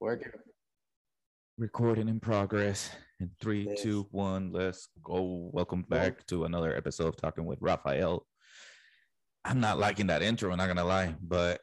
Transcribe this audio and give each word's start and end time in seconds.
Working. 0.00 0.32
Recording 1.58 2.08
in 2.08 2.20
progress. 2.20 2.90
In 3.18 3.30
three, 3.40 3.62
Yes. 3.66 3.80
two, 3.82 4.06
one, 4.10 4.52
let's 4.52 4.88
go. 5.02 5.48
Welcome 5.54 5.82
back 5.88 6.26
to 6.26 6.44
another 6.44 6.76
episode 6.76 7.08
of 7.08 7.16
Talking 7.16 7.46
with 7.46 7.58
Raphael. 7.62 8.26
I'm 9.44 9.58
not 9.58 9.78
liking 9.78 10.08
that 10.08 10.22
intro, 10.22 10.50
I'm 10.50 10.58
not 10.58 10.66
gonna 10.66 10.84
lie, 10.84 11.14
but 11.22 11.62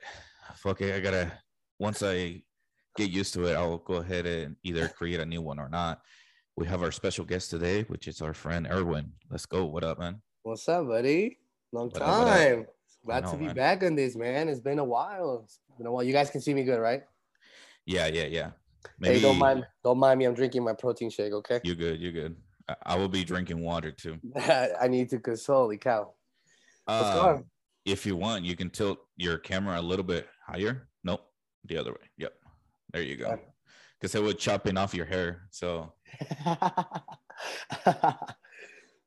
fuck 0.55 0.81
it, 0.81 0.95
I 0.95 0.99
gotta 0.99 1.31
once 1.79 2.01
I 2.01 2.41
get 2.95 3.11
used 3.11 3.33
to 3.35 3.45
it, 3.45 3.55
I'll 3.55 3.77
go 3.79 3.95
ahead 3.95 4.25
and 4.25 4.55
either 4.63 4.87
create 4.87 5.19
a 5.19 5.25
new 5.25 5.41
one 5.43 5.59
or 5.59 5.69
not. 5.69 6.01
We 6.55 6.65
have 6.67 6.81
our 6.81 6.91
special 6.91 7.25
guest 7.25 7.51
today, 7.51 7.83
which 7.83 8.07
is 8.07 8.21
our 8.21 8.33
friend 8.33 8.67
Erwin. 8.69 9.11
Let's 9.29 9.45
go. 9.45 9.65
What 9.65 9.83
up, 9.83 9.99
man? 9.99 10.21
What's 10.43 10.67
up, 10.69 10.87
buddy? 10.87 11.37
Long 11.71 11.89
What 11.89 12.01
up, 12.01 12.07
what 12.07 12.27
up? 12.27 12.37
time. 12.37 12.65
Glad 13.05 13.23
know, 13.25 13.31
to 13.31 13.37
be 13.37 13.45
man. 13.47 13.55
back 13.55 13.83
on 13.83 13.95
this, 13.95 14.15
man. 14.15 14.47
It's 14.49 14.59
been 14.61 14.79
a 14.79 14.83
while. 14.83 15.41
It's 15.43 15.59
been 15.77 15.87
a 15.87 15.91
while. 15.91 16.03
You 16.03 16.13
guys 16.13 16.29
can 16.31 16.41
see 16.41 16.53
me 16.53 16.63
good, 16.63 16.79
right? 16.79 17.03
Yeah, 17.85 18.07
yeah, 18.07 18.25
yeah. 18.25 18.51
Hey, 19.01 19.21
don't 19.21 19.37
mind. 19.37 19.65
Don't 19.83 19.97
mind 19.97 20.19
me. 20.19 20.25
I'm 20.25 20.33
drinking 20.33 20.63
my 20.63 20.73
protein 20.73 21.09
shake. 21.09 21.33
Okay. 21.33 21.59
You're 21.63 21.75
good, 21.75 21.99
You're 21.99 22.11
good. 22.11 22.35
I, 22.67 22.75
I 22.83 22.95
will 22.95 23.09
be 23.09 23.23
drinking 23.23 23.59
water 23.59 23.91
too. 23.91 24.17
I 24.35 24.87
need 24.87 25.09
to 25.09 25.19
cause 25.19 25.45
holy 25.45 25.77
cow. 25.77 26.13
Let's 26.87 27.15
go. 27.15 27.29
Um, 27.29 27.45
if 27.85 28.05
you 28.05 28.15
want, 28.15 28.45
you 28.45 28.55
can 28.55 28.69
tilt 28.69 28.99
your 29.17 29.37
camera 29.37 29.79
a 29.79 29.81
little 29.81 30.05
bit 30.05 30.27
higher. 30.45 30.87
Nope, 31.03 31.21
the 31.65 31.77
other 31.77 31.91
way. 31.91 32.09
Yep, 32.17 32.33
there 32.93 33.01
you 33.01 33.17
go. 33.17 33.37
Because 33.99 34.15
it 34.15 34.23
would 34.23 34.39
chopping 34.39 34.77
off 34.77 34.93
your 34.93 35.05
hair. 35.05 35.47
So 35.49 35.93
that, 36.45 37.15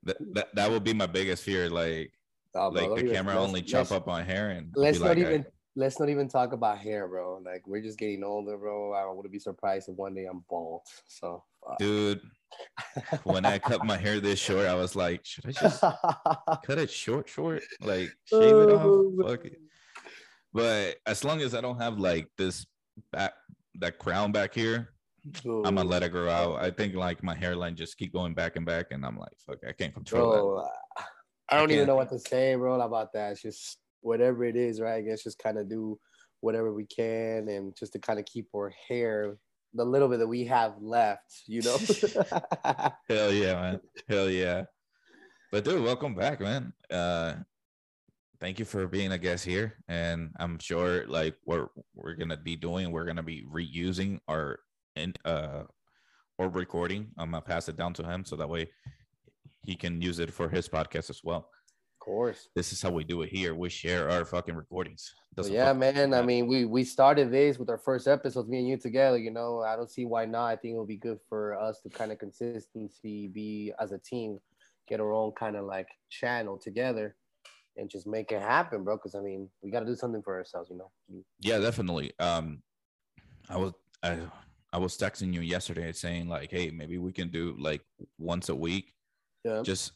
that 0.05 0.55
that 0.55 0.71
would 0.71 0.85
be 0.85 0.93
my 0.93 1.07
biggest 1.07 1.43
fear. 1.43 1.71
Like 1.71 2.13
Oh, 2.57 2.69
like 2.69 2.87
don't 2.87 3.07
the 3.07 3.13
camera 3.13 3.39
only 3.39 3.63
chop 3.63 3.93
up 3.93 4.07
my 4.07 4.23
hair 4.23 4.51
and 4.51 4.73
Let's 4.75 4.99
not 4.99 5.09
like, 5.09 5.19
even. 5.19 5.47
Let's 5.77 6.01
not 6.01 6.09
even 6.09 6.29
talk 6.29 6.53
about 6.53 6.79
hair, 6.79 7.07
bro. 7.07 7.41
Like 7.45 7.67
we're 7.67 7.83
just 7.83 7.99
getting 7.99 8.25
older, 8.25 8.57
bro. 8.57 8.93
I 8.95 9.07
wouldn't 9.13 9.33
be 9.33 9.39
surprised 9.39 9.89
if 9.89 9.97
one 9.97 10.15
day 10.15 10.25
I'm 10.25 10.43
bald. 10.49 10.83
So. 11.07 11.45
fuck. 11.63 11.79
dude. 11.79 12.21
When 13.25 13.45
I 13.45 13.59
cut 13.59 13.85
my 13.85 13.97
hair 13.99 14.19
this 14.19 14.39
short, 14.39 14.67
I 14.67 14.75
was 14.75 14.97
like, 14.97 15.21
should 15.25 15.45
I 15.47 15.53
just 15.53 15.81
cut 16.65 16.79
it 16.79 16.91
short, 16.91 17.29
short, 17.29 17.63
like 17.83 18.11
shave 18.25 18.57
it 18.57 18.71
Oh, 18.71 19.13
off? 19.21 19.29
Fuck 19.31 19.45
it. 19.45 19.61
But 20.55 20.97
as 21.07 21.23
long 21.25 21.43
as 21.43 21.55
I 21.55 21.61
don't 21.61 21.79
have 21.79 21.99
like 21.99 22.29
this 22.39 22.65
back, 23.13 23.35
that 23.81 23.99
crown 23.99 24.33
back 24.33 24.55
here, 24.55 24.95
I'm 25.45 25.63
gonna 25.63 25.85
let 25.85 26.03
it 26.03 26.11
grow 26.11 26.31
out. 26.31 26.63
I 26.63 26.71
think 26.71 26.95
like 26.95 27.23
my 27.23 27.35
hairline 27.35 27.77
just 27.77 27.99
keep 27.99 28.13
going 28.13 28.33
back 28.33 28.57
and 28.57 28.65
back, 28.65 28.87
and 28.93 29.05
I'm 29.05 29.19
like, 29.19 29.37
fuck, 29.47 29.59
I 29.69 29.73
can't 29.73 29.93
control 29.93 30.63
that. 30.97 31.05
I 31.49 31.59
don't 31.59 31.71
even 31.71 31.87
know 31.87 31.97
what 31.97 32.09
to 32.11 32.19
say, 32.19 32.55
bro, 32.55 32.81
about 32.81 33.13
that. 33.13 33.33
It's 33.33 33.43
just 33.43 33.79
whatever 34.07 34.45
it 34.45 34.57
is, 34.57 34.81
right? 34.81 34.97
I 34.97 35.03
guess 35.03 35.25
just 35.25 35.39
kind 35.39 35.59
of 35.59 35.69
do 35.69 35.99
whatever 36.41 36.73
we 36.73 36.87
can 36.87 37.49
and 37.49 37.77
just 37.77 37.93
to 37.95 37.99
kind 37.99 38.19
of 38.19 38.25
keep 38.25 38.47
our 38.55 38.73
hair 38.89 39.37
the 39.75 39.85
little 39.85 40.09
bit 40.09 40.21
that 40.21 40.29
we 40.29 40.45
have 40.45 40.75
left, 40.81 41.43
you 41.47 41.61
know. 41.63 41.77
Hell 43.09 43.33
yeah, 43.33 43.55
man. 43.55 43.81
Hell 44.09 44.31
yeah. 44.31 44.65
But 45.53 45.65
dude, 45.65 45.83
welcome 45.83 46.15
back, 46.15 46.41
man. 46.41 46.73
Uh 46.91 47.35
thank 48.41 48.59
you 48.59 48.65
for 48.65 48.87
being 48.87 49.13
a 49.13 49.19
guest 49.19 49.45
here. 49.45 49.75
And 49.89 50.31
I'm 50.39 50.59
sure 50.59 51.07
like 51.07 51.35
what 51.45 51.69
we're 51.95 52.15
gonna 52.15 52.37
be 52.37 52.57
doing, 52.57 52.91
we're 52.91 53.05
gonna 53.05 53.23
be 53.23 53.45
reusing 53.45 54.21
our 54.29 54.61
in 54.95 55.15
uh 55.25 55.65
or 56.39 56.49
recording. 56.49 57.09
I'm 57.19 57.33
gonna 57.33 57.43
pass 57.43 57.69
it 57.69 57.77
down 57.77 57.93
to 57.95 58.05
him 58.05 58.25
so 58.25 58.37
that 58.37 58.49
way 58.49 58.71
he 59.63 59.75
can 59.75 60.01
use 60.01 60.21
it 60.21 60.33
for 60.33 60.49
his 60.49 60.69
podcast 60.69 61.11
as 61.11 61.23
well. 61.25 61.51
Of 62.07 62.13
course. 62.13 62.49
This 62.55 62.73
is 62.73 62.81
how 62.81 62.91
we 62.91 63.05
do 63.05 63.23
it 63.23 63.31
here. 63.31 63.55
We 63.55 63.69
share 63.69 64.09
our 64.11 64.25
fucking 64.25 64.55
recordings. 64.55 65.13
Doesn't 65.35 65.53
yeah, 65.53 65.67
fuck- 65.67 65.79
man. 65.79 66.15
I 66.15 66.23
mean, 66.23 66.47
we 66.47 66.65
we 66.65 66.85
started 66.85 67.31
this 67.33 67.59
with 67.59 67.69
our 67.69 67.79
first 67.79 68.07
episodes, 68.07 68.49
me 68.49 68.59
and 68.59 68.69
you 68.69 68.77
together. 68.77 69.19
You 69.19 69.31
know, 69.33 69.61
I 69.63 69.77
don't 69.77 69.91
see 69.91 70.05
why 70.05 70.25
not. 70.25 70.47
I 70.47 70.57
think 70.57 70.75
it 70.75 70.79
would 70.79 70.89
be 70.89 70.97
good 70.97 71.19
for 71.29 71.59
us 71.61 71.81
to 71.83 71.89
kind 71.91 72.13
of 72.13 72.19
consistency 72.19 73.29
be 73.29 73.73
as 73.81 73.93
a 73.93 73.99
team, 73.99 74.39
get 74.89 75.01
our 75.01 75.13
own 75.13 75.33
kind 75.33 75.57
of 75.57 75.65
like 75.65 75.89
channel 76.11 76.57
together, 76.57 77.17
and 77.77 77.91
just 77.91 78.07
make 78.07 78.31
it 78.33 78.41
happen, 78.41 78.85
bro. 78.85 78.97
Because 78.97 79.15
I 79.15 79.21
mean, 79.21 79.51
we 79.63 79.71
got 79.71 79.81
to 79.81 79.87
do 79.87 79.97
something 79.97 80.23
for 80.23 80.37
ourselves, 80.37 80.71
you 80.71 80.79
know. 80.79 80.91
Yeah, 81.41 81.59
definitely. 81.59 82.13
Um, 82.21 82.63
I 83.51 83.57
was 83.57 83.73
I 84.03 84.19
I 84.73 84.79
was 84.79 84.97
texting 84.97 85.35
you 85.35 85.41
yesterday 85.41 85.91
saying 85.93 86.29
like, 86.29 86.51
hey, 86.51 86.71
maybe 86.71 86.99
we 86.99 87.13
can 87.13 87.29
do 87.31 87.57
like 87.59 87.83
once 88.19 88.49
a 88.49 88.55
week, 88.55 88.95
Yeah. 89.45 89.63
just 89.63 89.93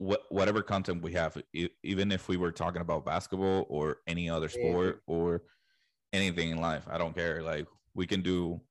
what 0.00 0.22
whatever 0.30 0.62
content 0.62 1.02
we 1.02 1.12
have, 1.12 1.36
e- 1.52 1.68
even 1.82 2.10
if 2.10 2.26
we 2.26 2.38
were 2.38 2.50
talking 2.50 2.80
about 2.80 3.04
basketball 3.04 3.66
or 3.68 3.98
any 4.06 4.30
other 4.30 4.48
sport 4.48 5.02
or 5.06 5.42
anything 6.14 6.48
in 6.50 6.58
life, 6.58 6.88
I 6.90 6.96
don't 6.96 7.14
care. 7.14 7.42
Like 7.42 7.66
we 7.92 8.06
can 8.06 8.22
do 8.22 8.62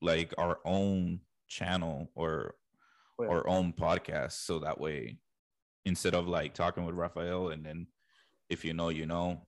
like 0.00 0.34
our 0.38 0.58
own 0.64 1.20
channel 1.46 2.10
or 2.16 2.56
Yeah. 3.20 3.28
our 3.28 3.46
own 3.46 3.72
podcast, 3.72 4.32
so 4.32 4.58
that 4.58 4.80
way, 4.80 5.18
instead 5.84 6.14
of 6.14 6.26
like 6.26 6.52
talking 6.52 6.84
with 6.84 6.96
Raphael 6.96 7.50
and 7.50 7.64
then 7.64 7.86
if 8.48 8.64
you 8.64 8.74
know, 8.74 8.88
you 8.88 9.06
know, 9.06 9.46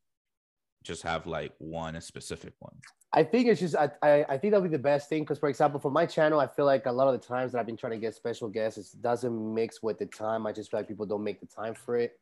just 0.85 1.03
have 1.03 1.27
like 1.27 1.53
one 1.59 2.01
specific 2.01 2.55
one. 2.61 2.79
I 3.17 3.23
think 3.23 3.47
it's 3.47 3.61
just 3.61 3.77
I, 3.77 3.91
I, 4.03 4.25
I 4.29 4.39
think 4.39 4.51
that'll 4.53 4.63
be 4.63 4.69
the 4.69 4.79
best 4.79 5.09
thing 5.09 5.23
because 5.23 5.39
for 5.39 5.49
example 5.49 5.79
for 5.79 5.91
my 5.91 6.05
channel 6.05 6.41
I 6.41 6.49
feel 6.49 6.67
like 6.67 6.87
a 6.87 6.93
lot 6.93 7.07
of 7.07 7.21
the 7.21 7.25
times 7.25 7.53
that 7.53 7.61
I've 7.61 7.67
been 7.67 7.77
trying 7.77 7.93
to 7.93 7.99
get 7.99 8.15
special 8.15 8.49
guests 8.49 8.95
it 8.95 9.01
doesn't 9.01 9.55
mix 9.55 9.83
with 9.83 9.99
the 9.99 10.07
time 10.07 10.47
I 10.47 10.53
just 10.53 10.71
feel 10.71 10.81
like 10.81 10.89
people 10.89 11.07
don't 11.07 11.23
make 11.23 11.41
the 11.41 11.47
time 11.47 11.75
for 11.75 11.97
it. 11.97 12.19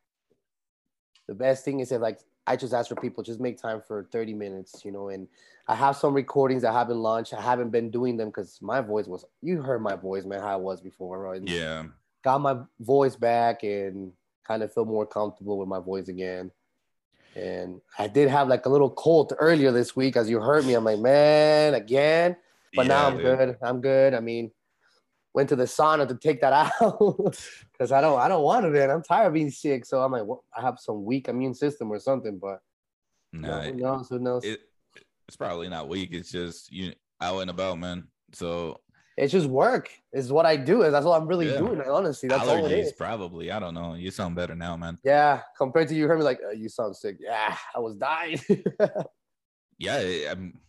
The 1.29 1.35
best 1.35 1.65
thing 1.65 1.81
is 1.81 1.89
that 1.89 2.03
like 2.03 2.19
I 2.47 2.57
just 2.57 2.75
ask 2.75 2.89
for 2.89 2.97
people 2.97 3.23
just 3.23 3.41
make 3.41 3.57
time 3.57 3.81
for 3.87 4.09
30 4.13 4.35
minutes, 4.35 4.85
you 4.85 4.93
know, 4.93 5.09
and 5.09 5.29
I 5.69 5.75
have 5.77 5.97
some 5.97 6.13
recordings 6.13 6.63
that 6.63 6.73
haven't 6.73 6.99
launched. 6.99 7.33
I 7.33 7.41
haven't 7.41 7.71
been 7.71 7.91
doing 7.91 8.17
them 8.17 8.29
because 8.29 8.61
my 8.61 8.81
voice 8.81 9.07
was 9.07 9.25
you 9.41 9.63
heard 9.63 9.81
my 9.81 9.95
voice, 9.95 10.25
man, 10.25 10.41
how 10.41 10.59
it 10.59 10.63
was 10.63 10.81
before, 10.81 11.21
right? 11.21 11.41
Yeah. 11.43 11.85
Got 12.25 12.41
my 12.41 12.59
voice 12.81 13.17
back 13.17 13.63
and 13.63 14.13
kind 14.45 14.63
of 14.63 14.75
feel 14.75 14.85
more 14.85 15.07
comfortable 15.07 15.57
with 15.59 15.69
my 15.69 15.79
voice 15.79 16.09
again. 16.09 16.51
And 17.34 17.81
I 17.98 18.09
did 18.09 18.28
have 18.28 18.48
like 18.48 18.66
a 18.66 18.69
little 18.69 18.91
cold 18.91 19.32
earlier 19.38 19.72
this 19.72 19.97
week, 19.97 20.16
as 20.16 20.28
you 20.28 20.41
heard 20.41 20.66
me. 20.66 20.75
I'm 20.75 20.84
like, 20.84 20.98
man, 20.98 21.75
again. 21.75 22.37
But 22.75 22.87
now 22.87 23.06
I'm 23.06 23.16
dude. 23.16 23.25
good. 23.25 23.56
I'm 23.62 23.81
good. 23.81 24.15
I 24.15 24.20
mean, 24.20 24.50
went 25.34 25.48
to 25.48 25.56
the 25.56 25.65
sauna 25.65 26.06
to 26.09 26.15
take 26.15 26.41
that 26.43 26.53
out 26.81 27.38
because 27.72 27.93
I 27.93 28.00
don't, 28.00 28.19
I 28.19 28.28
don't 28.28 28.43
want 28.43 28.66
it. 28.66 28.70
Man. 28.70 28.91
I'm 28.91 29.03
tired 29.03 29.28
of 29.28 29.34
being 29.34 29.50
sick. 29.50 29.84
So 29.84 30.03
I'm 30.03 30.12
like, 30.12 30.25
well, 30.25 30.44
I 30.56 30.60
have 30.60 30.78
some 30.78 31.04
weak 31.04 31.28
immune 31.28 31.54
system 31.54 31.91
or 31.91 31.98
something. 31.98 32.38
But 32.38 32.60
no, 33.32 33.60
who 33.60 33.75
knows? 33.75 34.09
Who 34.09 34.19
knows? 34.19 34.44
it, 34.44 34.60
it's 35.26 35.37
probably 35.37 35.69
not 35.69 35.88
weak. 35.88 36.10
It's 36.12 36.31
just 36.31 36.70
you 36.70 36.93
out 37.20 37.41
and 37.41 37.50
about, 37.50 37.78
man. 37.78 38.09
So 38.32 38.81
it's 39.22 39.33
just 39.33 39.47
work. 39.47 39.88
It's 40.12 40.28
what 40.31 40.47
I 40.47 40.56
do. 40.56 40.83
That's 40.91 41.06
what 41.06 41.21
I'm 41.21 41.27
really 41.28 41.49
Yeah. 41.50 41.59
doing. 41.59 41.81
Honestly, 41.83 42.28
that's 42.28 42.47
all 42.49 42.65
it 42.66 42.71
allergies, 42.72 42.97
probably. 42.97 43.50
I 43.53 43.59
don't 43.60 43.75
know. 43.75 43.94
You 43.94 44.10
sound 44.10 44.34
better 44.34 44.55
now, 44.55 44.77
man. 44.77 44.99
Yeah, 45.05 45.43
compared 45.56 45.88
to 45.88 45.94
you, 45.94 46.09
heard 46.09 46.19
me 46.19 46.25
like, 46.25 46.41
uh, 46.44 46.50
you 46.50 46.69
sound 46.69 46.97
sick. 46.97 47.16
Yeah, 47.21 47.56
I 47.75 47.78
was 47.78 47.94
dying. 47.97 48.41
Yeah, 49.78 49.97
I- 49.97 50.27
I'm. 50.31 50.61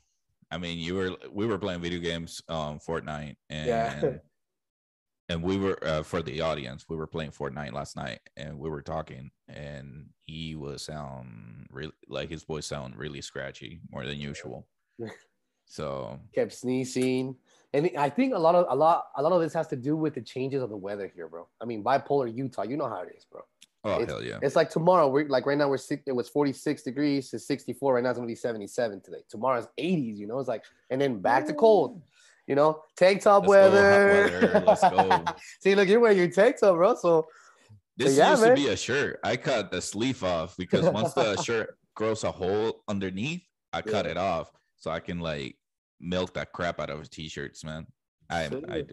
I 0.49 0.57
mean, 0.57 0.77
you 0.79 0.95
were 0.95 1.11
we 1.31 1.45
were 1.45 1.57
playing 1.59 1.81
video 1.81 1.99
games, 1.99 2.41
um, 2.47 2.79
Fortnite, 2.79 3.35
and 3.49 3.67
Yeah. 3.67 4.11
and 5.29 5.43
we 5.43 5.57
were 5.57 5.77
uh, 5.83 6.03
for 6.03 6.21
the 6.23 6.41
audience. 6.41 6.85
We 6.89 6.95
were 6.95 7.07
playing 7.07 7.31
Fortnite 7.31 7.73
last 7.73 7.95
night, 7.95 8.21
and 8.37 8.57
we 8.57 8.69
were 8.69 8.81
talking, 8.81 9.29
and 9.47 10.09
he 10.25 10.55
was 10.55 10.83
sound 10.83 11.67
really 11.71 11.93
like 12.07 12.29
his 12.29 12.43
voice 12.43 12.65
sound 12.65 12.95
really 12.97 13.21
scratchy 13.21 13.81
more 13.91 14.05
than 14.05 14.17
usual. 14.17 14.65
So 15.65 16.19
kept 16.33 16.53
sneezing. 16.53 17.35
And 17.75 17.89
I 17.97 18.09
think 18.09 18.33
a 18.35 18.37
lot 18.39 18.53
of 18.55 18.65
a 18.69 18.75
lot 18.75 19.07
a 19.15 19.21
lot 19.23 19.31
of 19.31 19.41
this 19.41 19.53
has 19.53 19.67
to 19.69 19.75
do 19.75 19.95
with 19.95 20.13
the 20.13 20.21
changes 20.21 20.61
of 20.61 20.69
the 20.69 20.77
weather 20.77 21.11
here, 21.15 21.27
bro. 21.27 21.47
I 21.61 21.65
mean, 21.65 21.83
bipolar 21.83 22.33
Utah, 22.33 22.63
you 22.63 22.77
know 22.77 22.87
how 22.87 23.01
it 23.01 23.13
is, 23.17 23.25
bro. 23.25 23.41
oh 23.83 23.93
It's- 23.95 24.09
hell 24.09 24.23
yeah, 24.23 24.37
It's 24.41 24.55
like 24.55 24.69
tomorrow. 24.69 25.07
We're 25.07 25.27
like 25.27 25.45
right 25.45 25.57
now 25.57 25.69
we're 25.69 25.77
six, 25.77 26.03
it 26.05 26.11
was 26.11 26.29
46 26.29 26.83
degrees, 26.83 27.33
it's 27.33 27.47
64. 27.47 27.95
Right 27.95 28.03
now 28.03 28.11
it's 28.11 28.17
gonna 28.19 28.27
be 28.27 28.35
77 28.35 29.01
today. 29.01 29.23
Tomorrow's 29.27 29.67
80s, 29.79 30.17
you 30.17 30.27
know. 30.27 30.39
It's 30.39 30.47
like 30.49 30.63
and 30.91 31.01
then 31.01 31.19
back 31.19 31.47
to 31.47 31.53
cold. 31.53 32.01
You 32.45 32.55
know, 32.55 32.83
tank 32.97 33.21
top 33.21 33.47
Let's 33.47 33.47
go, 33.47 33.51
weather. 33.51 34.41
weather, 34.41 34.63
let's 34.67 34.81
go. 34.81 35.23
See, 35.61 35.75
look, 35.75 35.87
you're 35.87 36.01
wearing 36.01 36.17
your 36.17 36.27
tank 36.29 36.59
top, 36.59 36.75
bro. 36.75 36.93
So 36.95 37.27
This 37.95 38.17
yeah, 38.17 38.31
used 38.31 38.41
man. 38.43 38.55
to 38.55 38.61
be 38.61 38.67
a 38.67 38.75
shirt. 38.75 39.19
I 39.23 39.37
cut 39.37 39.71
the 39.71 39.81
sleeve 39.81 40.21
off 40.25 40.57
because 40.57 40.87
once 40.89 41.13
the 41.13 41.41
shirt 41.47 41.77
grows 41.95 42.25
a 42.25 42.31
hole 42.31 42.83
underneath, 42.89 43.43
I 43.71 43.81
cut 43.81 44.03
Yeah. 44.05 44.11
it 44.11 44.17
off 44.17 44.51
so 44.75 44.91
I 44.91 44.99
can 44.99 45.19
like 45.21 45.55
milk 46.03 46.33
that 46.33 46.51
crap 46.51 46.79
out 46.79 46.89
of 46.89 46.99
his 46.99 47.09
t-shirts, 47.09 47.63
man. 47.63 47.87
I? 48.29 48.45
I 48.69 48.83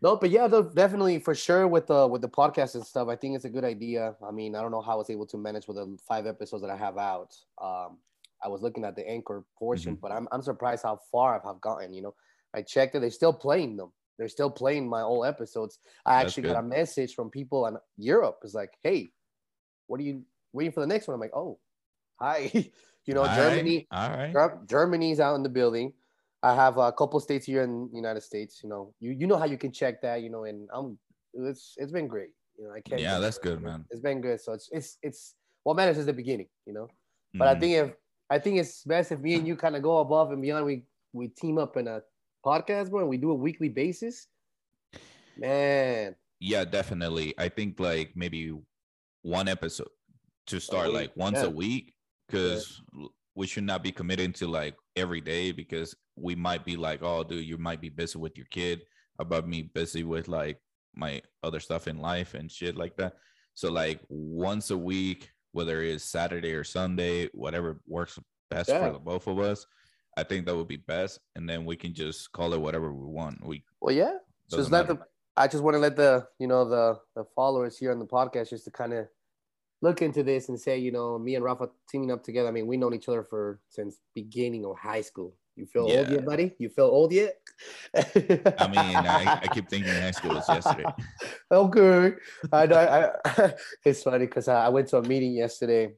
No, 0.00 0.16
but 0.16 0.30
yeah, 0.30 0.46
though, 0.48 0.62
definitely 0.62 1.18
for 1.18 1.34
sure 1.34 1.66
with 1.66 1.86
the 1.86 2.06
with 2.06 2.22
the 2.22 2.28
podcast 2.28 2.74
and 2.74 2.84
stuff. 2.84 3.08
I 3.08 3.16
think 3.16 3.36
it's 3.36 3.44
a 3.44 3.50
good 3.50 3.64
idea. 3.64 4.14
I 4.26 4.30
mean, 4.30 4.54
I 4.54 4.60
don't 4.60 4.70
know 4.70 4.80
how 4.80 4.92
I 4.92 4.96
was 4.96 5.10
able 5.10 5.26
to 5.26 5.36
manage 5.36 5.66
with 5.66 5.76
the 5.76 5.96
five 6.06 6.26
episodes 6.26 6.62
that 6.62 6.70
I 6.70 6.76
have 6.76 6.98
out. 6.98 7.34
Um, 7.60 7.98
I 8.44 8.48
was 8.48 8.62
looking 8.62 8.84
at 8.84 8.96
the 8.96 9.08
anchor 9.08 9.44
portion, 9.58 9.94
but 10.00 10.12
I'm 10.12 10.28
I'm 10.32 10.42
surprised 10.42 10.82
how 10.82 10.98
far 11.10 11.40
I've 11.46 11.60
gotten. 11.60 11.92
You 11.92 12.02
know, 12.02 12.14
I 12.54 12.62
checked 12.62 12.94
it; 12.94 13.00
they're 13.00 13.10
still 13.10 13.32
playing 13.32 13.76
them. 13.76 13.92
They're 14.18 14.28
still 14.28 14.50
playing 14.50 14.88
my 14.88 15.02
old 15.02 15.26
episodes. 15.26 15.78
I 16.04 16.22
That's 16.22 16.32
actually 16.32 16.48
got 16.50 16.58
a 16.58 16.62
message 16.62 17.14
from 17.14 17.30
people 17.30 17.66
in 17.66 17.76
Europe. 17.96 18.38
It's 18.42 18.54
like, 18.54 18.72
hey, 18.82 19.10
what 19.86 20.00
are 20.00 20.04
you 20.04 20.22
waiting 20.52 20.72
for 20.72 20.80
the 20.80 20.86
next 20.86 21.08
one? 21.08 21.14
I'm 21.14 21.20
like, 21.20 21.34
oh, 21.34 21.58
hi. 22.20 22.50
you 23.04 23.14
know, 23.14 23.22
All 23.22 23.26
right, 23.26 23.36
Germany, 23.36 23.86
All 23.90 24.10
right. 24.10 24.66
Germany's 24.66 25.20
out 25.20 25.34
in 25.34 25.42
the 25.42 25.48
building. 25.48 25.92
I 26.42 26.54
have 26.54 26.76
a 26.78 26.92
couple 26.92 27.20
states 27.20 27.46
here 27.46 27.62
in 27.62 27.88
the 27.90 27.96
United 27.96 28.22
States. 28.22 28.60
You 28.62 28.68
know, 28.68 28.94
you 29.00 29.12
you 29.12 29.26
know 29.26 29.36
how 29.36 29.44
you 29.44 29.58
can 29.58 29.72
check 29.72 30.02
that. 30.02 30.22
You 30.22 30.30
know, 30.30 30.44
and 30.44 30.68
I'm 30.72 30.98
it's 31.34 31.74
it's 31.76 31.92
been 31.92 32.08
great. 32.08 32.30
You 32.58 32.64
know, 32.64 32.74
I 32.74 32.80
can't. 32.80 33.00
Yeah, 33.00 33.18
that's 33.18 33.38
good, 33.38 33.62
man. 33.62 33.84
It's 33.90 34.00
been 34.00 34.20
good. 34.20 34.40
So 34.40 34.52
it's 34.52 34.68
it's 34.72 34.98
it's 35.02 35.34
what 35.62 35.76
matters 35.76 35.98
is 35.98 36.06
the 36.06 36.12
beginning. 36.12 36.48
You 36.66 36.74
know, 36.74 36.88
but 37.34 37.48
I 37.48 37.54
Mhm. 37.54 37.60
think 37.60 37.72
if 37.74 37.94
I 38.30 38.38
think 38.38 38.58
it's 38.58 38.82
best 38.84 39.12
if 39.12 39.20
me 39.20 39.34
and 39.34 39.46
you 39.46 39.56
kind 39.56 39.76
of 39.76 39.82
go 39.82 39.98
above 39.98 40.32
and 40.32 40.42
beyond. 40.42 40.66
We 40.66 40.84
we 41.12 41.28
team 41.28 41.58
up 41.58 41.76
in 41.76 41.86
a 41.86 42.02
podcast, 42.44 42.90
bro, 42.90 43.00
and 43.00 43.08
we 43.08 43.18
do 43.18 43.30
a 43.30 43.34
weekly 43.34 43.68
basis. 43.68 44.26
Man, 45.36 46.16
yeah, 46.40 46.64
definitely. 46.64 47.34
I 47.38 47.48
think 47.48 47.78
like 47.80 48.12
maybe 48.14 48.52
one 49.22 49.48
episode 49.48 49.88
to 50.46 50.60
start, 50.60 50.92
like 50.92 51.12
once 51.16 51.38
yeah. 51.38 51.46
a 51.46 51.50
week, 51.50 51.94
because 52.26 52.82
we 53.34 53.46
should 53.46 53.64
not 53.64 53.82
be 53.82 53.92
committing 53.92 54.32
to 54.34 54.46
like 54.46 54.76
every 54.96 55.20
day 55.20 55.52
because 55.52 55.94
we 56.16 56.34
might 56.34 56.64
be 56.64 56.76
like, 56.76 57.02
oh, 57.02 57.24
dude, 57.24 57.44
you 57.46 57.58
might 57.58 57.80
be 57.80 57.88
busy 57.88 58.18
with 58.18 58.36
your 58.36 58.46
kid, 58.50 58.82
about 59.18 59.48
me 59.48 59.62
busy 59.62 60.04
with 60.04 60.28
like 60.28 60.58
my 60.94 61.22
other 61.42 61.60
stuff 61.60 61.88
in 61.88 61.98
life 61.98 62.34
and 62.34 62.50
shit 62.50 62.76
like 62.76 62.96
that. 62.96 63.14
So 63.54 63.70
like 63.70 64.00
once 64.08 64.70
a 64.70 64.76
week, 64.78 65.30
whether 65.52 65.82
it's 65.82 66.04
Saturday 66.04 66.52
or 66.52 66.64
Sunday, 66.64 67.28
whatever 67.34 67.80
works 67.86 68.18
best 68.50 68.68
Yeah. 68.68 68.86
for 68.86 68.92
the 68.94 68.98
both 68.98 69.26
of 69.26 69.38
us. 69.38 69.66
I 70.16 70.22
think 70.22 70.44
that 70.46 70.54
would 70.56 70.68
be 70.68 70.76
best, 70.76 71.20
and 71.36 71.48
then 71.48 71.64
we 71.64 71.74
can 71.74 71.94
just 71.94 72.32
call 72.32 72.52
it 72.52 72.60
whatever 72.60 72.92
we 72.92 73.06
want. 73.06 73.44
We 73.46 73.64
well, 73.80 73.94
yeah. 73.94 74.18
So 74.48 74.58
let 74.58 74.70
matter. 74.70 74.94
the 74.94 75.06
I 75.38 75.48
just 75.48 75.62
want 75.64 75.74
to 75.74 75.78
let 75.78 75.96
the 75.96 76.26
you 76.38 76.46
know 76.46 76.68
the 76.68 76.98
the 77.16 77.24
followers 77.34 77.78
here 77.78 77.92
on 77.92 77.98
the 77.98 78.06
podcast 78.06 78.50
just 78.50 78.64
to 78.64 78.70
kind 78.70 78.92
of 78.92 79.08
look 79.80 80.02
into 80.02 80.22
this 80.22 80.50
and 80.50 80.60
say 80.60 80.76
you 80.78 80.92
know 80.92 81.18
me 81.18 81.34
and 81.34 81.42
Rafa 81.44 81.70
teaming 81.88 82.10
up 82.10 82.22
together. 82.22 82.48
I 82.48 82.52
mean 82.52 82.66
we've 82.66 82.78
known 82.78 82.92
each 82.92 83.08
other 83.08 83.22
for 83.24 83.60
since 83.70 84.00
beginning 84.14 84.66
of 84.66 84.76
high 84.78 85.00
school. 85.00 85.34
You 85.56 85.66
feel 85.66 85.82
old 85.82 86.08
yet, 86.08 86.24
buddy? 86.24 86.54
You 86.58 86.68
feel 86.70 86.86
old 86.86 87.12
yet? 87.12 87.34
I 87.94 88.68
mean, 88.68 89.06
I, 89.06 89.38
I 89.42 89.48
keep 89.48 89.68
thinking 89.68 89.92
high 89.92 90.10
school 90.10 90.32
was 90.32 90.48
yesterday. 90.48 90.84
okay. 91.52 92.14
I 92.52 92.66
know. 92.66 92.76
I, 93.26 93.52
it's 93.84 94.02
funny 94.02 94.26
because 94.26 94.48
I, 94.48 94.66
I 94.66 94.68
went 94.70 94.88
to 94.88 94.96
a 94.98 95.02
meeting 95.02 95.32
yesterday, 95.34 95.92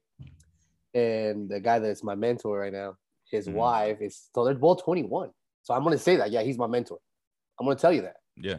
and 0.93 1.49
the 1.49 1.61
guy 1.61 1.79
that's 1.79 2.03
my 2.03 2.15
mentor 2.15 2.59
right 2.59 2.73
now, 2.73 2.97
his 3.31 3.49
Mhm. 3.49 3.53
wife 3.55 3.99
is 4.01 4.29
so 4.35 4.45
they're 4.45 4.55
both 4.55 4.83
21. 4.85 5.31
So 5.63 5.73
I'm 5.75 5.85
gonna 5.85 5.99
say 5.99 6.17
that. 6.17 6.31
Yeah, 6.31 6.43
he's 6.43 6.59
my 6.59 6.67
mentor. 6.67 6.99
I'm 7.59 7.67
gonna 7.67 7.79
tell 7.79 7.93
you 7.93 8.03
that 8.03 8.17
Yeah. 8.37 8.59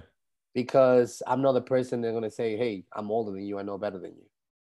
because 0.54 1.22
I'm 1.28 1.42
not 1.42 1.52
the 1.52 1.62
person 1.62 2.02
that's 2.02 2.14
gonna 2.14 2.32
say, 2.32 2.56
"Hey, 2.58 2.86
I'm 2.94 3.12
older 3.12 3.32
than 3.32 3.44
you. 3.44 3.60
I 3.60 3.64
know 3.64 3.78
better 3.78 4.00
than 4.00 4.16
you." 4.16 4.26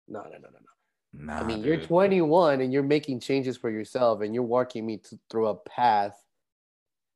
No, 0.07 0.21
no, 0.23 0.29
no, 0.29 0.37
no, 0.37 0.59
no. 0.59 0.74
Nah, 1.19 1.39
I 1.39 1.43
mean, 1.43 1.63
you're 1.63 1.77
21 1.77 2.61
and 2.61 2.71
you're 2.73 2.83
making 2.83 3.19
changes 3.19 3.57
for 3.57 3.69
yourself, 3.69 4.21
and 4.21 4.33
you're 4.33 4.43
walking 4.43 4.85
me 4.85 4.97
to, 4.99 5.19
through 5.29 5.47
a 5.47 5.55
path. 5.55 6.21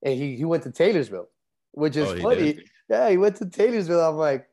And 0.04 0.14
he 0.18 0.36
he 0.38 0.46
went 0.46 0.64
to 0.64 0.72
Taylorsville, 0.72 1.30
which 1.72 1.96
is 1.98 2.10
Oh, 2.10 2.16
funny. 2.22 2.54
did? 2.54 2.70
Yeah, 2.90 3.10
he 3.10 3.18
went 3.18 3.36
to 3.38 3.50
Taylorsville. 3.50 4.00
I'm 4.00 4.16
like, 4.18 4.48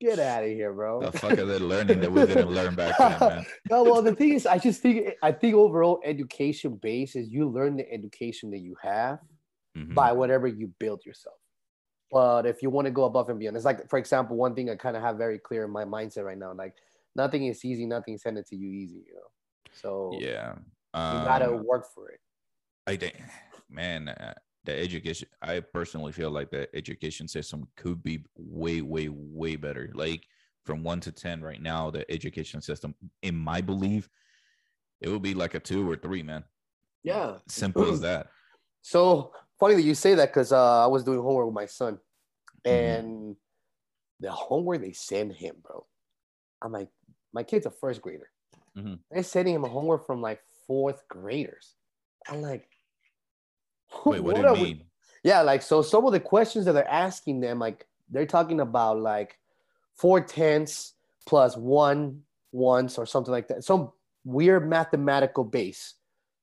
get 0.00 0.18
out 0.18 0.44
of 0.44 0.50
here, 0.50 0.72
bro. 0.72 1.00
The 1.02 1.12
fuck 1.12 1.38
are 1.38 1.46
they 1.46 1.58
learning 1.58 2.00
that 2.00 2.12
we 2.12 2.26
didn't 2.26 2.50
learn 2.50 2.74
back 2.74 2.98
then, 2.98 3.18
man? 3.26 3.46
no, 3.70 3.84
well, 3.84 4.02
the 4.02 4.14
thing 4.14 4.32
is, 4.34 4.46
I 4.46 4.58
just 4.58 4.82
think 4.82 5.14
I 5.22 5.32
think 5.32 5.54
overall 5.54 6.00
education 6.04 6.76
base 6.76 7.16
is 7.16 7.28
you 7.28 7.48
learn 7.48 7.76
the 7.76 7.90
education 7.90 8.50
that 8.50 8.58
you 8.60 8.76
have 8.82 9.20
Mhm. 9.76 9.94
by 9.94 10.12
whatever 10.12 10.46
you 10.46 10.68
build 10.78 11.04
yourself. 11.06 11.36
But 12.10 12.46
if 12.46 12.62
you 12.62 12.70
want 12.70 12.86
to 12.86 12.90
go 12.90 13.04
above 13.04 13.30
and 13.30 13.38
beyond, 13.38 13.56
it's 13.56 13.64
like, 13.64 13.88
for 13.88 13.98
example, 13.98 14.36
one 14.36 14.54
thing 14.54 14.68
I 14.68 14.76
kind 14.76 14.96
of 14.96 15.02
have 15.02 15.16
very 15.16 15.38
clear 15.38 15.64
in 15.64 15.70
my 15.70 15.84
mindset 15.84 16.24
right 16.24 16.36
now, 16.38 16.52
like 16.52 16.74
nothing 17.14 17.46
is 17.46 17.64
easy, 17.64 17.86
nothing 17.86 18.00
nothing's 18.14 18.24
handed 18.24 18.46
to 18.46 18.56
you 18.56 18.70
easy, 18.70 19.04
you 19.06 19.14
know. 19.14 19.30
So 19.72 20.18
Yeah. 20.20 20.54
you 21.12 21.18
gotta 21.24 21.52
Um, 21.52 21.64
work 21.64 21.86
for 21.94 22.10
it. 22.10 22.20
I 22.86 22.96
think, 22.96 23.22
man, 23.70 24.08
uh, 24.08 24.34
the 24.64 24.78
education. 24.78 25.28
I 25.40 25.60
personally 25.60 26.12
feel 26.12 26.30
like 26.30 26.50
the 26.50 26.68
education 26.74 27.28
system 27.28 27.66
could 27.76 28.02
be 28.02 28.24
way, 28.36 28.80
way, 28.82 29.08
way 29.08 29.56
better. 29.56 29.90
Like 29.94 30.26
from 30.64 30.82
one 30.84 31.00
to 31.00 31.12
ten 31.12 31.42
right 31.42 31.60
now, 31.60 31.90
the 31.90 32.10
education 32.10 32.60
system, 32.60 32.94
in 33.22 33.36
my 33.36 33.60
belief, 33.60 34.08
it 35.00 35.08
would 35.08 35.22
be 35.22 35.34
like 35.34 35.54
a 35.54 35.60
two 35.60 35.88
or 35.88 35.96
three, 35.96 36.22
man. 36.22 36.44
Yeah. 37.02 37.38
Simple 37.48 37.92
as 37.92 38.00
that. 38.02 38.28
So 38.82 39.32
funny 39.58 39.74
that 39.74 39.82
you 39.82 39.94
say 39.94 40.14
that 40.14 40.28
because 40.28 40.52
uh, 40.52 40.84
I 40.84 40.86
was 40.86 41.04
doing 41.04 41.20
homework 41.20 41.46
with 41.46 41.54
my 41.54 41.66
son, 41.66 41.98
Mhm. 42.64 42.64
and 42.64 43.36
the 44.20 44.30
homework 44.30 44.80
they 44.80 44.92
send 44.92 45.32
him, 45.32 45.56
bro. 45.62 45.86
I'm 46.62 46.72
like, 46.72 46.88
my 47.32 47.42
kid's 47.42 47.66
a 47.66 47.70
first 47.70 48.00
grader. 48.02 48.30
Mhm. 48.76 48.98
They're 49.10 49.22
sending 49.22 49.54
him 49.54 49.64
homework 49.64 50.06
from 50.06 50.20
like 50.20 50.40
fourth 50.66 51.06
graders. 51.08 51.74
I'm 52.28 52.40
like, 52.42 52.68
Wait, 54.06 54.20
what, 54.20 54.36
do 54.36 54.46
are 54.46 54.56
you 54.56 54.62
we- 54.62 54.68
mean? 54.68 54.84
Yeah, 55.24 55.42
like 55.42 55.62
so 55.62 55.82
some 55.82 56.04
of 56.04 56.12
the 56.12 56.18
questions 56.20 56.64
that 56.64 56.72
they're 56.72 56.88
asking 56.90 57.40
them, 57.40 57.58
like 57.60 57.86
they're 58.10 58.26
talking 58.26 58.58
about 58.60 58.98
like 58.98 59.38
four 59.94 60.20
tenths 60.20 60.94
plus 61.26 61.56
one 61.56 62.22
once 62.50 62.98
or 62.98 63.06
something 63.06 63.30
like 63.30 63.46
that. 63.48 63.62
Some 63.62 63.92
weird 64.24 64.68
mathematical 64.68 65.44
base 65.44 65.94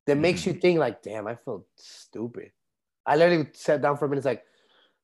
that 0.06 0.16
makes 0.18 0.42
Mm-hmm. 0.42 0.50
you 0.52 0.60
think 0.62 0.80
like, 0.80 1.02
damn, 1.04 1.28
I 1.28 1.36
feel 1.36 1.66
stupid. 1.76 2.52
I 3.06 3.18
literally 3.18 3.50
sat 3.54 3.82
down 3.82 3.98
for 3.98 4.06
a 4.06 4.10
minute, 4.10 4.24
like, 4.24 4.44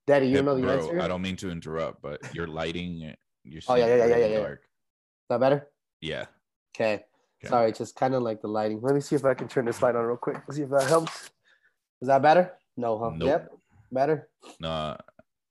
Daddy, 0.07 0.27
you 0.27 0.37
Hey, 0.37 0.41
know 0.43 0.55
the 0.55 0.61
bro, 0.61 0.77
answer? 0.77 1.01
I 1.01 1.07
don't 1.07 1.21
mean 1.21 1.35
to 1.37 1.49
interrupt, 1.49 2.01
but 2.01 2.21
your 2.33 2.47
lighting, 2.47 3.13
you're 3.43 3.61
Oh, 3.67 3.75
yeah, 3.75 3.87
yeah, 3.87 4.05
yeah, 4.05 4.17
yeah, 4.17 4.25
yeah. 4.27 4.39
dark. 4.39 4.59
Is 4.61 5.27
that 5.29 5.39
better? 5.39 5.67
Yeah. 6.05 6.25
Okay. 6.75 7.03
Okay. 7.41 7.49
Sorry, 7.49 7.71
just 7.71 7.95
kind 7.95 8.13
of 8.13 8.21
like 8.21 8.41
the 8.41 8.47
lighting. 8.47 8.79
Let 8.81 8.95
me 8.95 9.01
see 9.01 9.15
if 9.15 9.25
I 9.25 9.33
can 9.33 9.47
turn 9.47 9.65
this 9.65 9.81
light 9.81 9.95
on 9.95 10.05
real 10.05 10.17
quick. 10.17 10.37
See 10.51 10.61
if 10.61 10.69
that 10.69 10.87
helps. 10.87 11.31
Is 12.01 12.07
that 12.07 12.21
better? 12.21 12.53
No, 12.77 12.97
huh? 12.97 13.11
Nope. 13.15 13.27
Yep. 13.27 13.51
Better. 13.91 14.29
No, 14.59 14.97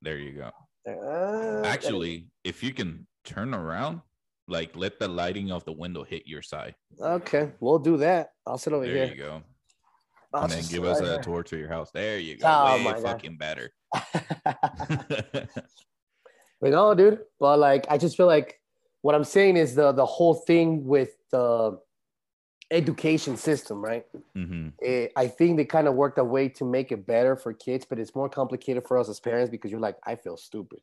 there 0.03 0.19
you 0.19 0.33
go. 0.33 0.51
Uh, 0.87 1.63
Actually, 1.67 2.27
if 2.45 2.63
you 2.63 2.73
can 2.73 3.07
turn 3.25 3.55
around, 3.55 4.01
like 4.49 4.77
let 4.77 4.99
the 4.99 5.09
lighting 5.09 5.51
of 5.51 5.65
the 5.65 5.73
window 5.73 6.05
hit 6.05 6.27
your 6.27 6.43
side. 6.43 6.75
Okay, 7.01 7.51
we'll 7.61 7.79
do 7.79 7.97
that. 7.99 8.33
I'll 8.47 8.59
sit 8.59 8.73
over 8.73 8.85
here. 8.85 8.95
There 8.95 9.15
you 9.15 9.17
go. 9.17 9.43
I'll 10.33 10.45
and 10.45 10.53
then 10.53 10.65
give 10.69 10.85
us 10.85 11.01
a 11.01 11.21
tour 11.23 11.43
to 11.45 11.57
your 11.57 11.69
house. 11.69 11.91
There 11.93 12.19
you 12.19 12.37
go. 12.37 12.47
Oh, 12.47 12.77
Way 12.77 12.85
my 12.85 12.93
God. 12.93 13.03
fucking 13.03 13.37
better. 13.37 13.71
but 16.61 16.71
no, 16.71 16.95
dude. 16.95 17.21
But 17.39 17.59
like, 17.59 17.87
I 17.89 17.99
just 17.99 18.17
feel 18.17 18.27
like 18.27 18.61
what 19.05 19.15
I'm 19.15 19.25
saying 19.25 19.59
is 19.59 19.75
the 19.75 19.93
the 19.93 20.07
whole 20.07 20.33
thing 20.33 20.87
with 20.87 21.11
the 21.31 21.79
education 22.71 23.37
system, 23.37 23.85
right? 23.85 24.07
hmm 24.35 24.69
Eh, 24.83 25.09
I 25.15 25.27
think 25.29 25.59
they 25.59 25.67
kind 25.67 25.87
of 25.87 25.95
worked 25.95 26.19
a 26.19 26.25
way 26.25 26.49
to 26.59 26.65
make 26.65 26.91
it 26.91 27.07
better 27.07 27.37
for 27.37 27.53
kids, 27.53 27.85
but 27.89 27.99
it's 27.99 28.15
more 28.15 28.31
complicated 28.31 28.83
for 28.89 28.97
us 28.97 29.11
as 29.11 29.21
parents 29.21 29.51
because 29.51 29.71
you're 29.71 29.87
like, 29.89 29.97
I 30.05 30.17
feel 30.17 30.39
stupid. 30.39 30.81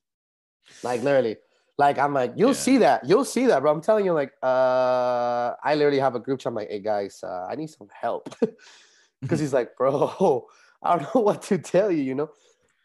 Like 0.83 1.01
literally, 1.01 1.37
like 1.79 1.97
I'm 1.97 2.13
like, 2.13 2.33
you'll 2.35 2.49
Yeah. 2.49 2.67
see 2.67 2.77
that, 2.77 3.09
you'll 3.09 3.25
see 3.25 3.47
that, 3.47 3.61
bro. 3.61 3.71
I'm 3.71 3.81
telling 3.81 4.05
you, 4.05 4.13
like, 4.13 4.33
uh, 4.43 5.55
I 5.63 5.73
literally 5.73 5.99
have 5.99 6.13
a 6.13 6.19
group 6.19 6.39
chat. 6.41 6.51
I'm 6.51 6.55
like, 6.55 6.69
hey 6.69 6.79
guys, 6.79 7.23
uh, 7.23 7.47
I 7.49 7.55
need 7.55 7.71
some 7.71 7.89
help 7.91 8.29
because 9.21 9.39
he's 9.39 9.53
like, 9.53 9.75
bro, 9.75 10.47
I 10.83 10.97
don't 10.97 11.15
know 11.15 11.21
what 11.21 11.41
to 11.49 11.57
tell 11.57 11.91
you, 11.91 12.03
you 12.03 12.13
know. 12.13 12.29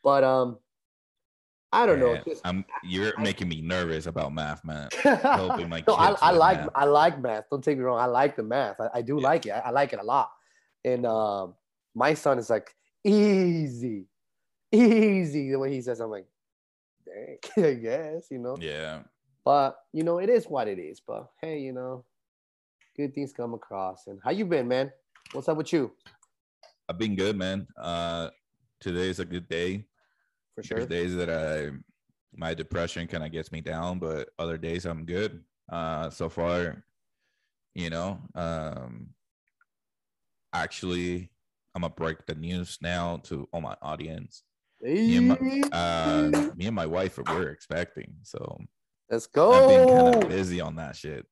But 0.03 0.25
um, 0.25 0.59
I 1.73 1.85
don't 1.85 1.99
know. 1.99 2.15
Yeah, 2.15 2.23
just- 2.27 2.43
I'm. 2.47 2.65
You're 2.85 3.13
I- 3.19 3.23
making 3.23 3.49
me 3.49 3.61
nervous 3.61 4.07
about 4.07 4.33
math, 4.33 4.65
man. 4.65 4.89
Helping 5.03 5.69
my 5.69 5.83
no, 5.87 5.95
I, 5.95 6.15
I 6.21 6.31
like 6.31 6.61
math. 6.61 6.69
I 6.75 6.85
like 6.85 7.21
math. 7.21 7.45
Don't 7.51 7.63
take 7.63 7.77
me 7.79 7.85
wrong. 7.85 7.99
I 7.99 8.07
like 8.07 8.37
the 8.37 8.43
math. 8.43 8.81
I, 8.81 8.89
I 8.95 9.03
do 9.03 9.17
Yeah. 9.17 9.23
like 9.29 9.47
it. 9.47 9.51
I, 9.51 9.59
I 9.61 9.71
like 9.71 9.93
it 9.93 9.99
a 10.01 10.05
lot. 10.05 10.31
And 10.85 11.05
um, 11.05 11.55
my 11.95 12.15
son 12.15 12.39
is 12.39 12.49
like 12.49 12.75
easy, 13.05 14.07
easy. 14.73 15.51
The 15.51 15.57
way 15.59 15.73
he 15.73 15.81
says, 15.83 16.01
I'm 16.01 16.11
like, 16.11 16.27
dang, 17.05 17.39
I 17.65 17.75
guess 17.75 18.29
you 18.31 18.39
know. 18.39 18.57
Yeah. 18.61 19.01
But 19.45 19.77
you 19.93 20.03
know, 20.05 20.19
it 20.19 20.29
is 20.31 20.47
what 20.47 20.69
it 20.69 20.79
is. 20.79 21.01
But 21.01 21.29
hey, 21.41 21.59
you 21.61 21.73
know, 21.73 22.05
good 22.97 23.15
things 23.15 23.33
come 23.33 23.55
across. 23.55 24.07
And 24.07 24.21
how 24.23 24.31
you 24.31 24.45
been, 24.45 24.69
man? 24.69 24.93
What's 25.33 25.49
up 25.49 25.57
with 25.57 25.73
you? 25.73 25.93
I've 26.89 26.99
been 26.99 27.17
good, 27.17 27.37
man. 27.37 27.67
Uh, 27.77 28.31
today 28.81 29.09
is 29.11 29.19
a 29.19 29.25
good 29.25 29.49
day. 29.49 29.85
For 30.57 30.63
sure. 30.63 30.79
There's 30.79 30.89
days 30.89 31.17
that 31.17 31.31
I 31.31 31.71
my 32.35 32.55
depression 32.55 33.07
kind 33.07 33.25
of 33.25 33.31
gets 33.31 33.53
me 33.53 33.61
down, 33.61 33.99
but 33.99 34.31
other 34.39 34.59
days 34.59 34.85
I'm 34.87 35.05
good. 35.05 35.43
Uh, 35.71 36.11
so 36.11 36.29
far, 36.29 36.83
you 37.75 37.91
know, 37.91 38.19
um, 38.35 39.09
actually, 40.53 41.31
I'm 41.75 41.83
gonna 41.83 41.95
break 41.95 42.27
the 42.27 42.35
news 42.35 42.79
now 42.81 43.19
to 43.25 43.49
all 43.53 43.61
my 43.61 43.77
audience. 43.83 44.43
Hey. 44.83 44.95
Me 44.95 45.17
and 45.17 45.29
my, 45.29 45.69
uh, 45.73 46.51
me 46.57 46.67
and 46.67 46.75
my 46.75 46.87
wife 46.87 47.19
were 47.19 47.49
expecting, 47.49 48.15
so 48.23 48.59
Let's 49.11 49.29
I've 49.37 49.69
been 49.69 49.89
kind 49.89 50.15
go. 50.15 50.21
of 50.21 50.29
busy 50.29 50.61
on 50.61 50.77
that 50.77 50.97
shit. 50.97 51.27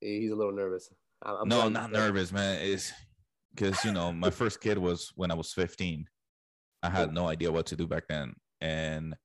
He's 0.00 0.30
a 0.30 0.34
little 0.34 0.54
nervous. 0.54 0.90
I'm, 1.22 1.48
no, 1.48 1.56
glad 1.56 1.66
I'm 1.66 1.66
you 1.66 1.74
not 1.74 1.92
nervous, 1.92 2.32
man. 2.32 2.60
It's 2.62 2.92
because 3.54 3.84
you 3.84 3.92
know 3.92 4.12
my 4.12 4.30
first 4.30 4.60
kid 4.60 4.78
was 4.78 5.12
when 5.16 5.30
I 5.30 5.34
was 5.34 5.52
15. 5.52 6.06
I 6.82 6.90
had 6.90 7.12
no 7.12 7.28
idea 7.28 7.50
what 7.50 7.66
to 7.66 7.76
do 7.76 7.86
back 7.86 8.04
then, 8.08 8.34
and 8.60 9.16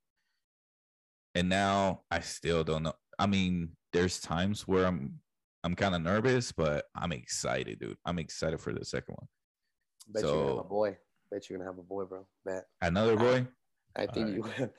and 1.35 1.49
now 1.49 2.01
I 2.09 2.19
still 2.21 2.63
don't 2.63 2.83
know. 2.83 2.93
I 3.19 3.27
mean, 3.27 3.69
there's 3.91 4.19
times 4.19 4.67
where 4.67 4.85
I'm 4.85 5.19
I'm 5.63 5.75
kind 5.75 5.95
of 5.95 6.01
nervous, 6.01 6.51
but 6.51 6.85
I'm 6.95 7.11
excited, 7.11 7.79
dude. 7.79 7.97
I'm 8.05 8.19
excited 8.19 8.59
for 8.59 8.73
the 8.73 8.83
second 8.83 9.15
one. 9.15 9.27
Bet 10.07 10.23
you 10.23 10.29
have 10.29 10.57
a 10.57 10.63
boy. 10.63 10.97
Bet 11.31 11.49
you're 11.49 11.57
gonna 11.57 11.69
have 11.69 11.79
a 11.79 11.83
boy, 11.83 12.03
bro. 12.05 12.25
Bet. 12.45 12.65
Another 12.81 13.15
boy. 13.15 13.47
I 13.95 14.07
think 14.07 14.27
All 14.27 14.33
you. 14.33 14.45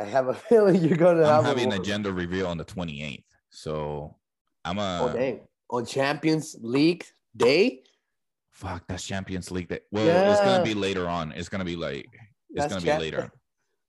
I 0.00 0.04
have 0.04 0.28
a 0.28 0.34
feeling 0.34 0.76
you're 0.76 0.96
gonna 0.96 1.26
have. 1.26 1.38
I'm 1.40 1.44
have 1.44 1.56
having 1.56 1.72
a 1.72 1.76
a 1.76 1.78
boy. 1.78 1.84
gender 1.84 2.12
reveal 2.12 2.46
on 2.46 2.58
the 2.58 2.64
28th. 2.64 3.24
So 3.50 4.16
I'm 4.64 4.78
a 4.78 4.98
Oh 5.02 5.12
dang! 5.12 5.40
On 5.70 5.84
Champions 5.86 6.56
League 6.60 7.04
day. 7.36 7.82
Fuck 8.50 8.84
that's 8.88 9.06
Champions 9.06 9.50
League 9.50 9.68
day. 9.68 9.80
Well, 9.90 10.32
it's 10.32 10.40
gonna 10.40 10.64
be 10.64 10.74
later 10.74 11.08
on. 11.08 11.32
It's 11.32 11.48
gonna 11.48 11.64
be 11.64 11.76
like 11.76 12.06
it's 12.50 12.62
That's 12.62 12.72
gonna 12.72 12.84
champ- 12.84 13.00
be 13.00 13.04
later. 13.06 13.30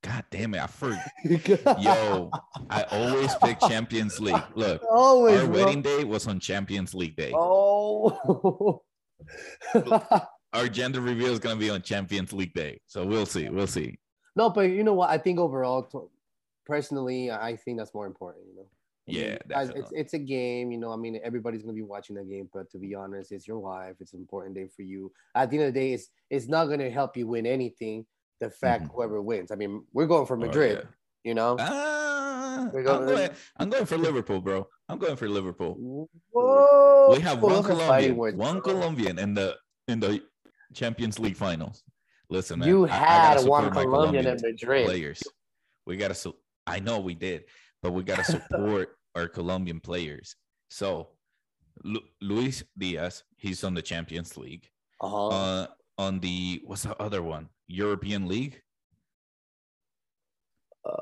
God 0.03 0.23
damn 0.31 0.55
it, 0.55 0.61
I 0.63 0.67
forgot. 0.67 0.99
Yo, 1.23 1.75
Yo, 1.79 2.31
I 2.71 2.83
always 2.91 3.35
pick 3.35 3.59
Champions 3.59 4.19
League. 4.19 4.41
Look, 4.55 4.81
always 4.91 5.41
our 5.41 5.45
bro. 5.47 5.65
wedding 5.65 5.81
day 5.83 6.03
was 6.03 6.27
on 6.27 6.39
Champions 6.39 6.95
League 6.95 7.15
day. 7.15 7.31
Oh. 7.35 8.81
Our 10.53 10.67
gender 10.67 10.99
reveal 10.99 11.31
is 11.31 11.39
gonna 11.39 11.55
be 11.59 11.69
on 11.69 11.81
Champions 11.81 12.33
League 12.33 12.53
day. 12.53 12.81
So 12.87 13.05
we'll 13.05 13.25
see. 13.27 13.47
We'll 13.49 13.67
see. 13.67 13.99
no, 14.35 14.49
but 14.49 14.63
you 14.63 14.83
know 14.83 14.93
what? 14.93 15.09
I 15.09 15.17
think 15.17 15.39
overall, 15.39 15.87
personally, 16.65 17.31
I 17.31 17.55
think 17.55 17.77
that's 17.77 17.93
more 17.93 18.05
important. 18.07 18.47
You 18.47 18.55
know. 18.55 18.67
I 19.11 19.19
Yeah, 19.19 19.37
guys, 19.47 19.69
it's 19.75 19.91
it's 19.91 20.13
a 20.13 20.19
game. 20.19 20.71
You 20.71 20.77
know, 20.77 20.91
I 20.91 20.95
mean, 20.97 21.19
everybody's 21.23 21.61
gonna 21.63 21.73
be 21.73 21.81
watching 21.81 22.15
the 22.15 22.23
game, 22.23 22.49
but 22.53 22.69
to 22.71 22.77
be 22.77 22.95
honest, 22.95 23.31
it's 23.31 23.47
your 23.47 23.59
wife. 23.59 23.95
It's 23.99 24.13
an 24.13 24.19
important 24.19 24.55
day 24.55 24.67
for 24.75 24.81
you. 24.83 25.11
At 25.35 25.49
the 25.49 25.57
end 25.57 25.67
of 25.67 25.73
the 25.73 25.79
day, 25.79 25.93
it's 25.93 26.09
it's 26.29 26.47
not 26.47 26.65
gonna 26.65 26.89
help 26.89 27.15
you 27.17 27.27
win 27.27 27.45
anything. 27.45 28.05
The 28.39 28.49
fact 28.49 28.85
Mhm. 28.85 28.91
whoever 28.95 29.21
wins. 29.21 29.51
I 29.51 29.55
mean, 29.55 29.85
we're 29.93 30.07
going 30.07 30.25
for 30.25 30.35
Oh, 30.35 30.39
Madrid. 30.39 30.79
yeah. 30.81 30.89
You 31.23 31.33
know. 31.35 31.57
Ah, 31.59 32.69
We're 32.73 32.79
I'm 32.79 32.85
going- 32.85 33.05
going, 33.05 33.29
I'm 33.57 33.69
going 33.69 33.85
for 33.85 33.97
Liverpool, 33.97 34.41
bro. 34.41 34.67
I'm 34.89 34.97
going 34.97 35.15
for 35.15 35.29
Liverpool. 35.29 36.07
Whoa! 36.31 37.11
We 37.15 37.19
have 37.21 37.41
one 37.41 37.53
those 37.53 37.65
are 37.65 37.75
fighting 37.75 37.77
Colombian, 37.85 38.17
words, 38.17 38.37
one 38.37 38.59
bro. 38.59 38.73
Colombian 38.73 39.19
in 39.19 39.33
the 39.33 39.57
in 39.87 39.99
the 39.99 40.21
Champions 40.73 41.19
League 41.19 41.35
finals. 41.35 41.83
Listen, 42.29 42.59
man, 42.59 42.67
You 42.69 42.87
I- 42.87 42.89
I 42.89 42.93
had 42.95 43.35
gotta 43.37 43.49
one 43.49 43.71
Colombian 43.71 44.25
in 44.25 44.37
Madrid. 44.41 44.85
players. 44.85 45.21
We 45.85 45.97
gotta. 45.97 46.33
I 46.67 46.79
know 46.79 46.99
we 46.99 47.15
did, 47.15 47.45
but 47.81 47.91
we 47.91 48.03
gotta 48.03 48.23
support 48.79 48.97
our 49.15 49.27
Colombian 49.27 49.79
players. 49.79 50.35
So, 50.69 51.09
Lu- 51.83 52.07
Luis 52.21 52.63
Diaz, 52.77 53.23
he's 53.37 53.63
on 53.63 53.73
the 53.73 53.81
Champions 53.81 54.37
League. 54.37 54.69
Uh-huh. 55.01 55.27
Uh, 55.29 55.67
on 55.97 56.19
the 56.19 56.61
what's 56.65 56.83
the 56.83 56.95
other 57.01 57.21
one? 57.21 57.49
European 57.67 58.27
League. 58.27 58.61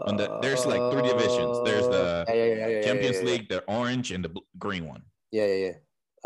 on 0.07 0.17
the- 0.17 0.39
there's 0.41 0.65
like 0.65 0.91
three 0.91 1.01
divisions. 1.07 1.61
There's 1.63 1.87
the 1.87 2.25
Uh, 2.27 2.33
yeah, 2.33 2.33
yeah, 2.45 2.67
yeah, 2.67 2.81
Champions 2.81 3.21
League, 3.23 3.47
the 3.47 3.63
orange 3.65 4.11
and 4.11 4.23
the 4.23 4.29
bl- 4.29 4.39
green 4.57 4.85
one. 4.85 5.03
Yeah, 5.31 5.45
yeah, 5.45 5.65
yeah. 5.67 5.73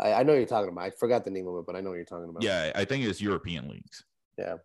I, 0.00 0.12
I 0.20 0.22
know 0.24 0.34
you're 0.34 0.44
talking 0.46 0.70
about. 0.70 0.82
I 0.84 0.90
forgot 0.90 1.24
the 1.24 1.30
name 1.30 1.46
of 1.46 1.56
it, 1.60 1.66
but 1.66 1.76
I 1.76 1.80
know 1.80 1.90
what 1.90 1.96
you're 1.96 2.04
talking 2.04 2.28
about. 2.28 2.42
Yeah, 2.42 2.72
I 2.74 2.84
think 2.84 3.04
it's 3.04 3.20
European 3.20 3.68
leagues. 3.68 4.04
Yeah. 4.36 4.56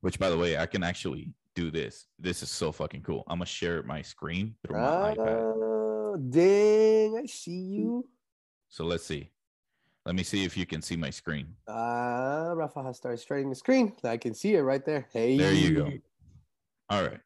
Which, 0.00 0.18
by 0.18 0.30
the 0.30 0.38
way, 0.38 0.56
I 0.56 0.64
can 0.64 0.82
actually 0.82 1.34
do 1.54 1.70
this. 1.70 2.06
This 2.18 2.42
is 2.42 2.50
so 2.50 2.72
fucking 2.72 3.02
cool. 3.02 3.24
I'm 3.28 3.38
gonna 3.38 3.46
share 3.46 3.82
my 3.82 4.00
screen 4.00 4.56
through 4.66 4.80
my 4.80 5.14
iPad. 5.14 5.52
Dang, 6.16 7.18
I 7.22 7.26
see 7.26 7.50
you. 7.52 8.08
So 8.68 8.84
let's 8.84 9.04
see. 9.04 9.30
Let 10.06 10.14
me 10.14 10.22
see 10.22 10.44
if 10.44 10.56
you 10.56 10.66
can 10.66 10.82
see 10.82 10.96
my 10.96 11.10
screen. 11.10 11.54
Ah, 11.66 12.52
Rafa 12.54 12.82
has 12.82 12.96
started 12.98 13.20
sharing 13.20 13.48
the 13.48 13.56
screen. 13.56 13.94
I 14.04 14.18
can 14.18 14.34
see 14.34 14.54
it 14.54 14.60
right 14.60 14.84
there. 14.84 15.06
Hey, 15.12 15.38
There 15.38 15.52
you 15.52 15.74
go. 15.74 15.90
All 16.90 17.02
right. 17.02 17.20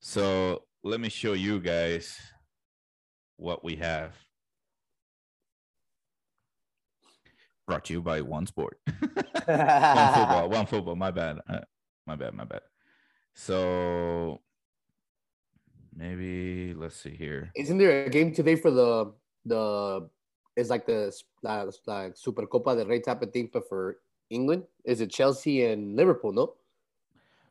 So 0.00 0.62
let 0.82 1.00
me 1.00 1.10
show 1.10 1.34
you 1.34 1.60
guys 1.60 2.18
what 3.36 3.62
we 3.62 3.76
have. 3.76 4.14
Brought 7.66 7.84
to 7.84 7.92
you 7.92 8.00
by 8.00 8.22
One 8.22 8.46
Sport. 8.46 8.78
one 8.86 10.14
football. 10.14 10.48
One 10.50 10.66
football. 10.66 10.96
My 10.96 11.10
bad. 11.10 11.38
Uh, 11.48 11.60
my 12.06 12.16
bad. 12.16 12.34
My 12.34 12.44
bad. 12.44 12.62
So 13.34 14.40
maybe 15.94 16.74
let's 16.74 16.96
see 16.96 17.14
here. 17.14 17.50
Isn't 17.56 17.78
there 17.78 18.04
a 18.04 18.08
game 18.10 18.32
today 18.34 18.56
for 18.56 18.70
the 18.70 19.12
the? 19.44 20.08
It's 20.56 20.68
like 20.70 20.84
the 20.86 21.12
uh, 21.46 21.70
like 21.86 22.16
Super 22.16 22.46
Copa 22.46 22.74
del 22.76 22.86
Rey 22.86 23.00
type 23.00 23.22
of 23.22 23.32
thing, 23.32 23.48
but 23.52 23.68
for 23.68 23.98
England. 24.30 24.64
Is 24.84 25.00
it 25.00 25.10
Chelsea 25.10 25.64
and 25.64 25.96
Liverpool? 25.96 26.32
No. 26.32 26.54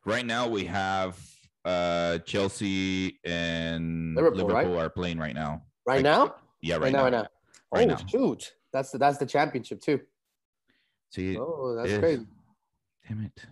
Right 0.05 0.25
now 0.25 0.47
we 0.47 0.65
have 0.65 1.17
uh 1.65 2.19
Chelsea 2.19 3.19
and 3.25 4.15
Liverpool, 4.15 4.47
Liverpool, 4.47 4.73
right? 4.75 4.85
are 4.85 4.89
playing 4.89 5.17
right 5.17 5.35
now. 5.35 5.63
Right 5.85 5.95
Like, 5.97 6.03
now. 6.03 6.35
Yeah, 6.61 6.75
Right, 6.75 6.83
right, 6.83 6.91
now. 6.93 6.97
now. 6.97 7.03
Right 7.03 7.11
now. 7.11 7.27
Right 7.71 7.87
oh 7.89 7.91
now. 7.91 8.07
shoot! 8.07 8.53
That's 8.73 8.91
the 8.91 8.97
that's 8.97 9.17
the 9.17 9.25
championship 9.25 9.81
too. 9.81 9.99
See, 11.11 11.37
Oh, 11.37 11.75
that's 11.75 11.89
if- 11.91 11.99
crazy. 12.01 12.25
damn 13.07 13.21
it. 13.25 13.45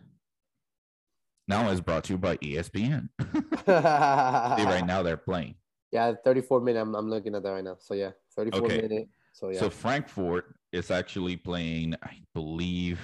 Now 1.47 1.69
it's 1.71 1.79
brought 1.79 2.03
to 2.05 2.13
you 2.13 2.17
by 2.17 2.37
ESPN. 2.37 3.09
See, 3.21 3.71
right 3.71 4.65
right 4.65 4.85
now 4.85 5.01
they're 5.01 5.15
playing. 5.17 5.55
Yeah, 5.91 6.13
34 6.23 6.61
minute. 6.61 6.81
I'm, 6.81 6.95
I'm 6.95 7.09
looking 7.09 7.35
at 7.35 7.43
that 7.43 7.51
right 7.51 7.63
now. 7.63 7.77
So 7.79 7.93
yeah, 7.93 8.11
34 8.35 8.61
Okay. 8.61 8.81
minute. 8.81 9.07
So 9.31 9.49
yeah. 9.49 9.59
So 9.59 9.69
Frankfurt 9.69 10.55
is 10.73 10.91
actually 10.91 11.37
playing, 11.37 11.95
I 12.03 12.21
believe. 12.33 12.99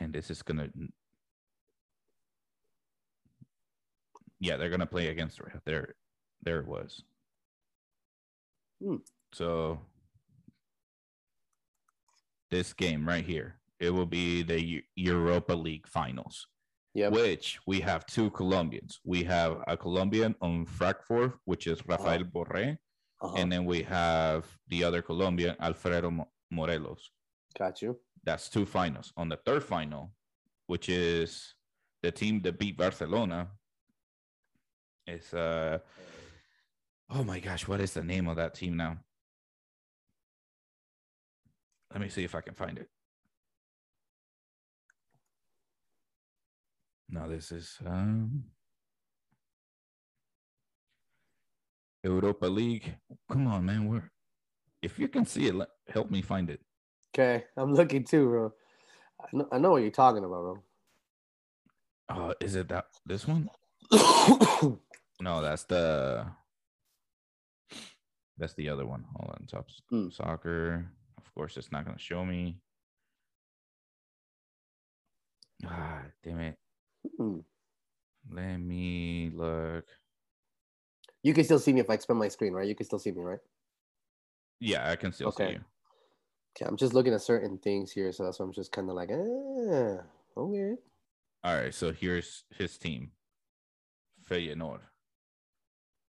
Man, 0.00 0.12
this 0.12 0.30
is 0.30 0.40
gonna. 0.40 0.70
Yeah, 4.38 4.56
they're 4.56 4.70
gonna 4.70 4.86
play 4.86 5.08
against 5.08 5.40
there. 5.66 5.94
There 6.42 6.60
it 6.60 6.66
was. 6.66 7.02
Hmm. 8.82 8.96
So 9.32 9.80
this 12.50 12.72
game 12.72 13.06
right 13.06 13.24
here, 13.24 13.59
it 13.80 13.90
will 13.90 14.06
be 14.06 14.42
the 14.42 14.82
Europa 14.94 15.54
League 15.54 15.86
finals, 15.88 16.46
yep. 16.94 17.12
which 17.12 17.58
we 17.66 17.80
have 17.80 18.04
two 18.06 18.30
Colombians. 18.30 19.00
We 19.04 19.24
have 19.24 19.58
a 19.66 19.76
Colombian 19.76 20.34
on 20.40 20.66
Frankfurt, 20.66 21.32
which 21.46 21.66
is 21.66 21.84
Rafael 21.86 22.24
Borré, 22.24 22.76
Uh-huh. 23.22 23.34
and 23.38 23.50
then 23.52 23.64
we 23.64 23.82
have 23.82 24.46
the 24.68 24.84
other 24.84 25.02
Colombian, 25.02 25.56
Alfredo 25.60 26.10
Mo- 26.10 26.30
Morelos. 26.50 27.10
Got 27.58 27.82
you. 27.82 27.98
That's 28.24 28.48
two 28.50 28.66
finals. 28.66 29.12
On 29.16 29.28
the 29.28 29.36
third 29.46 29.62
final, 29.64 30.12
which 30.66 30.88
is 30.88 31.54
the 32.02 32.10
team 32.12 32.40
that 32.42 32.58
beat 32.58 32.76
Barcelona, 32.76 33.48
is 35.06 35.32
uh 35.34 35.78
oh 37.10 37.24
my 37.24 37.40
gosh, 37.40 37.66
what 37.66 37.80
is 37.80 37.92
the 37.94 38.04
name 38.04 38.28
of 38.28 38.36
that 38.36 38.54
team 38.54 38.76
now? 38.76 38.98
Let 41.92 42.00
me 42.00 42.08
see 42.08 42.24
if 42.24 42.34
I 42.34 42.40
can 42.40 42.54
find 42.54 42.78
it. 42.78 42.88
No, 47.10 47.28
this 47.28 47.50
is 47.52 47.78
um 47.84 48.44
Europa 52.04 52.46
League. 52.46 52.94
Come 53.30 53.46
on, 53.46 53.64
man. 53.66 53.88
Where 53.88 54.10
if 54.82 54.98
you 54.98 55.08
can 55.08 55.26
see 55.26 55.46
it, 55.48 55.54
let, 55.54 55.68
help 55.88 56.10
me 56.10 56.22
find 56.22 56.48
it. 56.50 56.60
Okay, 57.14 57.44
I'm 57.56 57.74
looking 57.74 58.04
too, 58.04 58.28
bro. 58.28 58.52
I 59.20 59.26
know, 59.36 59.48
I 59.52 59.58
know 59.58 59.70
what 59.72 59.82
you're 59.82 59.90
talking 59.90 60.24
about, 60.24 60.42
bro. 60.42 60.62
Uh, 62.08 62.34
is 62.40 62.54
it 62.54 62.68
that 62.68 62.86
this 63.06 63.26
one? 63.26 63.48
No, 65.22 65.42
that's 65.42 65.64
the 65.64 66.24
that's 68.38 68.54
the 68.54 68.70
other 68.70 68.86
one. 68.86 69.04
Hold 69.16 69.36
on, 69.38 69.46
top 69.46 69.68
Hmm. 69.90 70.08
soccer. 70.08 70.90
Of 71.18 71.34
course, 71.34 71.58
it's 71.58 71.70
not 71.70 71.84
gonna 71.84 71.98
show 71.98 72.24
me. 72.24 72.56
Ah, 75.66 76.00
damn 76.24 76.40
it. 76.40 76.56
Hmm. 77.18 77.38
Let 78.30 78.58
me 78.58 79.30
look. 79.34 79.86
you 81.22 81.34
can 81.34 81.44
still 81.44 81.58
see 81.58 81.72
me 81.72 81.80
if 81.80 81.90
I 81.90 81.94
expand 81.94 82.18
my 82.18 82.28
screen, 82.28 82.52
right? 82.52 82.68
You 82.68 82.74
can 82.74 82.86
still 82.86 82.98
see 82.98 83.12
me, 83.12 83.22
right? 83.22 83.40
Yeah, 84.60 84.90
I 84.90 84.96
can 84.96 85.12
still 85.12 85.32
see 85.32 85.44
Okay. 85.44 85.52
you. 85.54 85.60
Okay, 86.56 86.68
I'm 86.68 86.76
just 86.76 86.94
looking 86.94 87.14
at 87.14 87.22
certain 87.22 87.58
things 87.58 87.92
here, 87.92 88.12
so 88.12 88.24
that's 88.24 88.38
why 88.40 88.46
I'm 88.46 88.52
just 88.52 88.72
kind 88.72 88.90
of 88.90 88.96
like, 88.96 89.10
ah, 89.12 90.04
okay. 90.36 90.76
All 91.44 91.56
right, 91.56 91.74
so 91.74 91.92
here's 91.92 92.44
his 92.50 92.76
team. 92.78 93.12
Feyenoord. 94.28 94.80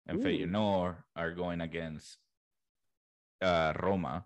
And 0.06 0.18
Ooh. 0.18 0.24
Feyenoord 0.24 0.96
are 1.16 1.32
going 1.32 1.60
against 1.60 2.18
uh 3.42 3.72
Roma 3.80 4.24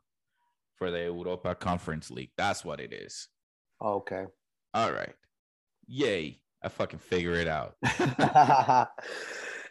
for 0.76 0.90
the 0.90 1.04
Europa 1.04 1.54
Conference 1.54 2.11
League. 2.11 2.33
That's 2.37 2.64
what 2.64 2.81
it 2.81 2.92
is. 2.92 3.28
Okay. 3.83 4.25
All 4.75 4.92
right. 4.92 5.14
Yay. 5.87 6.38
I 6.64 6.69
fucking 6.69 6.99
figure 7.00 7.35
it 7.35 7.49
out. 7.49 7.76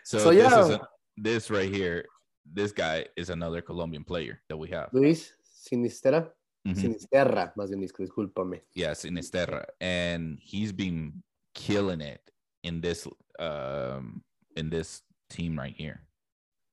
So, 0.03 0.17
So, 0.17 0.29
this 0.31 0.51
yeah. 0.51 0.62
is 0.62 0.69
a, 0.71 0.88
this 1.15 1.51
right 1.51 1.71
here. 1.71 2.05
This 2.51 2.71
guy 2.71 3.05
is 3.15 3.29
another 3.29 3.62
Colombian 3.62 4.03
player 4.03 4.41
that 4.50 4.57
we 4.57 4.67
have. 4.69 4.89
Luis 4.93 5.31
Sinisterra. 5.45 6.27
Mhm. 6.67 6.75
Sinisterra, 6.75 7.53
más 7.55 7.69
bien, 7.69 7.81
discúlpame. 7.81 8.62
Yes, 8.74 9.05
in 9.05 9.15
Esterra, 9.15 9.65
and 9.79 10.38
he's 10.41 10.71
been 10.71 11.24
killing 11.53 12.01
it 12.01 12.21
in 12.63 12.81
this 12.81 13.07
um 13.39 14.24
in 14.55 14.69
this 14.69 15.01
team 15.29 15.57
right 15.57 15.75
here. 15.75 16.01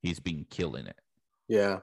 He's 0.02 0.20
been 0.20 0.46
killing 0.50 0.86
it. 0.86 0.98
Yeah. 1.48 1.80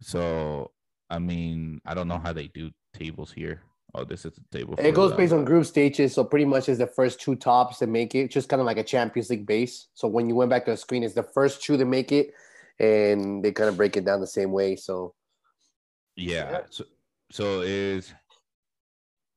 So 0.00 0.72
I 1.10 1.18
mean, 1.18 1.80
I 1.86 1.94
don't 1.94 2.08
know 2.08 2.18
how 2.18 2.32
they 2.32 2.48
do 2.48 2.70
tables 2.92 3.32
here. 3.32 3.62
Oh, 3.94 4.04
this 4.04 4.24
is 4.24 4.32
the 4.32 4.58
table. 4.58 4.74
It 4.78 4.94
goes 4.94 5.14
based 5.14 5.32
on 5.32 5.44
group 5.44 5.64
stages, 5.64 6.14
so 6.14 6.22
pretty 6.22 6.44
much 6.44 6.68
is 6.68 6.78
the 6.78 6.86
first 6.86 7.20
two 7.20 7.34
tops 7.36 7.78
that 7.78 7.88
make 7.88 8.14
it, 8.14 8.30
just 8.30 8.48
kind 8.48 8.60
of 8.60 8.66
like 8.66 8.76
a 8.76 8.84
Champions 8.84 9.30
League 9.30 9.46
base. 9.46 9.88
So 9.94 10.06
when 10.06 10.28
you 10.28 10.34
went 10.34 10.50
back 10.50 10.66
to 10.66 10.72
the 10.72 10.76
screen, 10.76 11.02
it's 11.02 11.14
the 11.14 11.22
first 11.22 11.62
two 11.62 11.76
that 11.78 11.86
make 11.86 12.12
it, 12.12 12.34
and 12.78 13.42
they 13.42 13.50
kind 13.50 13.68
of 13.68 13.76
break 13.76 13.96
it 13.96 14.04
down 14.04 14.20
the 14.20 14.26
same 14.26 14.52
way. 14.52 14.76
So 14.76 15.14
Yeah. 16.16 16.50
Yeah. 16.50 16.60
So, 16.70 16.84
so 17.30 17.60
is 17.62 18.12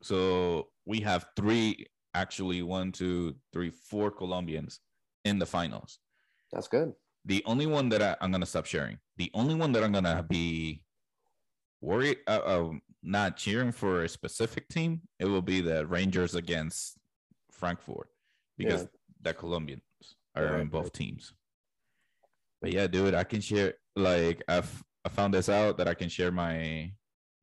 so 0.01 0.67
we 0.86 1.00
have 1.01 1.27
three 1.36 1.86
actually 2.13 2.62
one, 2.62 2.91
two, 2.91 3.36
three, 3.53 3.70
four 3.70 4.12
Colombians 4.12 4.79
in 5.24 5.39
the 5.39 5.46
finals. 5.46 6.00
that's 6.51 6.67
good. 6.67 6.93
The 7.25 7.43
only 7.46 7.67
one 7.67 7.89
that 7.89 8.01
I, 8.01 8.15
I'm 8.20 8.31
gonna 8.31 8.46
stop 8.46 8.65
sharing. 8.65 8.98
The 9.17 9.31
only 9.34 9.55
one 9.55 9.72
that 9.74 9.84
I'm 9.84 9.91
gonna 9.91 10.25
be 10.27 10.81
worried, 11.79 12.17
uh, 12.27 12.41
uh, 12.43 12.70
not 13.03 13.38
cheering 13.38 13.72
for 13.72 14.03
a 14.03 14.10
specific 14.10 14.67
team. 14.70 15.01
It 15.20 15.25
will 15.25 15.41
be 15.41 15.62
the 15.62 15.86
Rangers 15.88 16.36
against 16.36 16.98
Frankfurt 17.51 18.10
because 18.58 18.84
Yeah. 18.84 18.88
the 19.22 19.34
Colombians 19.34 19.81
are 20.36 20.46
Yeah, 20.46 20.60
in 20.60 20.67
both 20.70 20.86
right. 20.86 20.93
teams. 20.93 21.34
But 22.62 22.74
yeah, 22.74 22.88
dude, 22.88 23.13
I 23.15 23.24
can 23.24 23.41
share. 23.41 23.75
Like 23.96 24.43
I've 24.48 24.84
I 25.03 25.10
found 25.10 25.34
this 25.34 25.50
out 25.50 25.77
that 25.77 25.88
I 25.88 25.96
can 25.96 26.10
share 26.10 26.31
my 26.31 26.93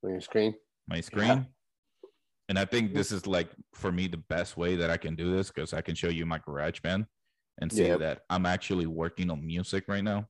On 0.05 0.11
your 0.11 0.21
screen. 0.21 0.55
my 0.87 1.01
screen. 1.01 1.49
And 2.49 2.59
I 2.59 2.65
think 2.65 2.95
this 2.95 3.11
is 3.13 3.27
like 3.27 3.51
for 3.75 3.91
me 3.93 4.07
the 4.07 4.17
best 4.17 4.57
way 4.57 4.77
that 4.77 4.91
I 4.91 4.97
can 4.97 5.15
do 5.17 5.31
this 5.35 5.49
because 5.51 5.75
I 5.75 5.83
can 5.83 5.95
show 5.95 6.09
you 6.09 6.25
my 6.25 6.39
garage 6.39 6.81
band 6.81 7.07
and 7.61 7.71
see 7.71 7.87
Yeah. 7.89 7.97
that 7.97 8.23
I'm 8.31 8.47
actually 8.47 8.87
working 8.87 9.29
on 9.31 9.45
music 9.45 9.89
right 9.89 10.05
now. 10.05 10.29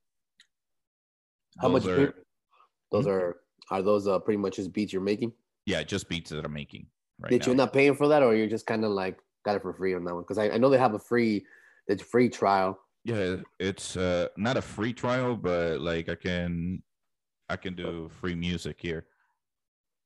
How 1.61 1.69
much? 1.69 1.85
Those 1.85 1.97
hmm? 1.97 2.03
Are, 2.03 2.07
are 2.09 2.15
those 2.91 3.07
are 3.07 3.37
are 3.71 3.83
those 3.83 4.07
uh, 4.09 4.19
pretty 4.19 4.39
much 4.39 4.57
just 4.57 4.73
beats 4.73 4.93
you're 4.93 5.03
making? 5.03 5.33
yeah, 5.67 5.83
just 5.83 6.09
beats 6.09 6.31
that 6.31 6.45
I'm 6.45 6.53
making 6.53 6.87
right 7.21 7.31
Did 7.31 7.43
now. 7.43 7.49
you 7.49 7.55
not 7.55 7.73
paying 7.75 7.95
for 7.95 8.09
that, 8.09 8.23
or 8.23 8.35
you're 8.35 8.47
just 8.49 8.67
kind 8.67 8.85
of 8.85 8.91
like 8.93 9.19
got 9.45 9.55
it 9.57 9.63
for 9.63 9.75
free 9.75 9.95
on 9.95 10.05
that 10.05 10.15
one? 10.15 10.23
Because 10.23 10.39
I, 10.39 10.51
I 10.51 10.57
know 10.59 10.71
they 10.71 10.79
have 10.79 10.95
a 10.95 10.99
free, 10.99 11.45
it's 11.89 12.03
free 12.03 12.29
trial. 12.31 12.79
yeah, 13.05 13.37
it's 13.61 13.97
uh 13.97 14.29
not 14.37 14.57
a 14.57 14.63
free 14.63 14.93
trial, 14.95 15.37
but 15.37 15.81
like 15.81 16.09
I 16.09 16.15
can 16.15 16.83
I 17.51 17.57
can 17.57 17.75
do 17.75 18.09
free 18.21 18.35
music 18.35 18.79
here. 18.81 19.07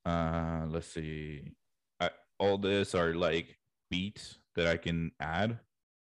Uh 0.04 0.64
let's 0.69 0.88
see. 0.88 1.52
I, 2.00 2.11
all 2.38 2.59
this 2.59 2.95
are 2.95 3.14
like 3.14 3.57
beats 3.90 4.38
that 4.57 4.66
I 4.66 4.76
can 4.76 5.12
add. 5.21 5.59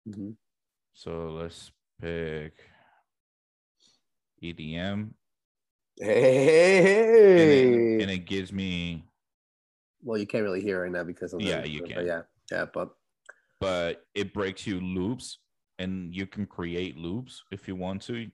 Mhm. 0.09 0.35
So 0.93 1.29
let's 1.29 1.71
pick 2.01 2.53
EDM. 4.41 5.13
Hey, 5.99 7.41
and 7.41 8.01
it, 8.01 8.01
and 8.03 8.11
it 8.11 8.25
gives 8.25 8.51
me 8.51 9.03
well, 10.01 10.17
you 10.17 10.27
can't 10.27 10.43
really 10.43 10.61
hear 10.61 10.83
right 10.83 10.91
now 10.91 11.03
because 11.03 11.33
of 11.33 11.39
the- 11.39 11.45
Yeah, 11.45 11.63
you 11.63 11.81
but 11.81 11.89
can. 11.89 12.05
Yeah, 12.05 12.21
yeah, 12.51 12.65
but 12.73 12.89
but 13.61 14.05
it 14.13 14.33
breaks 14.33 14.67
you 14.67 14.81
loops 14.81 15.37
and 15.79 16.13
you 16.13 16.27
can 16.27 16.45
create 16.45 16.97
loops 16.97 17.43
if 17.51 17.67
you 17.67 17.75
want 17.75 18.01
to 18.03 18.29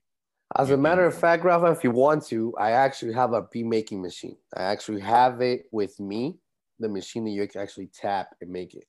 As 0.56 0.70
You 0.70 0.76
a 0.76 0.78
matter 0.78 1.04
can- 1.08 1.14
of 1.14 1.20
fact, 1.20 1.44
Rafa, 1.44 1.68
if 1.68 1.84
you 1.84 1.92
want 1.92 2.26
to, 2.28 2.56
I 2.58 2.72
actually 2.72 3.14
have 3.14 3.34
a 3.34 3.44
beat 3.44 3.66
making 3.68 4.02
machine. 4.02 4.38
I 4.58 4.64
actually 4.64 5.02
have 5.02 5.42
it 5.42 5.68
with 5.72 6.00
me, 6.00 6.40
the 6.80 6.90
machine 6.90 7.24
that 7.26 7.32
you 7.32 7.48
can 7.48 7.62
actually 7.62 7.88
tap 7.88 8.36
and 8.42 8.50
make 8.50 8.74
it. 8.74 8.86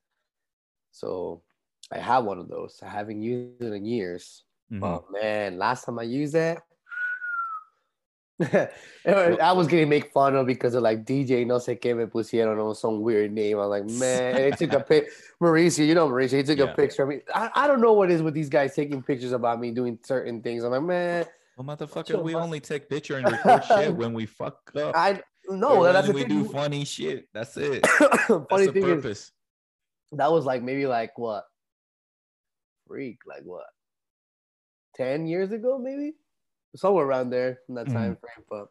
So 0.92 1.42
I 1.92 1.98
have 1.98 2.24
one 2.24 2.38
of 2.38 2.48
those. 2.48 2.80
I 2.82 2.88
haven't 2.88 3.20
used 3.22 3.60
it 3.62 3.72
in 3.74 3.84
years. 3.84 4.44
Mhm. 4.72 4.82
Oh 4.82 5.04
man, 5.10 5.58
last 5.58 5.84
time 5.84 5.98
I 5.98 6.04
used 6.04 6.32
that, 6.34 6.62
I 8.40 9.52
was 9.52 9.66
getting 9.66 9.88
make 9.88 10.12
fun 10.12 10.35
of 10.37 10.47
because 10.47 10.75
of 10.75 10.82
like 10.82 11.04
DJ 11.04 11.47
no 11.47 11.56
sé 11.56 11.78
qué 11.80 11.97
me 11.97 12.04
pusieron 12.06 12.59
on 12.59 12.75
some 12.75 13.00
weird 13.02 13.32
name. 13.32 13.59
I 13.59 13.66
was 13.66 13.68
like, 13.70 13.85
man, 13.99 14.35
they 14.35 14.50
took 14.52 14.73
a 14.73 14.80
pic. 14.88 15.11
Mauricio, 15.42 15.87
you 15.87 15.94
know 15.94 16.09
Mauricio, 16.09 16.38
he 16.38 16.42
took 16.42 16.59
Yeah. 16.59 16.64
a 16.73 16.75
picture 16.75 17.02
of 17.02 17.09
me. 17.11 17.20
I, 17.35 17.50
I 17.54 17.66
don't 17.66 17.80
know 17.80 17.92
what 17.92 18.11
it 18.11 18.14
is 18.14 18.23
with 18.23 18.35
these 18.35 18.49
guys 18.49 18.75
taking 18.75 19.02
pictures 19.02 19.32
about 19.32 19.61
me 19.61 19.70
doing 19.73 19.99
certain 20.02 20.40
things. 20.42 20.64
I'm 20.64 20.70
like, 20.73 20.82
man, 20.82 21.26
well 21.56 21.76
motherfucker 21.76 22.23
we 22.23 22.34
only 22.34 22.60
take 22.60 22.88
picture 22.88 23.19
and 23.19 23.30
record 23.30 23.64
shit 23.64 23.95
when 24.00 24.12
we 24.14 24.25
fuck 24.26 24.71
up 24.76 24.95
I 24.97 25.21
no, 25.49 25.82
that's 25.82 26.08
we 26.08 26.21
thing. 26.23 26.28
do 26.28 26.45
funny 26.45 26.84
shit 26.84 27.28
that's 27.34 27.56
it 27.56 27.86
Funny 27.88 28.47
that's 28.49 28.67
thing 28.73 28.76
is, 28.84 28.95
purpose 29.02 29.32
that 30.12 30.30
was 30.32 30.45
like 30.47 30.62
maybe 30.62 30.86
like 30.86 31.17
what, 31.19 31.45
freak, 32.86 33.19
like 33.26 33.43
what, 33.45 33.67
ten 34.97 35.26
years 35.26 35.52
ago, 35.52 35.78
maybe 35.78 36.14
somewhere 36.76 37.06
around 37.06 37.30
there 37.30 37.61
in 37.69 37.75
that 37.75 37.87
Mhm. 37.89 37.93
time 37.93 38.17
frame. 38.17 38.45
But 38.49 38.69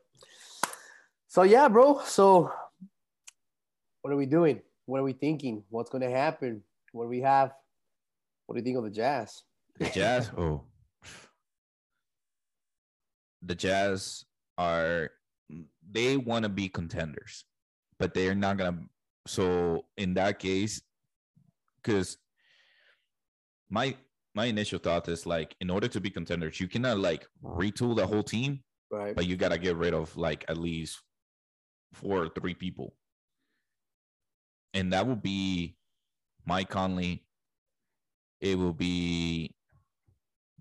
so 1.28 1.44
yeah, 1.44 1.68
bro. 1.68 2.04
So 2.04 2.52
what 4.02 4.14
are 4.14 4.18
we 4.18 4.26
doing? 4.26 4.62
What 4.86 5.00
are 5.00 5.04
we 5.04 5.14
thinking? 5.14 5.64
What's 5.70 5.90
going 5.90 6.02
to 6.02 6.10
happen? 6.10 6.64
What 6.94 7.04
do 7.04 7.10
we 7.10 7.22
have? 7.22 7.54
What 8.46 8.56
do 8.56 8.60
you 8.60 8.64
think 8.66 8.78
of 8.78 8.84
the 8.84 8.90
Jazz? 8.90 9.44
the 9.78 9.90
jazz 9.92 10.30
oh 10.38 10.66
the 13.42 13.56
jazz 13.56 14.26
are 14.58 15.12
they 15.90 16.18
want 16.18 16.44
to 16.44 16.50
be 16.50 16.68
contenders 16.68 17.46
but 17.98 18.14
they're 18.14 18.36
not 18.36 18.58
gonna 18.58 18.82
so 19.26 19.86
in 19.96 20.14
that 20.16 20.38
case 20.40 20.82
because 21.78 22.18
my 23.70 23.96
my 24.40 24.46
initial 24.46 24.80
thought 24.80 25.06
is 25.10 25.26
like 25.26 25.54
in 25.60 25.70
order 25.70 25.90
to 25.90 26.00
be 26.00 26.10
contenders 26.10 26.62
you 26.62 26.68
cannot 26.74 26.98
like 26.98 27.28
retool 27.44 27.94
the 27.94 28.08
whole 28.12 28.24
team 28.24 28.52
Right. 28.92 29.14
but 29.16 29.26
you 29.28 29.36
gotta 29.36 29.58
get 29.60 29.76
rid 29.76 29.94
of 29.94 30.16
like 30.16 30.46
at 30.48 30.58
least 30.58 30.94
four 31.94 32.24
or 32.24 32.30
three 32.30 32.54
people 32.56 32.96
and 34.74 34.94
that 34.94 35.06
would 35.06 35.22
be 35.22 35.76
mike 36.46 36.70
conley 36.70 37.26
it 38.40 38.58
will 38.58 38.72
be 38.90 39.54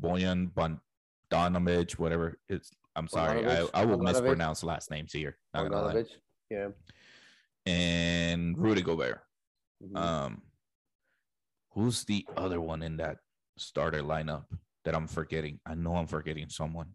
boyan 0.03 0.41
bondanovich 0.59 1.93
whatever 1.99 2.37
it's 2.49 2.71
i'm 2.97 3.07
sorry 3.09 3.47
I, 3.47 3.61
I 3.81 3.85
will 3.85 3.97
Bogdanovich? 3.99 4.03
mispronounce 4.13 4.65
last 4.65 4.91
names 4.91 5.13
here 5.13 5.39
not 5.55 5.71
gonna 5.71 5.83
lie. 5.87 6.05
Yeah. 6.51 6.69
and 7.67 8.59
rudy 8.59 8.83
gobert 8.83 9.21
Mhm. 9.81 9.97
um, 9.97 10.43
who's 11.75 12.03
the 12.05 12.27
other 12.37 12.61
one 12.61 12.83
in 12.83 12.97
that 12.97 13.19
starter 13.59 14.03
lineup 14.03 14.45
that 14.85 14.95
I'm 14.95 15.07
forgetting? 15.07 15.61
I 15.67 15.75
know 15.75 15.97
I'm 15.97 16.07
forgetting 16.07 16.49
someone. 16.49 16.89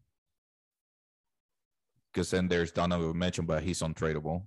Because 2.11 2.31
then 2.31 2.47
there's 2.47 2.71
Donovan 2.71 3.17
Mitchell, 3.17 3.43
but 3.45 3.63
he's 3.63 3.79
untradeable. 3.79 4.45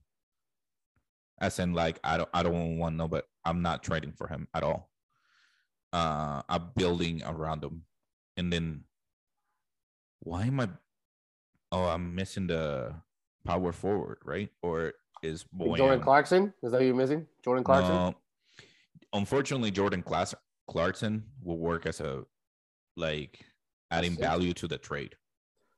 As 1.40 1.58
in, 1.58 1.74
like, 1.74 1.98
I 2.02 2.16
don't, 2.16 2.28
I 2.32 2.42
don't 2.42 2.78
want 2.78 2.96
no, 2.96 3.08
but 3.08 3.24
I'm 3.44 3.60
not 3.60 3.82
trading 3.82 4.12
for 4.12 4.28
him 4.28 4.48
at 4.54 4.62
all. 4.62 4.90
Uh, 5.92 6.42
I'm 6.48 6.70
building 6.76 7.22
around 7.24 7.64
him, 7.64 7.82
and 8.36 8.52
then 8.52 8.84
why 10.20 10.44
am 10.44 10.60
I? 10.60 10.68
Oh, 11.72 11.84
I'm 11.84 12.14
missing 12.14 12.46
the 12.46 12.94
power 13.44 13.72
forward, 13.72 14.18
right? 14.24 14.50
Or 14.62 14.92
is 15.22 15.44
Boyan... 15.44 15.76
Jordan 15.76 16.00
Clarkson? 16.00 16.54
Is 16.62 16.72
that 16.72 16.80
who 16.80 16.86
you're 16.86 16.94
missing? 16.94 17.26
Jordan 17.44 17.64
Clarkson? 17.64 17.94
No. 17.94 18.14
Unfortunately, 19.12 19.70
Jordan 19.70 20.02
Class- 20.02 20.34
Clarkson 20.68 21.24
will 21.42 21.58
work 21.58 21.86
as 21.86 22.00
a 22.00 22.24
like 22.96 23.40
adding 23.90 24.16
value 24.16 24.52
to 24.54 24.66
the 24.66 24.78
trade, 24.78 25.14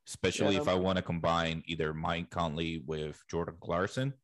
especially 0.06 0.54
Yeah. 0.54 0.62
if 0.62 0.68
I 0.68 0.74
want 0.74 0.96
to 0.96 1.02
combine 1.02 1.62
either 1.66 1.92
Mike 1.92 2.30
Conley 2.30 2.82
with 2.86 3.22
Jordan 3.28 3.56
Clarkson, 3.60 4.14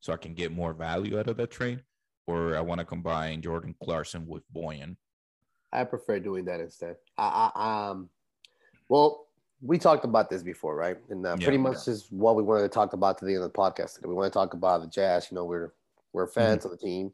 so 0.00 0.12
I 0.12 0.16
can 0.16 0.34
get 0.34 0.52
more 0.52 0.72
value 0.72 1.18
out 1.18 1.28
of 1.28 1.36
that 1.38 1.50
trade, 1.50 1.82
or 2.26 2.56
I 2.56 2.60
want 2.60 2.78
to 2.78 2.84
combine 2.84 3.42
Jordan 3.42 3.74
Clarkson 3.82 4.26
with 4.26 4.42
Boyan. 4.54 4.96
I 5.72 5.84
prefer 5.84 6.20
doing 6.20 6.44
that 6.46 6.60
instead. 6.60 6.96
I, 7.18 7.50
I 7.54 7.88
um, 7.90 8.08
well, 8.88 9.26
we 9.60 9.78
talked 9.78 10.04
about 10.04 10.30
this 10.30 10.42
before, 10.42 10.76
right? 10.76 10.96
And 11.10 11.26
uh, 11.26 11.36
Yeah. 11.38 11.44
pretty 11.44 11.58
much 11.58 11.88
is 11.88 12.06
what 12.10 12.36
we 12.36 12.42
wanted 12.42 12.62
to 12.62 12.68
talk 12.68 12.92
about 12.92 13.18
to 13.18 13.24
the 13.24 13.34
end 13.34 13.42
of 13.42 13.52
the 13.52 13.58
podcast. 13.58 13.96
Today. 13.96 14.08
We 14.08 14.14
want 14.14 14.32
to 14.32 14.36
talk 14.38 14.54
about 14.54 14.82
the 14.82 14.88
Jazz. 14.88 15.28
You 15.30 15.34
know, 15.36 15.44
we're 15.44 15.72
we're 16.12 16.28
fans 16.28 16.64
of 16.64 16.70
the 16.70 16.76
team. 16.76 17.12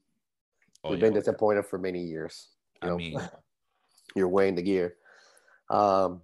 Oh, 0.84 0.90
We've 0.90 0.98
yeah. 0.98 1.06
been 1.06 1.14
disappointed 1.14 1.64
for 1.66 1.78
many 1.78 2.02
years. 2.02 2.48
You 2.82 2.86
I 2.86 2.90
know, 2.90 2.98
mean, 2.98 3.30
you're 4.16 4.28
weighing 4.28 4.54
the 4.56 4.62
gear. 4.62 4.96
Um, 5.70 6.22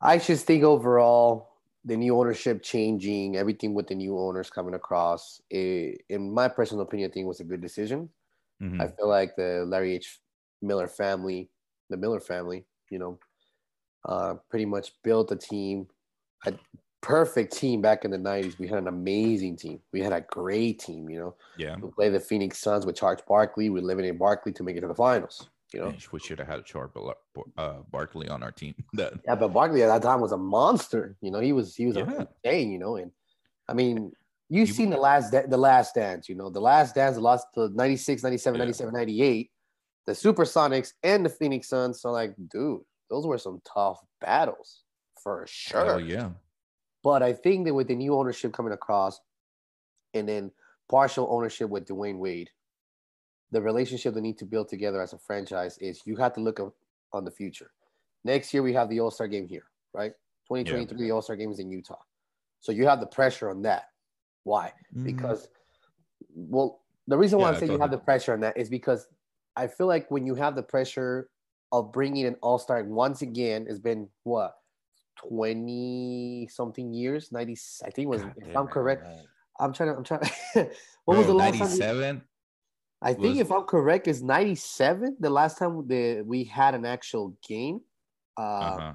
I 0.00 0.18
just 0.18 0.46
think 0.46 0.62
overall, 0.64 1.52
the 1.84 1.96
new 1.96 2.18
ownership 2.18 2.62
changing, 2.62 3.36
everything 3.36 3.74
with 3.74 3.86
the 3.86 3.94
new 3.94 4.18
owners 4.18 4.50
coming 4.50 4.74
across, 4.74 5.40
it, 5.50 6.02
in 6.08 6.32
my 6.34 6.48
personal 6.48 6.82
opinion, 6.82 7.10
I 7.10 7.12
think 7.14 7.26
was 7.26 7.40
a 7.40 7.44
good 7.44 7.60
decision. 7.60 8.10
mhm. 8.60 8.80
I 8.80 8.88
feel 8.88 9.08
like 9.08 9.36
the 9.36 9.64
Larry 9.66 9.94
H. 9.96 10.20
Miller 10.62 10.88
family, 10.88 11.50
the 11.90 11.96
Miller 11.98 12.20
family, 12.20 12.66
you 12.90 12.98
know, 12.98 13.20
uh, 14.04 14.36
pretty 14.50 14.66
much 14.66 15.02
built 15.02 15.32
a 15.32 15.36
team, 15.36 15.88
a 16.46 16.54
perfect 17.06 17.52
team 17.56 17.80
back 17.80 18.04
in 18.04 18.10
the 18.10 18.18
90s. 18.18 18.58
We 18.58 18.66
had 18.66 18.78
an 18.78 18.88
amazing 18.88 19.56
team. 19.56 19.80
We 19.92 20.00
had 20.00 20.12
a 20.12 20.20
great 20.22 20.80
team, 20.80 21.08
you 21.08 21.18
know. 21.20 21.34
yeah. 21.56 21.76
We 21.80 21.88
played 21.90 22.12
the 22.14 22.20
Phoenix 22.20 22.58
Suns 22.58 22.84
with 22.84 22.96
Charles 22.96 23.20
Barkley. 23.28 23.70
We 23.70 23.80
living 23.80 24.04
in 24.04 24.18
Barkley 24.18 24.52
to 24.52 24.62
make 24.64 24.76
it 24.76 24.80
to 24.80 24.88
the 24.88 24.94
finals, 24.94 25.48
you 25.72 25.80
know. 25.80 25.94
We 26.12 26.18
should 26.18 26.38
have 26.40 26.48
had 26.48 26.64
Char 26.64 26.90
uh, 27.56 27.74
Barkley 27.90 28.28
on 28.28 28.42
our 28.42 28.50
team. 28.52 28.74
Yeah, 28.98 29.34
but 29.36 29.48
Barkley 29.48 29.82
at 29.84 29.88
that 29.88 30.02
time 30.02 30.20
was 30.20 30.32
a 30.32 30.36
monster. 30.36 31.16
You 31.20 31.30
know, 31.30 31.40
he 31.40 31.52
was 31.52 31.74
he 31.76 31.86
was 31.86 31.96
Yeah. 31.96 32.24
insane. 32.44 32.72
You 32.72 32.78
know, 32.78 32.96
and 32.96 33.10
I 33.68 33.74
mean, 33.74 34.12
You've 34.48 34.68
You- 34.68 34.74
seen 34.74 34.90
the 34.90 34.96
last 34.96 35.32
the 35.32 35.56
last 35.56 35.94
dance, 35.96 36.28
you 36.28 36.34
know, 36.36 36.50
the 36.50 36.60
last 36.60 36.94
dance 36.94 37.16
lost 37.18 37.46
to 37.54 37.68
96, 37.70 38.22
97, 38.22 38.56
Yeah. 38.58 38.64
97, 38.64 38.94
98. 38.94 39.50
The 40.06 40.12
Supersonics 40.12 40.92
and 41.02 41.24
the 41.26 41.28
Phoenix 41.28 41.68
Suns. 41.68 42.00
So, 42.00 42.12
like, 42.12 42.32
dude, 42.48 42.80
those 43.10 43.26
were 43.26 43.38
some 43.38 43.60
tough 43.64 43.98
battles 44.20 44.84
for 45.20 45.44
sure. 45.48 45.84
Hell 45.84 46.00
yeah. 46.00 46.30
But 47.06 47.22
I 47.22 47.34
think 47.34 47.66
that 47.66 47.74
with 47.74 47.86
the 47.86 47.94
new 47.94 48.16
ownership 48.16 48.52
coming 48.52 48.72
across 48.72 49.20
and 50.12 50.28
then 50.28 50.50
partial 50.90 51.28
ownership 51.30 51.70
with 51.70 51.86
Dwyane 51.86 52.18
Wade, 52.18 52.50
the 53.52 53.62
relationship 53.62 54.12
they 54.12 54.20
need 54.20 54.38
to 54.38 54.44
build 54.44 54.68
together 54.68 55.00
as 55.00 55.12
a 55.12 55.18
franchise 55.18 55.78
is 55.78 56.02
you 56.04 56.16
have 56.16 56.32
to 56.32 56.40
look 56.40 56.58
up 56.58 56.74
on 57.12 57.24
the 57.24 57.30
future. 57.30 57.70
Next 58.24 58.52
year, 58.52 58.64
we 58.64 58.72
have 58.72 58.90
the 58.90 58.98
All 58.98 59.12
Star 59.12 59.28
game 59.28 59.46
here, 59.46 59.66
right? 59.94 60.14
2023, 60.48 61.06
the 61.06 61.12
All 61.12 61.22
Star 61.22 61.36
game 61.36 61.52
is 61.52 61.60
in 61.60 61.70
Utah. 61.70 61.94
So 62.58 62.72
you 62.72 62.88
have 62.88 62.98
the 62.98 63.06
pressure 63.06 63.50
on 63.50 63.62
that. 63.62 63.84
Why? 64.42 64.72
Because, 65.04 65.46
well, 66.34 66.80
the 67.06 67.16
reason 67.16 67.38
why 67.38 67.52
Mm-hmm. 67.52 67.52
Yeah, 67.52 67.56
I 67.56 67.68
say 67.68 67.72
you 67.72 67.78
have 67.78 67.92
the 67.92 67.98
pressure 67.98 68.32
on 68.32 68.40
that 68.40 68.56
is 68.56 68.68
because 68.68 69.06
I 69.54 69.68
feel 69.68 69.86
like 69.86 70.10
when 70.10 70.26
you 70.26 70.34
have 70.34 70.56
the 70.56 70.64
pressure 70.64 71.28
of 71.70 71.92
bringing 71.92 72.26
an 72.26 72.34
All 72.42 72.58
Star 72.58 72.82
once 72.82 73.22
again, 73.22 73.66
it's 73.68 73.78
been 73.78 74.08
what 74.24 74.56
20 75.16 76.48
something 76.50 76.92
years 76.92 77.32
90 77.32 77.56
i 77.84 77.90
think 77.90 78.06
it 78.06 78.08
was 78.08 78.22
God 78.22 78.32
if 78.36 78.44
damn 78.52 78.56
i'm 78.56 78.66
correct 78.68 79.02
man. 79.04 79.24
i'm 79.60 79.72
trying 79.72 79.90
to 79.90 79.96
i'm 79.96 80.04
trying 80.04 80.20
what 81.04 81.16
was 81.18 81.26
the 81.26 81.34
last 81.34 81.58
time 81.58 81.68
97? 81.78 82.22
i 83.02 83.12
think 83.14 83.36
was- 83.36 83.40
if 83.40 83.50
i'm 83.52 83.64
correct 83.64 84.06
is 84.08 84.22
97 84.22 85.16
the 85.20 85.30
last 85.30 85.58
time 85.58 85.86
the 85.88 86.22
we 86.26 86.44
had 86.44 86.74
an 86.74 86.84
actual 86.84 87.36
game 87.46 87.80
uh, 88.38 88.40
Uh-huh. 88.40 88.92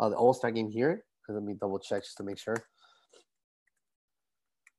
uh 0.00 0.08
the 0.08 0.16
all-star 0.16 0.50
game 0.50 0.68
here 0.68 1.04
let 1.28 1.42
me 1.44 1.54
double 1.60 1.78
check 1.78 2.02
just 2.02 2.16
to 2.16 2.24
make 2.24 2.38
sure 2.38 2.56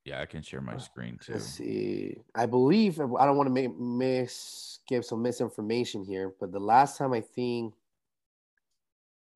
Yeah, 0.03 0.19
I 0.19 0.25
can 0.25 0.41
share 0.41 0.61
my 0.61 0.77
screen 0.77 1.17
too. 1.21 1.33
let's 1.33 1.45
see 1.45 2.17
i 2.35 2.45
believe 2.45 2.99
i 2.99 3.23
don't 3.25 3.37
want 3.37 3.47
to 3.47 3.53
make 3.53 3.71
miss 3.79 4.79
give 4.89 5.05
some 5.05 5.21
misinformation 5.21 6.03
here 6.03 6.33
but 6.39 6.51
the 6.51 6.59
last 6.59 6.97
time 6.97 7.13
i 7.13 7.21
think 7.21 7.73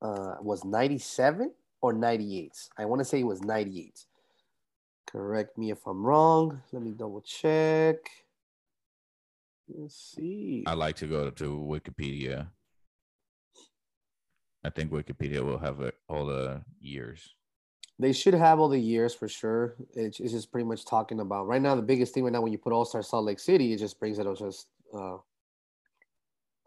uh 0.01 0.35
was 0.41 0.63
97 0.65 1.51
or 1.81 1.93
98 1.93 2.51
i 2.77 2.85
want 2.85 2.99
to 2.99 3.05
say 3.05 3.19
it 3.19 3.23
was 3.25 3.41
98 3.41 4.05
correct 5.07 5.57
me 5.57 5.71
if 5.71 5.85
i'm 5.87 6.05
wrong. 6.05 6.61
Let 6.71 6.81
me 6.81 6.91
double 6.91 7.21
check. 7.21 7.97
Let's 9.67 10.13
see. 10.15 10.63
I 10.67 10.73
like 10.73 10.95
to 10.97 11.07
go 11.07 11.29
to 11.29 11.45
Wikipedia. 11.57 12.47
I 14.63 14.69
think 14.69 14.91
Wikipedia 14.91 15.43
will 15.43 15.57
have 15.59 15.79
it, 15.81 15.95
all 16.09 16.25
the 16.25 16.61
years. 16.79 17.33
they 17.99 18.11
should 18.13 18.33
have 18.33 18.59
all 18.59 18.67
the 18.67 18.79
years 18.79 19.13
for 19.13 19.27
sure. 19.27 19.75
It's, 19.93 20.19
it's 20.19 20.33
just 20.33 20.51
pretty 20.51 20.65
much 20.67 20.85
talking 20.85 21.19
about 21.19 21.47
right 21.47 21.61
now 21.61 21.75
the 21.75 21.81
biggest 21.81 22.13
thing 22.13 22.23
right 22.23 22.33
now 22.33 22.41
when 22.41 22.51
you 22.51 22.57
put 22.57 22.73
all-star 22.73 23.01
salt 23.03 23.25
lake 23.25 23.39
city 23.39 23.71
it 23.73 23.77
just 23.77 23.99
brings 23.99 24.19
it 24.19 24.27
up 24.27 24.37
just 24.37 24.67
uh 24.93 25.17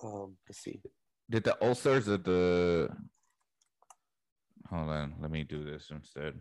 um 0.03 0.37
let's 0.49 0.61
see. 0.61 0.81
Did 1.29 1.45
the 1.45 1.55
All 1.55 1.75
Stars 1.75 2.09
at 2.09 2.25
the 2.25 2.89
hold 4.71 4.89
on, 4.91 5.15
let 5.21 5.31
me 5.31 5.45
do 5.45 5.65
this 5.65 5.91
instead. 5.91 6.35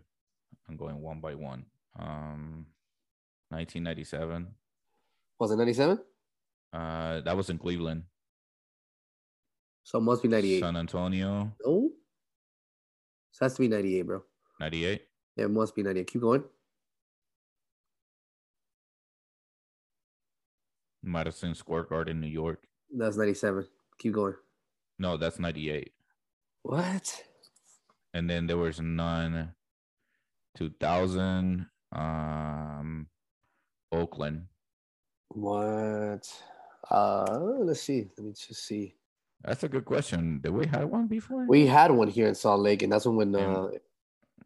I'm 0.68 0.76
going 0.76 1.00
one 1.00 1.20
by 1.20 1.34
one. 1.34 1.64
Um 1.98 2.66
1997. 3.50 4.46
was 5.40 5.50
it 5.50 5.56
97 5.56 5.98
Uh 6.72 7.20
that 7.22 7.36
was 7.36 7.48
in 7.50 7.58
Cleveland. 7.58 8.02
so 9.82 9.98
it 9.98 10.02
must 10.02 10.22
be 10.22 10.28
98 10.28 10.60
San 10.60 10.76
Antonio, 10.76 11.50
No. 11.64 11.90
So 13.32 13.44
it 13.44 13.46
has 13.46 13.54
to 13.54 13.60
be 13.62 13.68
98, 13.68 14.02
bro. 14.02 14.22
98. 14.60 15.02
Yeah, 15.36 15.44
it 15.44 15.50
must 15.50 15.74
be 15.74 15.82
98. 15.82 16.06
Keep 16.06 16.20
going. 16.22 16.44
Madison 21.02 21.54
Square 21.54 21.84
Garden, 21.84 22.20
New 22.20 22.26
York. 22.28 22.64
That's 22.96 23.16
97. 23.16 23.66
Keep 23.98 24.14
going. 24.14 24.34
No, 24.98 25.16
that's 25.16 25.38
98. 25.38 25.92
What? 26.62 27.22
And 28.14 28.28
then 28.28 28.46
there 28.46 28.56
was 28.56 28.80
none 28.80 29.52
2000 30.56 31.66
um 31.92 33.06
Oakland. 33.92 34.46
What? 35.28 36.26
Uh, 36.90 37.38
let's 37.60 37.80
see. 37.82 38.08
Let 38.16 38.26
me 38.26 38.32
just 38.32 38.66
see. 38.66 38.94
That's 39.44 39.62
a 39.62 39.68
good 39.68 39.84
question. 39.84 40.40
Did 40.42 40.52
we 40.52 40.66
have 40.66 40.88
one 40.88 41.06
before? 41.06 41.46
We 41.46 41.66
had 41.66 41.90
one 41.90 42.08
here 42.08 42.26
in 42.26 42.34
Salt 42.34 42.60
Lake, 42.60 42.82
and 42.82 42.92
that's 42.92 43.06
when 43.06 43.16
when 43.16 43.32
Yeah. 43.32 43.52
uh, 43.56 43.70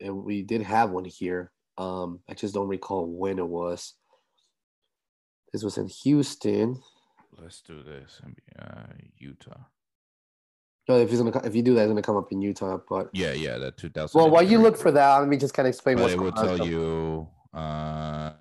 and 0.01 0.25
we 0.25 0.43
did 0.43 0.63
have 0.63 0.91
one 0.91 1.05
here. 1.05 1.53
Um, 1.79 2.21
I 2.29 2.35
just 2.35 2.55
don't 2.55 2.69
recall 2.69 3.07
when 3.07 3.39
it 3.39 3.47
was. 3.47 3.95
This 5.53 5.63
was 5.63 5.79
in 5.79 5.87
Houston. 5.89 6.81
Let's 7.39 7.63
do 7.63 7.83
this. 7.83 8.21
Uh, 8.59 8.87
Utah. 9.17 9.65
No, 10.89 10.99
if 10.99 11.11
he's 11.11 11.21
gonna 11.21 11.41
if 11.45 11.55
you 11.55 11.63
do 11.63 11.75
that, 11.75 11.83
it's 11.83 11.89
gonna 11.91 12.03
come 12.03 12.17
up 12.17 12.33
in 12.33 12.43
Utah. 12.43 12.79
But 12.89 13.11
Yeah, 13.13 13.33
yeah, 13.33 13.59
that 13.59 13.77
2000. 13.77 14.19
well, 14.19 14.31
while 14.31 14.43
you 14.43 14.59
look 14.59 14.77
for 14.77 14.91
that, 14.91 15.19
let 15.19 15.29
me 15.29 15.37
just 15.37 15.55
kind 15.55 15.67
of 15.67 15.71
explain 15.71 15.97
but 15.97 16.03
what's 16.03 16.15
it 16.15 16.21
will 16.21 16.33
on. 16.37 16.47
tell 16.59 16.67
you 16.67 17.29
uh 17.55 18.33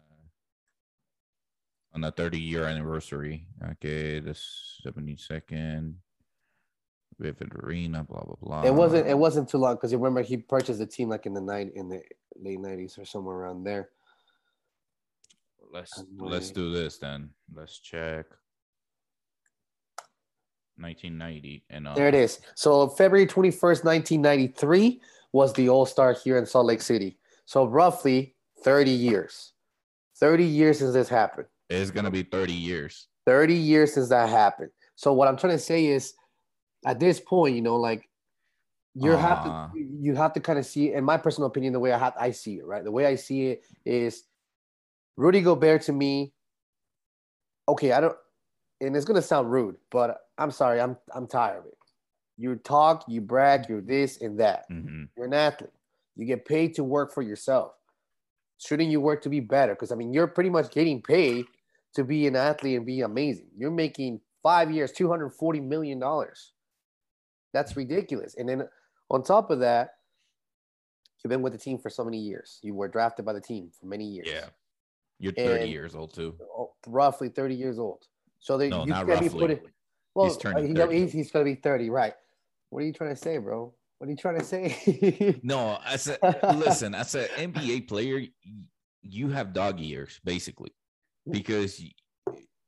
on 1.93 2.01
the 2.01 2.11
30 2.11 2.39
year 2.39 2.65
anniversary. 2.65 3.47
Okay, 3.71 4.19
the 4.19 4.31
72nd 4.31 5.95
Vivint 7.21 7.63
Arena, 7.63 8.03
blah 8.03 8.23
blah 8.23 8.35
blah. 8.41 8.63
It 8.63 8.73
wasn't. 8.73 9.07
It 9.07 9.17
wasn't 9.17 9.47
too 9.47 9.59
long 9.59 9.75
because 9.75 9.91
you 9.91 9.97
remember 9.99 10.21
he 10.23 10.37
purchased 10.37 10.79
the 10.79 10.87
team 10.87 11.09
like 11.09 11.25
in 11.27 11.33
the 11.33 11.41
night 11.41 11.71
in 11.75 11.87
the 11.87 12.01
late 12.35 12.59
nineties 12.59 12.97
or 12.97 13.05
somewhere 13.05 13.35
around 13.35 13.63
there. 13.63 13.89
Let's 15.71 16.03
let's 16.17 16.49
do 16.51 16.71
this 16.71 16.97
then. 16.97 17.29
Let's 17.53 17.79
check. 17.79 18.25
1990 20.81 21.63
and 21.69 21.87
uh, 21.87 21.93
There 21.93 22.07
it 22.07 22.15
is. 22.15 22.39
So 22.55 22.87
February 22.89 23.25
twenty 23.27 23.51
first, 23.51 23.83
nineteen 23.85 24.21
ninety 24.21 24.47
three 24.47 25.01
was 25.33 25.53
the 25.53 25.69
All 25.69 25.85
Star 25.85 26.13
here 26.13 26.37
in 26.37 26.45
Salt 26.45 26.65
Lake 26.65 26.81
City. 26.81 27.17
So 27.45 27.65
roughly 27.65 28.35
thirty 28.63 28.91
years. 28.91 29.53
Thirty 30.19 30.45
years 30.45 30.79
since 30.79 30.93
this 30.93 31.09
happened. 31.09 31.47
It's 31.69 31.89
gonna 31.91 32.11
be 32.11 32.23
30 32.23 32.51
years. 32.53 33.07
30 33.25 33.53
years 33.53 33.93
since 33.93 34.09
that 34.09 34.27
happened. 34.29 34.71
So 34.95 35.13
what 35.13 35.27
I'm 35.27 35.37
trying 35.37 35.53
to 35.53 35.59
say 35.59 35.85
is 35.85 36.13
at 36.85 36.99
this 36.99 37.19
point, 37.19 37.55
you 37.55 37.61
know, 37.61 37.77
like 37.77 38.09
you 38.93 39.11
have 39.11 39.37
Ah. 39.39 39.69
to 39.73 39.79
you 39.79 40.15
have 40.15 40.33
to 40.33 40.41
kind 40.41 40.59
of 40.59 40.65
see, 40.65 40.91
in 40.93 41.03
my 41.05 41.15
personal 41.17 41.47
opinion, 41.47 41.71
the 41.73 41.79
way 41.79 41.93
I 41.93 41.97
have 41.97 42.13
I 42.19 42.31
see 42.31 42.57
it, 42.57 42.65
right? 42.65 42.83
The 42.83 42.91
way 42.91 43.05
I 43.05 43.15
see 43.15 43.47
it 43.47 43.63
is 43.85 44.23
Rudy 45.15 45.41
Gobert 45.41 45.83
to 45.83 45.93
me. 45.93 46.33
Okay, 47.69 47.91
I 47.93 48.01
don't, 48.01 48.17
and 48.81 48.95
it's 48.95 49.05
gonna 49.05 49.21
sound 49.21 49.49
rude, 49.51 49.77
but 49.91 50.19
I'm 50.41 50.51
sorry, 50.51 50.81
I'm 50.81 50.97
I'm 51.13 51.27
tired 51.27 51.59
of 51.59 51.65
it. 51.65 51.77
You 52.37 52.55
talk, 52.55 53.05
you 53.07 53.21
brag, 53.21 53.69
you're 53.69 53.81
this 53.81 54.21
and 54.21 54.39
that. 54.39 54.69
Mhm. 54.69 55.09
You're 55.15 55.27
an 55.27 55.33
athlete. 55.33 55.69
You 56.15 56.25
get 56.25 56.45
paid 56.45 56.73
to 56.75 56.83
work 56.83 57.13
for 57.13 57.21
yourself. 57.21 57.73
Shouldn't 58.57 58.89
you 58.89 58.99
work 59.01 59.21
to 59.23 59.29
be 59.29 59.39
better? 59.39 59.73
Because 59.73 59.91
I 59.91 59.95
mean, 59.95 60.13
you're 60.13 60.27
pretty 60.27 60.49
much 60.49 60.71
getting 60.71 61.01
paid 61.01 61.45
to 61.93 62.03
be 62.03 62.25
an 62.27 62.35
athlete 62.35 62.77
and 62.77 62.85
be 62.85 63.01
amazing. 63.01 63.47
You're 63.55 63.71
making 63.71 64.21
five 64.41 64.71
years, 64.71 64.91
two 64.91 65.09
hundred 65.09 65.29
forty 65.31 65.59
million 65.59 65.99
dollars. 65.99 66.53
That's 67.53 67.75
ridiculous. 67.75 68.35
And 68.35 68.47
then 68.49 68.67
on 69.09 69.23
top 69.23 69.51
of 69.51 69.59
that, 69.59 69.95
you've 71.23 71.29
been 71.29 71.41
with 71.41 71.53
the 71.53 71.59
team 71.59 71.77
for 71.77 71.89
so 71.89 72.03
many 72.03 72.17
years. 72.17 72.59
You 72.63 72.73
were 72.73 72.87
drafted 72.87 73.25
by 73.25 73.33
the 73.33 73.41
team 73.41 73.71
for 73.79 73.85
many 73.85 74.05
years. 74.05 74.27
Yeah. 74.29 74.47
You're 75.19 75.33
30 75.33 75.63
And- 75.63 75.71
years 75.71 75.93
old 75.95 76.13
too. 76.13 76.35
Oh, 76.57 76.73
roughly 76.87 77.29
thirty 77.29 77.55
years 77.55 77.77
old. 77.77 78.07
So 78.39 78.57
they 78.57 78.69
No, 78.69 78.81
you 78.85 78.87
not 78.91 79.05
roughly. 79.05 79.29
put 79.29 79.51
it. 79.51 79.63
Well, 80.15 80.27
He's 80.27 80.37
turning 80.37 80.65
uh, 80.65 80.67
he- 80.67 80.73
30. 80.73 80.99
he's, 80.99 81.11
he's 81.13 81.31
gonna 81.31 81.45
be 81.45 81.55
thirty, 81.55 81.89
right? 81.89 82.13
What 82.69 82.83
are 82.83 82.85
you 82.85 82.93
trying 82.93 83.11
to 83.11 83.15
say, 83.15 83.37
bro? 83.37 83.73
What 83.97 84.07
are 84.07 84.11
you 84.11 84.17
trying 84.17 84.39
to 84.39 84.45
say? 84.45 85.39
No, 85.43 85.77
I 85.85 85.95
said 85.97 86.17
listen, 86.55 86.95
as 86.95 87.13
an 87.15 87.27
NBA 87.37 87.87
player, 87.87 88.21
you 89.03 89.29
have 89.29 89.53
dog 89.53 89.79
years 89.79 90.19
basically 90.23 90.73
because 91.29 91.81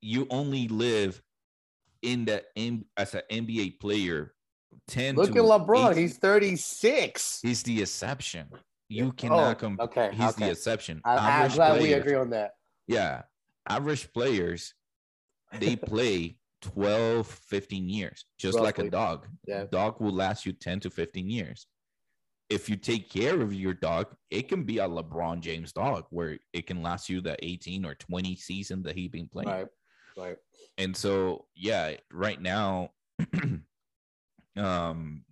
you 0.01 0.27
only 0.29 0.67
live 0.67 1.21
in 2.01 2.25
the 2.25 2.43
in 2.56 2.86
as 2.97 3.13
an 3.15 3.21
NBA 3.32 3.79
player 3.79 4.34
10 4.89 5.15
Look 5.15 5.32
to 5.34 5.39
at 5.39 5.43
LeBron. 5.45 5.91
18 5.91 6.01
He's 6.03 6.17
36. 6.17 7.39
he's 7.41 7.63
the 7.63 7.82
exception. 7.82 8.47
You 8.89 9.08
oh, 9.08 9.12
cannot 9.12 9.56
Oh, 9.56 9.60
come. 9.60 9.77
okay, 9.79 10.12
he's 10.13 10.29
okay. 10.32 10.45
the 10.45 10.51
exception. 10.51 11.01
I, 11.06 11.13
I'm 11.13 11.19
Average 11.19 11.56
glad 11.56 11.82
we 11.82 11.93
agree 11.93 12.15
on 12.15 12.29
that. 12.32 12.51
Yeah. 12.88 13.23
Average 13.69 14.12
players, 14.13 14.73
they 15.60 15.75
play 15.91 16.38
12, 16.63 17.28
15 17.28 17.89
years, 17.89 18.26
just 18.38 18.60
like 18.60 18.80
a 18.80 18.89
dog. 18.89 19.28
Yeah. 19.45 19.65
Dog 19.71 19.99
will 19.99 20.13
last 20.13 20.45
you 20.45 20.54
10 20.54 20.80
to 20.82 20.89
15 20.89 21.30
years. 21.30 21.67
If 22.49 22.69
you 22.69 22.76
take 22.76 23.10
care 23.10 23.41
of 23.41 23.54
your 23.54 23.73
dog, 23.73 24.15
it 24.30 24.47
can 24.47 24.63
be 24.63 24.80
a 24.80 24.88
LeBron 24.88 25.41
James 25.41 25.71
dog 25.71 26.06
where 26.10 26.38
it 26.54 26.67
can 26.67 26.82
last 26.82 27.10
you 27.10 27.21
the 27.21 27.38
18 27.43 27.86
or 27.86 27.95
20 27.95 28.36
season 28.36 28.84
that 28.84 28.95
he's 28.95 29.10
been 29.10 29.28
playing. 29.28 29.49
Right. 29.49 29.67
Right. 30.15 30.38
And 30.78 30.95
so, 30.95 31.45
yeah, 31.56 31.95
right 32.12 32.39
now, 32.39 32.91
um, 34.58 35.23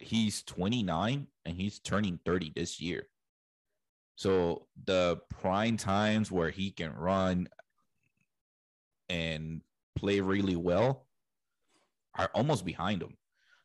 he's 0.00 0.42
29 0.42 1.26
and 1.44 1.56
he's 1.56 1.78
turning 1.78 2.20
30 2.24 2.52
this 2.54 2.80
year. 2.80 3.08
So 4.16 4.66
the 4.84 5.18
prime 5.40 5.76
times 5.76 6.30
where 6.30 6.50
he 6.50 6.70
can 6.70 6.94
run 6.94 7.48
and 9.08 9.62
play 9.96 10.20
really 10.20 10.56
well 10.56 11.06
are 12.14 12.30
almost 12.34 12.64
behind 12.64 13.02
him. 13.02 13.16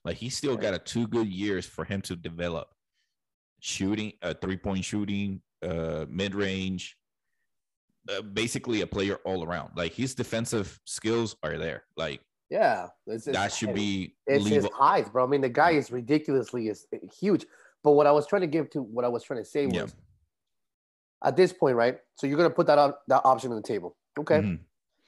Like 0.04 0.18
he's 0.18 0.36
still 0.36 0.58
got 0.58 0.74
a 0.74 0.80
two 0.80 1.08
good 1.08 1.28
years 1.28 1.66
for 1.66 1.86
him 1.86 2.02
to 2.02 2.16
develop 2.16 2.70
shooting, 3.60 4.14
uh, 4.24 4.34
three 4.42 4.58
point 4.58 4.84
shooting, 4.84 5.42
uh, 5.64 6.06
mid 6.10 6.34
range, 6.34 6.98
uh, 8.10 8.22
basically 8.22 8.82
a 8.82 8.88
player 8.88 9.18
all 9.26 9.44
around. 9.44 9.72
Like 9.76 9.94
his 9.94 10.16
defensive 10.16 10.80
skills 10.86 11.36
are 11.44 11.58
there. 11.58 11.84
Like 11.96 12.22
yeah, 12.50 12.88
it's, 13.08 13.28
it's, 13.28 13.38
that 13.38 13.54
should 13.54 13.74
be 13.74 14.16
it's 14.28 14.48
his 14.48 14.68
height, 14.74 15.12
bro. 15.12 15.24
I 15.24 15.28
mean, 15.28 15.42
the 15.42 15.50
guy 15.50 15.72
is 15.72 15.92
ridiculously 15.92 16.68
is 16.68 16.88
huge. 17.20 17.46
But 17.84 17.92
what 17.92 18.08
I 18.08 18.12
was 18.12 18.28
trying 18.28 18.42
to 18.42 18.48
give 18.48 18.70
to 18.72 18.82
what 18.82 19.06
I 19.06 19.08
was 19.08 19.24
trying 19.24 19.40
to 19.40 19.46
say 19.46 19.66
was 19.66 19.76
yeah. 19.76 19.86
at 21.24 21.36
this 21.36 21.54
point, 21.54 21.76
right? 21.76 21.98
So 22.16 22.28
you're 22.28 22.38
gonna 22.38 22.50
put 22.50 22.68
that 22.68 22.78
on 22.78 22.94
that 23.08 23.22
option 23.24 23.52
on 23.52 23.56
the 23.56 23.64
table, 23.64 23.96
okay? 24.20 24.40
Mm-hmm. 24.40 24.64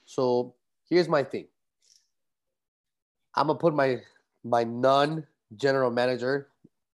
So 0.05 0.55
here's 0.89 1.07
my 1.07 1.23
thing. 1.23 1.47
I'm 3.35 3.47
gonna 3.47 3.59
put 3.59 3.73
my 3.73 4.01
my 4.43 4.63
non 4.63 5.25
general 5.55 5.91
manager 5.91 6.49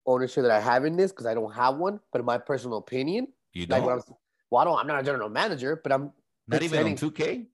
ownership 0.06 0.43
that 0.43 0.52
I 0.52 0.60
have 0.60 0.86
in 0.86 0.95
this 0.95 1.12
because 1.12 1.25
I 1.25 1.34
don't 1.34 1.54
have 1.54 1.78
one, 1.78 1.99
but 2.12 2.19
in 2.19 2.25
my 2.25 2.38
personal 2.38 2.78
opinion, 2.78 3.28
you 3.54 3.65
don't. 3.65 3.86
Like 3.86 3.91
I'm, 3.91 4.15
well, 4.49 4.62
I 4.62 4.65
don't. 4.65 4.80
I'm 4.80 4.88
not 4.88 5.02
a 5.02 5.04
general 5.04 5.30
manager, 5.30 5.80
but 5.82 5.91
I'm 5.91 6.12
not 6.47 6.63
even 6.63 6.86
on 6.86 6.95
2K. 6.95 7.45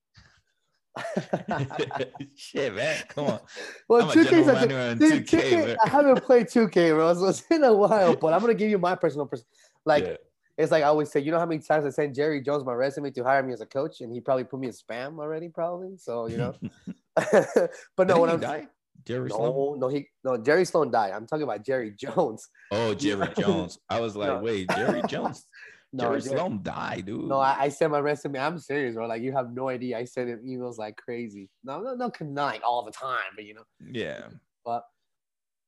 Shit, 2.35 2.73
man, 2.73 3.03
come 3.09 3.25
on. 3.25 3.39
Well, 3.89 4.07
2K, 4.11 4.47
a, 4.47 4.95
2K, 4.95 5.25
2K 5.25 5.77
I 5.83 5.89
haven't 5.89 6.23
played 6.23 6.47
2K, 6.47 6.91
bro. 6.95 7.13
So 7.13 7.25
it's 7.25 7.41
been 7.41 7.63
a 7.63 7.73
while, 7.73 8.15
but 8.15 8.33
I'm 8.33 8.39
gonna 8.39 8.53
give 8.53 8.69
you 8.69 8.77
my 8.77 8.95
personal 8.95 9.25
person. 9.25 9.45
Like, 9.83 10.05
yeah. 10.05 10.15
It's 10.57 10.71
like 10.71 10.83
I 10.83 10.87
always 10.87 11.11
say, 11.11 11.19
you 11.19 11.31
know 11.31 11.39
how 11.39 11.45
many 11.45 11.61
times 11.61 11.85
I 11.85 11.89
sent 11.89 12.15
Jerry 12.15 12.41
Jones 12.41 12.63
my 12.63 12.73
resume 12.73 13.11
to 13.11 13.23
hire 13.23 13.43
me 13.43 13.53
as 13.53 13.61
a 13.61 13.65
coach, 13.65 14.01
and 14.01 14.11
he 14.11 14.21
probably 14.21 14.45
put 14.45 14.59
me 14.59 14.67
in 14.67 14.73
spam 14.73 15.19
already, 15.19 15.49
probably. 15.49 15.97
So 15.97 16.27
you 16.27 16.37
know. 16.37 16.55
but 17.95 18.07
no, 18.07 18.19
when 18.19 18.29
I'm 18.29 18.39
die? 18.39 18.67
Jerry 19.05 19.29
no, 19.29 19.35
Sloan? 19.35 19.79
No, 19.79 19.87
he 19.87 20.07
no 20.23 20.37
Jerry 20.37 20.65
Sloan 20.65 20.91
died. 20.91 21.11
I'm 21.13 21.27
talking 21.27 21.43
about 21.43 21.63
Jerry 21.63 21.91
Jones. 21.91 22.49
Oh, 22.71 22.93
Jerry 22.93 23.27
Jones. 23.39 23.79
I 23.89 23.99
was 23.99 24.15
like, 24.15 24.29
no. 24.29 24.39
wait, 24.39 24.69
Jerry 24.69 25.01
Jones. 25.07 25.45
No, 25.93 26.05
Jerry 26.05 26.21
Sloan 26.21 26.61
died, 26.61 27.05
dude. 27.05 27.25
No, 27.25 27.39
I, 27.39 27.55
I 27.61 27.69
sent 27.69 27.91
my 27.91 27.99
resume. 27.99 28.39
I'm 28.39 28.59
serious, 28.59 28.95
bro. 28.95 29.07
Like 29.07 29.21
you 29.21 29.31
have 29.33 29.53
no 29.53 29.69
idea. 29.69 29.97
I 29.97 30.05
sent 30.05 30.29
him 30.29 30.41
emails 30.45 30.77
like 30.77 30.97
crazy. 30.97 31.49
No, 31.63 31.81
no, 31.81 31.95
no, 31.95 32.11
not 32.21 32.63
all 32.63 32.83
the 32.83 32.91
time, 32.91 33.31
but 33.35 33.45
you 33.45 33.53
know. 33.53 33.63
Yeah. 33.91 34.27
But 34.65 34.83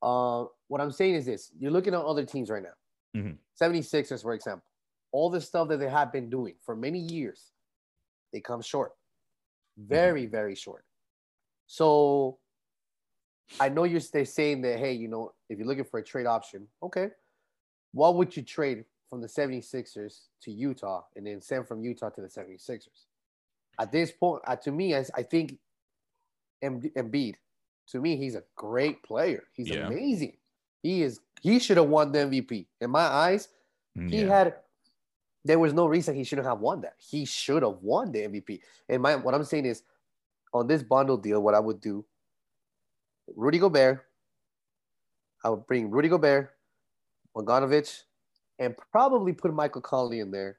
uh, 0.01 0.45
what 0.67 0.81
I'm 0.81 0.91
saying 0.91 1.15
is 1.15 1.25
this: 1.25 1.51
you're 1.57 1.71
looking 1.71 1.93
at 1.93 2.01
other 2.01 2.25
teams 2.25 2.49
right 2.49 2.63
now. 2.63 2.69
Mm-hmm. 3.15 3.63
76ers, 3.63 4.21
for 4.21 4.33
example, 4.33 4.63
all 5.11 5.29
the 5.29 5.41
stuff 5.41 5.69
that 5.69 5.79
they 5.79 5.89
have 5.89 6.11
been 6.11 6.29
doing 6.29 6.55
for 6.65 6.75
many 6.75 6.99
years, 6.99 7.51
they 8.33 8.39
come 8.39 8.61
short. 8.61 8.93
Very, 9.77 10.23
mm-hmm. 10.23 10.31
very 10.31 10.55
short. 10.55 10.83
So 11.67 12.39
I 13.59 13.69
know 13.69 13.83
you're 13.83 14.01
they're 14.11 14.25
saying 14.25 14.61
that, 14.63 14.79
hey, 14.79 14.93
you 14.93 15.07
know, 15.07 15.33
if 15.49 15.57
you're 15.57 15.67
looking 15.67 15.85
for 15.85 15.99
a 15.99 16.03
trade 16.03 16.25
option, 16.25 16.67
okay, 16.83 17.09
what 17.93 18.15
would 18.15 18.35
you 18.35 18.43
trade 18.43 18.85
from 19.09 19.21
the 19.21 19.27
76ers 19.27 20.25
to 20.41 20.51
Utah 20.51 21.03
and 21.15 21.25
then 21.25 21.41
send 21.41 21.67
from 21.67 21.83
Utah 21.83 22.09
to 22.09 22.21
the 22.21 22.27
76ers? 22.27 23.05
At 23.79 23.91
this 23.91 24.11
point, 24.11 24.41
uh, 24.47 24.55
to 24.57 24.71
me, 24.71 24.95
I, 24.95 25.05
I 25.15 25.23
think 25.23 25.57
Embiid, 26.63 27.35
to 27.89 28.01
me, 28.01 28.17
he's 28.17 28.35
a 28.35 28.43
great 28.55 29.03
player. 29.03 29.43
He's 29.53 29.69
yeah. 29.69 29.87
amazing. 29.87 30.37
He 30.81 31.03
is. 31.03 31.19
He 31.41 31.59
should 31.59 31.77
have 31.77 31.87
won 31.87 32.11
the 32.11 32.19
MVP. 32.19 32.65
In 32.81 32.89
my 32.89 33.01
eyes, 33.01 33.49
he 33.95 34.17
had. 34.17 34.55
There 35.47 35.59
was 35.59 35.73
no 35.73 35.87
reason 35.87 36.15
he 36.15 36.23
shouldn't 36.23 36.47
have 36.47 36.59
won 36.59 36.81
that. 36.81 36.95
He 36.97 37.23
should 37.25 37.63
have 37.63 37.77
won 37.81 38.11
the 38.11 38.19
MVP. 38.19 38.59
And 38.89 39.01
my 39.01 39.15
what 39.15 39.33
I'm 39.33 39.43
saying 39.43 39.65
is, 39.65 39.83
on 40.53 40.67
this 40.67 40.83
bundle 40.83 41.17
deal, 41.17 41.41
what 41.41 41.55
I 41.55 41.59
would 41.59 41.79
do 41.79 42.05
Rudy 43.35 43.59
Gobert. 43.59 44.03
I 45.43 45.49
would 45.49 45.65
bring 45.67 45.89
Rudy 45.89 46.09
Gobert, 46.09 46.49
Bogdanovich, 47.35 48.01
and 48.59 48.75
probably 48.91 49.33
put 49.33 49.53
Michael 49.53 49.81
Conley 49.81 50.19
in 50.19 50.31
there 50.31 50.57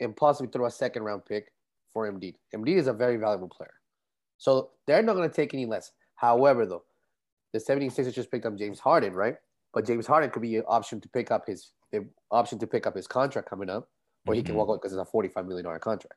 and 0.00 0.16
possibly 0.16 0.50
throw 0.50 0.66
a 0.66 0.70
second 0.70 1.02
round 1.02 1.24
pick 1.24 1.52
for 1.92 2.10
Embiid. 2.10 2.34
Embiid 2.54 2.76
is 2.76 2.86
a 2.86 2.92
very 2.92 3.16
valuable 3.16 3.48
player. 3.48 3.74
So 4.38 4.70
they're 4.86 5.02
not 5.02 5.14
going 5.14 5.28
to 5.28 5.34
take 5.34 5.52
any 5.52 5.66
less. 5.66 5.92
However, 6.14 6.64
though, 6.66 6.84
the 7.52 7.58
76ers 7.58 8.14
just 8.14 8.30
picked 8.30 8.46
up 8.46 8.56
James 8.56 8.80
Harden, 8.80 9.14
right? 9.14 9.36
But 9.74 9.86
James 9.86 10.06
Harden 10.06 10.30
could 10.30 10.42
be 10.42 10.56
an 10.56 10.64
option 10.66 11.00
to 11.00 11.08
pick 11.08 11.30
up 11.30 11.46
his 11.46 11.72
option 12.30 12.58
to 12.58 12.66
pick 12.66 12.86
up 12.86 12.94
his 12.94 13.06
contract 13.06 13.48
coming 13.48 13.70
up, 13.70 13.88
or 14.28 14.34
he 14.34 14.40
mm-hmm. 14.40 14.46
can 14.46 14.56
walk 14.56 14.68
out 14.70 14.80
because 14.80 14.92
it's 14.92 15.08
a 15.08 15.12
$45 15.12 15.46
million 15.46 15.64
contract. 15.80 16.14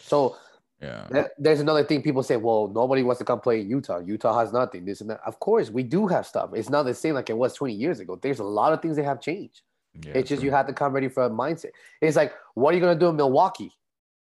So 0.00 0.36
yeah. 0.80 1.26
There's 1.38 1.60
another 1.60 1.82
thing 1.82 2.02
people 2.02 2.22
say, 2.22 2.36
well, 2.36 2.68
nobody 2.68 3.02
wants 3.02 3.18
to 3.18 3.24
come 3.24 3.40
play 3.40 3.60
in 3.60 3.68
Utah. 3.68 3.98
Utah 3.98 4.38
has 4.38 4.52
nothing, 4.52 4.84
this 4.84 5.00
and 5.00 5.10
that. 5.10 5.20
Of 5.26 5.40
course, 5.40 5.70
we 5.70 5.82
do 5.82 6.06
have 6.06 6.26
stuff. 6.26 6.50
It's 6.54 6.70
not 6.70 6.84
the 6.84 6.94
same 6.94 7.14
like 7.14 7.30
it 7.30 7.36
was 7.36 7.54
20 7.54 7.74
years 7.74 7.98
ago. 7.98 8.16
There's 8.20 8.38
a 8.38 8.44
lot 8.44 8.72
of 8.72 8.80
things 8.80 8.96
that 8.96 9.04
have 9.04 9.20
changed. 9.20 9.62
Yeah, 10.04 10.12
it's 10.14 10.28
just 10.28 10.40
true. 10.40 10.50
you 10.50 10.54
have 10.54 10.66
to 10.68 10.72
come 10.72 10.92
ready 10.92 11.08
for 11.08 11.24
a 11.24 11.30
mindset. 11.30 11.70
It's 12.00 12.16
like, 12.16 12.32
what 12.54 12.72
are 12.72 12.74
you 12.76 12.80
going 12.80 12.96
to 12.96 13.00
do 13.04 13.08
in 13.08 13.16
Milwaukee? 13.16 13.72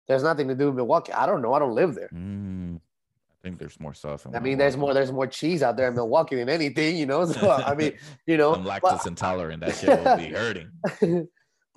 There's 0.06 0.22
nothing 0.22 0.48
to 0.48 0.54
do 0.54 0.68
in 0.70 0.76
Milwaukee. 0.76 1.12
I 1.12 1.26
don't 1.26 1.42
know. 1.42 1.52
I 1.52 1.58
don't 1.58 1.74
live 1.74 1.94
there. 1.94 2.08
Mm, 2.14 2.76
I 2.76 3.42
think 3.42 3.58
there's 3.58 3.78
more 3.78 3.92
stuff. 3.92 4.26
I 4.34 4.38
mean, 4.38 4.56
there's 4.56 4.78
more. 4.78 4.94
There's 4.94 5.12
more 5.12 5.26
cheese 5.26 5.62
out 5.62 5.76
there 5.76 5.88
in 5.88 5.94
Milwaukee 5.94 6.36
than 6.36 6.48
anything, 6.48 6.96
you 6.96 7.04
know. 7.04 7.26
So 7.32 7.50
I 7.50 7.74
mean, 7.74 7.92
you 8.24 8.36
know, 8.38 8.54
I'm 8.54 8.64
lactose 8.64 8.80
but, 8.80 9.06
intolerant. 9.06 9.60
That 9.60 9.76
shit 9.76 10.02
will 10.02 10.16
be 10.16 10.28
hurting. 10.32 11.28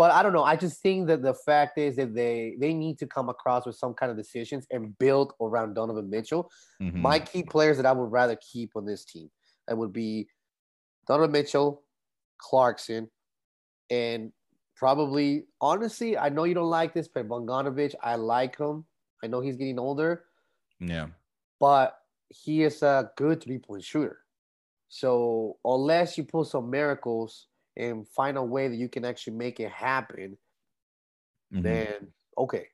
But 0.02 0.10
I 0.10 0.24
don't 0.24 0.34
know. 0.34 0.44
I 0.44 0.56
just 0.56 0.82
think 0.82 1.06
that 1.10 1.22
the 1.22 1.36
fact 1.36 1.78
is 1.78 1.96
that 1.98 2.16
they 2.16 2.56
they 2.58 2.74
need 2.74 2.98
to 2.98 3.06
come 3.06 3.30
across 3.30 3.68
with 3.68 3.76
some 3.76 3.94
kind 3.94 4.10
of 4.10 4.18
decisions 4.18 4.66
and 4.72 4.98
build 4.98 5.34
around 5.40 5.76
Donovan 5.76 6.10
Mitchell. 6.10 6.50
Mm-hmm. 6.82 7.04
My 7.04 7.20
key 7.20 7.44
players 7.44 7.78
that 7.78 7.86
I 7.86 7.92
would 7.92 8.12
rather 8.12 8.36
keep 8.38 8.72
on 8.76 8.84
this 8.84 9.06
team, 9.06 9.30
that 9.68 9.78
would 9.78 9.94
be 9.94 10.28
Donovan 11.08 11.32
Mitchell, 11.32 11.84
Clarkson, 12.40 13.12
and 13.92 14.32
probably 14.76 15.44
honestly, 15.62 16.18
I 16.18 16.30
know 16.30 16.46
you 16.46 16.56
don't 16.56 16.72
like 16.72 16.96
this, 16.96 17.08
but 17.08 17.30
Bogdanovich, 17.30 17.94
I 18.02 18.16
like 18.16 18.58
him. 18.58 18.86
I 19.24 19.28
know 19.28 19.40
he's 19.40 19.56
getting 19.56 19.78
older. 19.78 20.24
Yeah. 20.80 21.10
But 21.60 21.96
he 22.30 22.64
is 22.64 22.82
a 22.82 23.12
good 23.18 23.44
three 23.44 23.60
point 23.60 23.84
shooter. 23.84 24.18
So 24.90 25.58
unless 25.64 26.18
you 26.18 26.24
pull 26.24 26.44
some 26.44 26.72
miracles 26.72 27.46
and 27.78 28.08
find 28.08 28.38
a 28.38 28.44
way 28.44 28.68
that 28.68 28.76
you 28.76 28.90
can 28.90 29.06
actually 29.06 29.34
make 29.38 29.60
it 29.60 29.72
happen, 29.72 30.38
mm-hmm. 31.54 31.62
then 31.62 32.08
okay. 32.38 32.68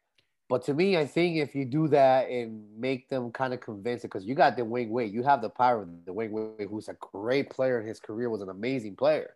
But 0.50 0.64
to 0.66 0.74
me, 0.74 0.98
I 0.98 1.06
think 1.06 1.38
if 1.38 1.54
you 1.54 1.66
do 1.66 1.90
that 1.90 2.30
and 2.30 2.66
make 2.80 3.10
them 3.10 3.32
kind 3.32 3.54
of 3.54 3.60
convinced, 3.60 4.04
because 4.04 4.24
you 4.24 4.34
got 4.34 4.56
Dwyane 4.56 4.90
Wade, 4.90 5.14
you 5.14 5.22
have 5.24 5.42
the 5.42 5.50
power 5.50 5.82
of 5.82 5.90
Dwyane 6.06 6.32
Wade, 6.32 6.68
who's 6.70 6.88
a 6.88 6.96
great 7.02 7.50
player 7.50 7.82
in 7.82 7.88
his 7.88 8.00
career, 8.00 8.30
was 8.30 8.42
an 8.42 8.50
amazing 8.50 8.96
player. 8.96 9.36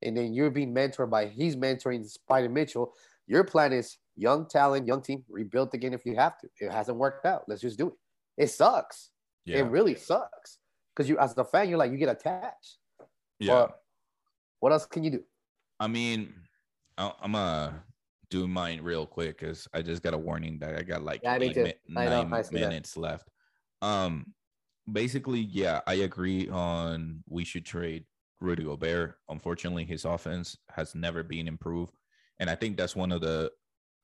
And 0.00 0.16
then 0.16 0.32
you're 0.32 0.50
being 0.50 0.74
mentored 0.74 1.10
by 1.10 1.26
he's 1.26 1.56
mentoring 1.56 2.08
Spider 2.08 2.48
Mitchell. 2.48 2.92
Your 3.26 3.44
plan 3.44 3.72
is 3.72 3.98
young 4.16 4.46
talent, 4.46 4.86
young 4.86 5.02
team, 5.02 5.24
rebuild 5.28 5.74
again 5.74 5.92
if 5.92 6.06
you 6.06 6.14
have 6.16 6.38
to. 6.38 6.48
It 6.60 6.72
hasn't 6.72 6.98
worked 6.98 7.26
out. 7.26 7.44
Let's 7.48 7.60
just 7.60 7.78
do 7.78 7.88
it. 7.88 7.94
It 8.36 8.50
sucks. 8.50 9.10
Yeah. 9.44 9.58
It 9.58 9.62
really 9.70 9.94
sucks. 9.94 10.58
Because 10.94 11.08
you 11.08 11.18
as 11.18 11.36
a 11.36 11.44
fan, 11.44 11.68
you're 11.68 11.78
like 11.78 11.90
you 11.90 11.98
get 11.98 12.08
attached. 12.08 12.78
Yeah. 13.38 13.54
But 13.54 13.81
what 14.62 14.70
else 14.70 14.86
can 14.86 15.02
you 15.02 15.10
do? 15.10 15.24
I 15.80 15.88
mean, 15.88 16.32
I'm 16.96 17.32
gonna 17.32 17.82
do 18.30 18.46
mine 18.46 18.80
real 18.80 19.04
quick 19.04 19.40
because 19.40 19.66
I 19.74 19.82
just 19.82 20.04
got 20.04 20.14
a 20.14 20.18
warning 20.18 20.60
that 20.60 20.76
I 20.76 20.82
got 20.82 21.02
like 21.02 21.20
yeah, 21.24 21.36
eight 21.40 21.56
mi- 21.56 21.74
nine 21.88 22.30
minutes 22.52 22.94
that. 22.94 23.00
left. 23.00 23.28
Um, 23.82 24.26
basically, 24.90 25.40
yeah, 25.40 25.80
I 25.88 25.94
agree 25.94 26.48
on 26.48 27.24
we 27.28 27.44
should 27.44 27.66
trade 27.66 28.04
Rudy 28.40 28.62
Gobert. 28.62 29.16
Unfortunately, 29.28 29.84
his 29.84 30.04
offense 30.04 30.56
has 30.70 30.94
never 30.94 31.24
been 31.24 31.48
improved, 31.48 31.94
and 32.38 32.48
I 32.48 32.54
think 32.54 32.76
that's 32.76 32.94
one 32.94 33.10
of 33.10 33.20
the. 33.20 33.50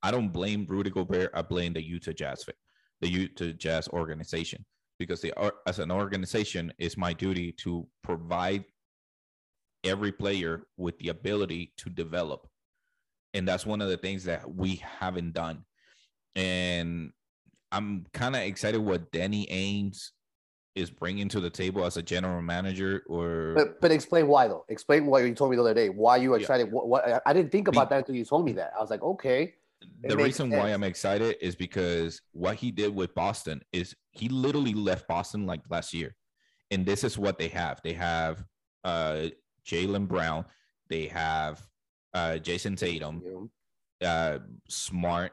I 0.03 0.11
don't 0.11 0.33
blame 0.33 0.66
Rudy 0.68 0.90
Gobert. 0.90 1.31
I 1.35 1.42
blame 1.42 1.73
the 1.73 1.83
Utah 1.83 2.11
Jazz, 2.11 2.44
the 3.01 3.09
Utah 3.09 3.53
Jazz 3.57 3.87
organization, 3.90 4.64
because 4.99 5.21
they 5.21 5.31
are 5.35 5.55
as 5.68 5.79
an 5.79 5.92
organization, 5.92 6.73
it's 6.81 6.97
my 6.97 7.12
duty 7.12 7.53
to 7.59 7.87
provide 8.03 8.64
every 9.85 10.12
player 10.12 10.62
with 10.77 10.99
the 10.99 11.09
ability 11.09 11.73
to 11.79 11.91
develop. 11.91 12.49
And 13.35 13.47
that's 13.47 13.67
one 13.67 13.81
of 13.81 13.88
the 13.88 13.97
things 13.97 14.25
that 14.25 14.53
we 14.53 14.77
haven't 14.77 15.35
done. 15.35 15.64
And 16.35 17.12
I'm 17.71 18.07
kind 18.12 18.35
of 18.35 18.43
excited 18.43 18.79
what 18.79 19.11
Danny 19.12 19.47
Ainge 19.47 20.11
is 20.79 20.91
bringing 20.91 21.29
to 21.29 21.41
the 21.41 21.51
table 21.51 21.85
as 21.85 21.97
a 21.97 22.03
general 22.03 22.41
manager 22.41 23.03
or 23.09 23.55
but, 23.57 23.81
but 23.81 23.91
explain 23.91 24.29
why 24.29 24.47
though 24.47 24.64
explain 24.69 25.07
what 25.07 25.25
you 25.25 25.35
told 25.35 25.51
me 25.51 25.57
the 25.57 25.62
other 25.62 25.75
day 25.75 25.88
why 25.88 26.17
you 26.17 26.35
excited 26.35 26.69
yeah. 26.69 26.73
what, 26.73 26.88
what, 26.88 27.23
i 27.27 27.33
didn't 27.33 27.51
think 27.51 27.69
about 27.69 27.88
Be, 27.88 27.95
that 27.95 27.99
until 27.99 28.14
you 28.14 28.25
told 28.25 28.45
me 28.45 28.53
that 28.53 28.73
i 28.77 28.81
was 28.81 28.91
like 28.91 29.03
okay 29.03 29.55
the 30.03 30.17
reason 30.17 30.51
sense. 30.51 30.61
why 30.61 30.69
i'm 30.69 30.85
excited 30.85 31.37
is 31.41 31.57
because 31.57 32.23
what 32.33 32.55
he 32.55 32.71
did 32.71 32.95
with 32.95 33.14
boston 33.14 33.61
is 33.73 33.97
he 34.12 34.29
literally 34.29 34.75
left 34.75 35.09
boston 35.09 35.47
like 35.47 35.61
last 35.69 35.93
year 35.93 36.14
and 36.71 36.87
this 36.87 37.03
is 37.03 37.19
what 37.19 37.38
they 37.38 37.49
have 37.49 37.81
they 37.83 37.93
have 37.93 38.45
uh 38.85 39.27
Jaylen 39.68 40.09
Brown. 40.09 40.44
They 40.88 41.07
have 41.07 41.66
uh, 42.14 42.38
Jayson 42.38 42.76
Tatum. 42.76 43.50
uh, 44.04 44.38
Smart. 44.68 45.33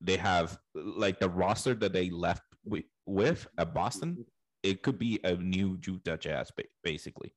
They 0.00 0.16
have 0.16 0.58
like 0.74 1.20
the 1.20 1.28
roster 1.28 1.74
that 1.74 1.92
they 1.92 2.10
left 2.10 2.42
with, 2.64 2.84
with 3.06 3.46
at 3.58 3.72
Boston. 3.72 4.24
It 4.62 4.82
could 4.82 4.98
be 4.98 5.20
a 5.24 5.34
new 5.36 5.78
Utah 5.86 6.16
Jazz, 6.16 6.50
basically. 6.82 7.34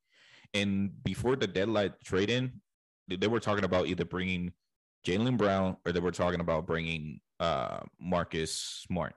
And 0.53 0.91
before 1.03 1.35
the 1.35 1.47
deadline 1.47 1.93
trade 2.03 2.29
in, 2.29 2.61
they 3.07 3.27
were 3.27 3.39
talking 3.39 3.65
about 3.65 3.87
either 3.87 4.05
bringing 4.05 4.51
Jaylen 5.05 5.37
Brown 5.37 5.77
or 5.85 5.91
they 5.91 5.99
were 5.99 6.11
talking 6.11 6.39
about 6.39 6.65
bringing 6.65 7.19
uh, 7.39 7.79
Marcus 7.99 8.53
Smart. 8.53 9.13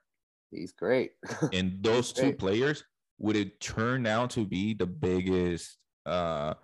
He's 0.50 0.72
great. 0.72 1.12
and 1.52 1.78
those 1.82 2.12
two 2.12 2.32
players 2.32 2.84
would 3.18 3.36
it 3.36 3.60
turn 3.60 4.06
out 4.06 4.30
to 4.30 4.44
be 4.44 4.74
the 4.74 4.86
biggest 4.86 5.76
uh, 6.06 6.54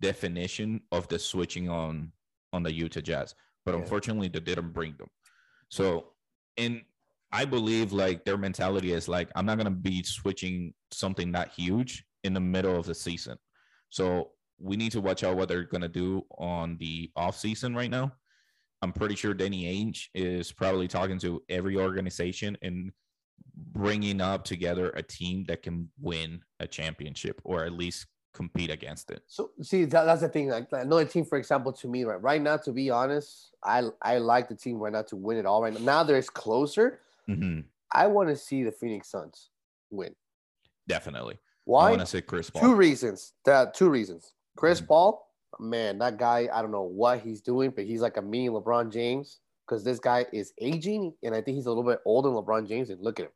definition 0.00 0.80
of 0.92 1.08
the 1.08 1.18
switching 1.18 1.68
on 1.68 2.12
on 2.52 2.62
the 2.62 2.72
Utah 2.72 3.00
Jazz. 3.00 3.34
But 3.64 3.74
yeah. 3.74 3.80
unfortunately, 3.80 4.28
they 4.28 4.40
didn't 4.40 4.72
bring 4.72 4.94
them. 4.98 5.08
So, 5.68 6.12
and 6.56 6.82
I 7.32 7.44
believe 7.44 7.92
like 7.92 8.24
their 8.24 8.38
mentality 8.38 8.92
is 8.92 9.08
like, 9.08 9.30
I'm 9.34 9.46
not 9.46 9.58
gonna 9.58 9.70
be 9.70 10.02
switching 10.02 10.72
something 10.90 11.32
that 11.32 11.52
huge 11.56 12.04
in 12.24 12.32
the 12.32 12.40
middle 12.40 12.76
of 12.76 12.86
the 12.86 12.94
season. 12.94 13.36
So 13.90 14.30
we 14.58 14.76
need 14.76 14.92
to 14.92 15.00
watch 15.00 15.24
out 15.24 15.36
what 15.36 15.48
they're 15.48 15.64
gonna 15.64 15.88
do 15.88 16.22
on 16.38 16.76
the 16.78 17.10
off 17.16 17.36
season 17.36 17.74
right 17.74 17.90
now. 17.90 18.12
I'm 18.82 18.92
pretty 18.92 19.16
sure 19.16 19.34
Danny 19.34 19.64
Ainge 19.64 20.06
is 20.14 20.52
probably 20.52 20.86
talking 20.86 21.18
to 21.20 21.42
every 21.48 21.76
organization 21.76 22.56
and 22.62 22.92
bringing 23.54 24.20
up 24.20 24.44
together 24.44 24.90
a 24.90 25.02
team 25.02 25.44
that 25.48 25.62
can 25.62 25.88
win 26.00 26.40
a 26.60 26.66
championship 26.66 27.40
or 27.44 27.64
at 27.64 27.72
least 27.72 28.06
compete 28.36 28.70
against 28.70 29.10
it. 29.10 29.22
So 29.26 29.50
see, 29.62 29.86
that, 29.86 30.04
that's 30.04 30.20
the 30.20 30.28
thing. 30.28 30.50
Like 30.50 30.68
another 30.72 31.06
team, 31.06 31.24
for 31.24 31.38
example, 31.38 31.72
to 31.72 31.88
me, 31.88 32.04
right, 32.04 32.20
right 32.22 32.40
now, 32.40 32.58
to 32.58 32.72
be 32.72 32.90
honest, 32.90 33.52
I 33.64 33.88
I 34.02 34.18
like 34.18 34.48
the 34.48 34.54
team 34.54 34.76
right 34.76 34.92
now 34.92 35.02
to 35.02 35.16
win 35.16 35.38
it 35.38 35.46
all. 35.46 35.62
Right 35.62 35.72
now, 35.72 35.80
now 35.80 36.02
that 36.04 36.14
it's 36.14 36.28
closer, 36.28 37.00
mm-hmm. 37.28 37.60
I 37.92 38.06
want 38.06 38.28
to 38.28 38.36
see 38.36 38.62
the 38.62 38.72
Phoenix 38.72 39.08
Suns 39.08 39.48
win. 39.90 40.14
Definitely. 40.86 41.38
Why? 41.64 41.88
I 41.88 41.90
want 41.90 42.02
to 42.02 42.06
say 42.06 42.20
Chris 42.20 42.50
Paul. 42.50 42.62
Two 42.62 42.74
reasons. 42.74 43.32
That 43.46 43.74
two 43.74 43.88
reasons. 43.88 44.34
Chris 44.56 44.80
mm-hmm. 44.80 44.88
Paul, 44.88 45.32
man, 45.58 45.98
that 45.98 46.18
guy. 46.18 46.48
I 46.52 46.60
don't 46.60 46.72
know 46.72 46.82
what 46.82 47.20
he's 47.20 47.40
doing, 47.40 47.70
but 47.70 47.86
he's 47.86 48.02
like 48.02 48.18
a 48.18 48.22
mini 48.22 48.50
LeBron 48.50 48.92
James 48.92 49.40
because 49.66 49.82
this 49.82 49.98
guy 49.98 50.26
is 50.32 50.52
aging, 50.60 51.14
and 51.22 51.34
I 51.34 51.40
think 51.40 51.56
he's 51.56 51.66
a 51.66 51.70
little 51.70 51.90
bit 51.90 52.00
older 52.04 52.28
than 52.28 52.36
LeBron 52.36 52.68
James. 52.68 52.90
And 52.90 53.00
look 53.00 53.18
at 53.18 53.26
him. 53.26 53.32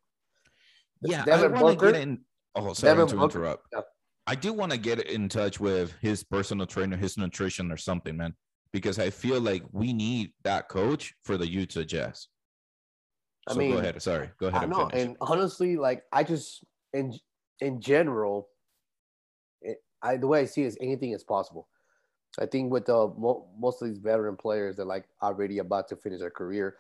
Yeah, 1.03 1.25
Devin 1.25 1.55
I 1.55 1.63
want 1.63 1.79
to 1.79 1.93
get 1.93 2.03
in. 2.03 2.21
Oh, 2.55 2.75
sorry 2.75 2.93
Devin 2.93 3.07
to 3.09 3.17
Booker, 3.17 3.39
interrupt. 3.39 3.67
Yeah. 3.73 3.81
I 4.27 4.35
do 4.35 4.53
want 4.53 4.73
to 4.73 4.79
get 4.79 5.01
in 5.07 5.29
touch 5.29 5.59
with 5.61 5.95
his 6.01 6.23
personal 6.23 6.67
trainer, 6.67 6.97
his 6.97 7.17
nutrition, 7.17 7.73
or 7.73 7.77
something, 7.77 8.17
man, 8.17 8.35
because 8.73 8.99
I 8.99 9.11
feel 9.11 9.41
like 9.41 9.63
we 9.73 9.93
need 9.93 10.33
that 10.45 10.69
coach 10.69 11.15
for 11.23 11.37
the 11.37 11.49
Utah 11.49 11.83
Jazz. 11.83 12.29
I 13.49 13.55
mean, 13.55 13.73
go 13.73 13.79
ahead. 13.79 14.01
Sorry, 14.01 14.31
go 14.39 14.49
ahead. 14.49 14.63
I 14.63 14.67
know, 14.67 14.89
and 14.93 15.17
honestly, 15.21 15.77
like 15.77 16.05
I 16.13 16.23
just 16.23 16.65
in 16.93 17.19
in 17.61 17.81
general, 17.81 18.49
it, 19.63 19.79
I 20.03 20.17
the 20.17 20.27
way 20.27 20.41
I 20.41 20.45
see 20.45 20.63
it 20.63 20.67
is 20.67 20.79
anything 20.81 21.13
is 21.13 21.25
possible. 21.25 21.69
I 22.39 22.47
think 22.47 22.71
with 22.71 22.87
the 22.87 23.13
most 23.59 23.83
of 23.83 23.89
these 23.89 23.99
veteran 23.99 24.37
players 24.37 24.77
that 24.77 24.87
like 24.87 25.07
already 25.23 25.59
about 25.59 25.89
to 25.89 25.97
finish 25.97 26.21
their 26.21 26.31
career, 26.31 26.77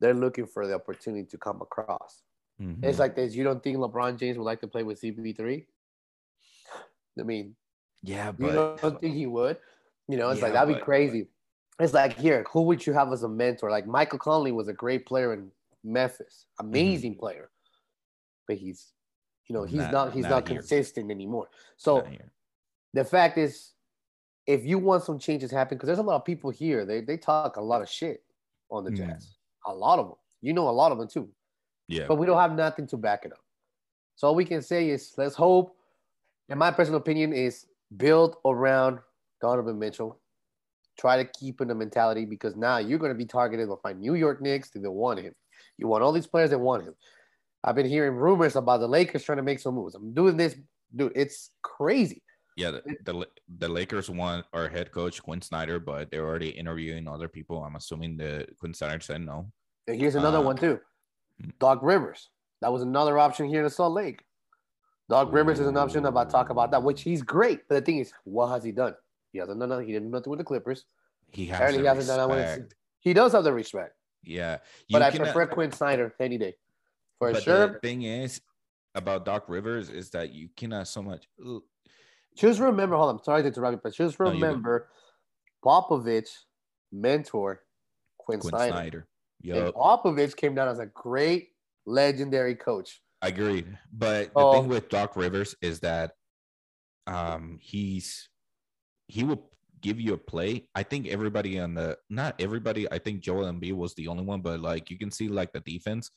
they're 0.00 0.14
looking 0.14 0.46
for 0.46 0.66
the 0.66 0.74
opportunity 0.74 1.24
to 1.24 1.38
come 1.38 1.60
across. 1.60 2.22
Mm-hmm. 2.60 2.84
It's 2.84 2.98
like 2.98 3.16
this. 3.16 3.34
You 3.34 3.42
don't 3.42 3.62
think 3.62 3.78
LeBron 3.78 4.18
James 4.18 4.38
would 4.38 4.44
like 4.44 4.60
to 4.60 4.68
play 4.68 4.84
with 4.84 5.00
CP3? 5.00 5.64
I 7.18 7.22
mean, 7.22 7.54
yeah, 8.02 8.32
but 8.32 8.46
you 8.46 8.52
don't 8.80 9.00
think 9.00 9.14
he 9.14 9.26
would? 9.26 9.58
You 10.08 10.16
know, 10.16 10.30
it's 10.30 10.40
yeah, 10.40 10.46
like 10.46 10.54
that'd 10.54 10.74
but, 10.74 10.80
be 10.80 10.84
crazy. 10.84 11.28
It's 11.78 11.94
like 11.94 12.18
here, 12.18 12.44
who 12.52 12.62
would 12.62 12.86
you 12.86 12.92
have 12.92 13.12
as 13.12 13.22
a 13.22 13.28
mentor? 13.28 13.70
Like 13.70 13.86
Michael 13.86 14.18
Conley 14.18 14.52
was 14.52 14.68
a 14.68 14.72
great 14.72 15.06
player 15.06 15.32
in 15.32 15.50
Memphis, 15.84 16.46
amazing 16.60 17.12
mm-hmm. 17.12 17.20
player, 17.20 17.50
but 18.46 18.56
he's, 18.56 18.92
you 19.48 19.54
know, 19.54 19.64
he's 19.64 19.78
not, 19.78 19.92
not 19.92 20.12
he's 20.12 20.22
not, 20.24 20.30
not 20.30 20.46
consistent 20.46 21.10
anymore. 21.10 21.48
So 21.76 22.06
the 22.92 23.04
fact 23.04 23.38
is, 23.38 23.72
if 24.46 24.64
you 24.64 24.78
want 24.78 25.04
some 25.04 25.18
changes 25.18 25.50
happen, 25.50 25.76
because 25.78 25.86
there's 25.86 25.98
a 25.98 26.02
lot 26.02 26.16
of 26.16 26.24
people 26.24 26.50
here, 26.50 26.84
they 26.84 27.00
they 27.00 27.16
talk 27.16 27.56
a 27.56 27.60
lot 27.60 27.82
of 27.82 27.88
shit 27.88 28.22
on 28.70 28.84
the 28.84 28.90
mm. 28.90 28.96
Jazz, 28.96 29.36
a 29.66 29.72
lot 29.72 29.98
of 29.98 30.06
them. 30.06 30.16
You 30.40 30.52
know, 30.52 30.68
a 30.68 30.70
lot 30.70 30.92
of 30.92 30.98
them 30.98 31.08
too. 31.08 31.28
Yeah. 31.88 32.06
But 32.08 32.16
we 32.16 32.26
don't 32.26 32.38
have 32.38 32.54
nothing 32.54 32.86
to 32.88 32.96
back 32.96 33.24
it 33.24 33.32
up. 33.32 33.44
So 34.16 34.28
all 34.28 34.34
we 34.34 34.44
can 34.44 34.62
say 34.62 34.88
is 34.88 35.12
let's 35.16 35.34
hope. 35.34 35.76
In 36.48 36.58
my 36.58 36.70
personal 36.70 36.98
opinion, 36.98 37.32
is 37.32 37.66
build 37.96 38.36
around 38.44 38.98
Donovan 39.40 39.78
Mitchell. 39.78 40.18
Try 40.98 41.22
to 41.22 41.24
keep 41.38 41.60
in 41.60 41.68
the 41.68 41.74
mentality 41.74 42.24
because 42.24 42.56
now 42.56 42.78
you're 42.78 42.98
going 42.98 43.12
to 43.12 43.18
be 43.18 43.24
targeted 43.24 43.68
by 43.82 43.92
New 43.92 44.14
York 44.14 44.42
Knicks. 44.42 44.70
They 44.70 44.80
want 44.80 45.20
him. 45.20 45.34
You 45.78 45.88
want 45.88 46.02
all 46.02 46.12
these 46.12 46.26
players 46.26 46.50
that 46.50 46.58
want 46.58 46.84
him. 46.84 46.94
I've 47.64 47.74
been 47.74 47.88
hearing 47.88 48.14
rumors 48.14 48.56
about 48.56 48.80
the 48.80 48.88
Lakers 48.88 49.24
trying 49.24 49.36
to 49.36 49.42
make 49.42 49.60
some 49.60 49.74
moves. 49.74 49.94
I'm 49.94 50.12
doing 50.12 50.36
this, 50.36 50.56
dude. 50.94 51.12
It's 51.14 51.50
crazy. 51.62 52.22
Yeah, 52.56 52.72
the, 52.72 52.82
the, 53.04 53.26
the 53.58 53.68
Lakers 53.68 54.10
want 54.10 54.44
our 54.52 54.68
head 54.68 54.92
coach 54.92 55.22
Quin 55.22 55.40
Snyder, 55.40 55.78
but 55.80 56.10
they're 56.10 56.26
already 56.26 56.50
interviewing 56.50 57.08
other 57.08 57.28
people. 57.28 57.64
I'm 57.64 57.76
assuming 57.76 58.16
the 58.16 58.46
Quin 58.58 58.74
Snyder 58.74 59.00
said 59.00 59.22
no. 59.22 59.50
And 59.86 59.98
here's 59.98 60.16
another 60.16 60.38
uh, 60.38 60.42
one 60.42 60.56
too. 60.56 60.78
Doc 61.58 61.80
Rivers. 61.82 62.28
That 62.60 62.72
was 62.72 62.82
another 62.82 63.18
option 63.18 63.48
here 63.48 63.64
in 63.64 63.70
Salt 63.70 63.94
Lake. 63.94 64.22
Doc 65.08 65.32
Rivers 65.32 65.60
is 65.60 65.66
an 65.66 65.76
option 65.76 66.06
about 66.06 66.30
talk 66.30 66.50
about 66.50 66.70
that, 66.70 66.82
which 66.82 67.02
he's 67.02 67.22
great. 67.22 67.68
But 67.68 67.76
the 67.76 67.80
thing 67.82 67.98
is, 67.98 68.12
what 68.24 68.48
has 68.48 68.64
he 68.64 68.72
done? 68.72 68.94
He 69.32 69.38
hasn't 69.38 69.58
done 69.58 69.68
nothing. 69.68 69.86
He 69.86 69.92
didn't 69.92 70.08
do 70.08 70.12
nothing 70.12 70.30
with 70.30 70.38
the 70.38 70.44
Clippers. 70.44 70.84
He 71.30 71.46
has. 71.46 71.74
He 71.74 71.84
hasn't 71.84 72.06
done 72.06 72.28
nothing. 72.28 72.68
He 73.00 73.12
does 73.12 73.32
have 73.32 73.44
the 73.44 73.52
respect. 73.52 73.96
Yeah, 74.22 74.58
you 74.86 74.98
but 74.98 75.02
I 75.02 75.08
uh, 75.08 75.16
prefer 75.16 75.46
Quin 75.46 75.72
Snyder 75.72 76.14
any 76.20 76.38
day, 76.38 76.54
for 77.18 77.32
but 77.32 77.42
sure. 77.42 77.72
The 77.72 77.78
thing 77.80 78.02
is 78.02 78.40
about 78.94 79.24
Doc 79.24 79.44
Rivers 79.48 79.90
is 79.90 80.10
that 80.10 80.32
you 80.32 80.48
cannot 80.56 80.82
uh, 80.82 80.84
so 80.84 81.02
much. 81.02 81.28
Just 82.36 82.60
remember, 82.60 82.96
hold 82.96 83.10
on, 83.10 83.24
sorry 83.24 83.42
to 83.42 83.48
interrupt 83.48 83.72
you, 83.72 83.80
but 83.82 83.94
just 83.94 84.18
remember, 84.20 84.88
no, 85.64 85.70
Popovich 85.70 86.30
mentor 86.92 87.62
Quinn, 88.18 88.40
Quin 88.40 88.50
Snyder. 88.50 88.72
Snyder. 88.72 89.06
Yep. 89.42 89.74
Popovich 89.74 90.36
came 90.36 90.54
down 90.54 90.68
as 90.68 90.78
a 90.78 90.86
great, 90.86 91.48
legendary 91.84 92.54
coach. 92.54 93.01
I 93.22 93.28
agree, 93.28 93.64
but 93.92 94.34
the 94.34 94.40
oh. 94.40 94.52
thing 94.52 94.68
with 94.68 94.88
Doc 94.88 95.14
Rivers 95.14 95.54
is 95.62 95.78
that 95.80 96.12
um, 97.06 97.58
he's 97.60 98.28
he 99.06 99.22
will 99.22 99.48
give 99.80 100.00
you 100.00 100.14
a 100.14 100.18
play. 100.18 100.68
I 100.74 100.82
think 100.82 101.06
everybody 101.06 101.58
on 101.60 101.74
the 101.74 101.98
not 102.10 102.34
everybody. 102.40 102.90
I 102.90 102.98
think 102.98 103.20
Joel 103.20 103.44
Embiid 103.44 103.74
was 103.74 103.94
the 103.94 104.08
only 104.08 104.24
one, 104.24 104.40
but 104.40 104.60
like 104.60 104.90
you 104.90 104.98
can 104.98 105.12
see, 105.12 105.28
like 105.28 105.52
the 105.52 105.60
defense, 105.60 106.10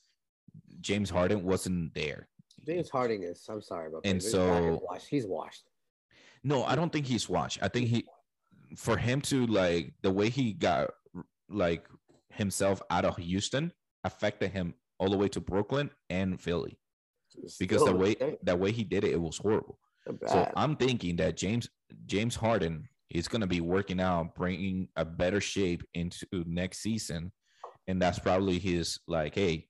James 0.80 1.08
Harden 1.08 1.44
wasn't 1.44 1.94
there. 1.94 2.28
James 2.66 2.90
Harden 2.90 3.22
is. 3.22 3.44
I'm 3.48 3.62
sorry, 3.62 3.90
but 3.92 4.00
and 4.04 4.20
so 4.20 4.80
washed. 4.82 5.06
he's 5.08 5.26
washed. 5.26 5.62
No, 6.42 6.64
I 6.64 6.74
don't 6.74 6.92
think 6.92 7.06
he's 7.06 7.28
washed. 7.28 7.58
I 7.62 7.68
think 7.68 7.88
he, 7.88 8.04
for 8.76 8.96
him 8.96 9.20
to 9.22 9.46
like 9.46 9.92
the 10.02 10.10
way 10.10 10.28
he 10.28 10.52
got 10.52 10.90
like 11.48 11.86
himself 12.30 12.82
out 12.90 13.04
of 13.04 13.16
Houston 13.16 13.72
affected 14.02 14.50
him 14.50 14.74
all 14.98 15.08
the 15.08 15.16
way 15.16 15.28
to 15.28 15.40
Brooklyn 15.40 15.90
and 16.10 16.40
Philly 16.40 16.78
because 17.58 17.84
the 17.84 17.94
way 17.94 18.16
that 18.42 18.58
way 18.58 18.72
he 18.72 18.84
did 18.84 19.04
it, 19.04 19.12
it 19.12 19.20
was 19.20 19.38
horrible. 19.38 19.78
So 20.26 20.50
I'm 20.56 20.76
thinking 20.76 21.16
that 21.16 21.36
James 21.36 21.68
James 22.06 22.36
Harden 22.36 22.88
is 23.10 23.28
going 23.28 23.40
to 23.40 23.46
be 23.46 23.60
working 23.60 24.00
out, 24.00 24.34
bringing 24.34 24.88
a 24.96 25.04
better 25.04 25.40
shape 25.40 25.82
into 25.94 26.26
next 26.46 26.78
season, 26.78 27.32
and 27.86 28.00
that's 28.00 28.18
probably 28.18 28.58
his 28.58 28.98
like, 29.06 29.34
hey, 29.34 29.66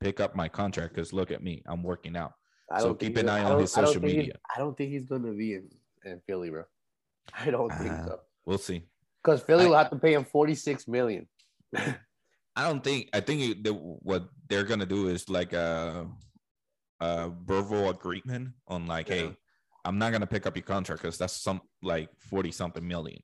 pick 0.00 0.20
up 0.20 0.34
my 0.34 0.48
contract 0.48 0.94
because 0.94 1.12
look 1.12 1.30
at 1.30 1.42
me, 1.42 1.62
I'm 1.66 1.82
working 1.82 2.16
out. 2.16 2.32
so 2.78 2.94
keep 2.94 3.16
an 3.16 3.28
eye 3.28 3.42
on 3.42 3.60
his 3.60 3.72
social 3.72 4.02
media. 4.02 4.34
I 4.54 4.58
don't 4.58 4.76
think 4.76 4.90
he's 4.90 5.06
going 5.06 5.22
to 5.22 5.32
be 5.32 5.54
in, 5.54 5.68
in 6.04 6.20
Philly, 6.26 6.50
bro. 6.50 6.64
I 7.38 7.50
don't 7.50 7.70
think 7.70 7.92
uh, 7.92 8.06
so. 8.06 8.20
We'll 8.44 8.58
see. 8.58 8.82
Because 9.22 9.42
Philly 9.42 9.64
I, 9.64 9.68
will 9.68 9.76
have 9.76 9.90
to 9.90 9.96
pay 9.96 10.14
him 10.14 10.24
46 10.24 10.86
million. 10.88 11.26
I 11.76 12.68
don't 12.68 12.84
think. 12.84 13.08
I 13.12 13.20
think 13.20 13.64
that 13.64 13.72
what 13.72 14.28
they're 14.48 14.64
gonna 14.64 14.86
do 14.86 15.08
is 15.08 15.28
like 15.28 15.52
a, 15.52 16.06
a 17.00 17.30
verbal 17.44 17.90
agreement 17.90 18.50
on 18.68 18.86
like, 18.86 19.08
yeah. 19.08 19.14
hey, 19.14 19.36
I'm 19.84 19.98
not 19.98 20.12
gonna 20.12 20.26
pick 20.26 20.46
up 20.46 20.56
your 20.56 20.64
contract 20.64 21.02
because 21.02 21.18
that's 21.18 21.42
some 21.42 21.60
like 21.82 22.08
forty 22.18 22.50
something 22.50 22.86
million. 22.86 23.20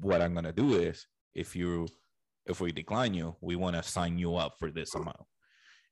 What 0.00 0.22
I'm 0.22 0.34
gonna 0.34 0.52
do 0.52 0.74
is 0.74 1.06
if 1.34 1.56
you 1.56 1.88
if 2.46 2.60
we 2.60 2.72
decline 2.72 3.14
you, 3.14 3.36
we 3.40 3.56
want 3.56 3.76
to 3.76 3.82
sign 3.82 4.18
you 4.18 4.36
up 4.36 4.54
for 4.58 4.70
this 4.70 4.94
amount 4.94 5.24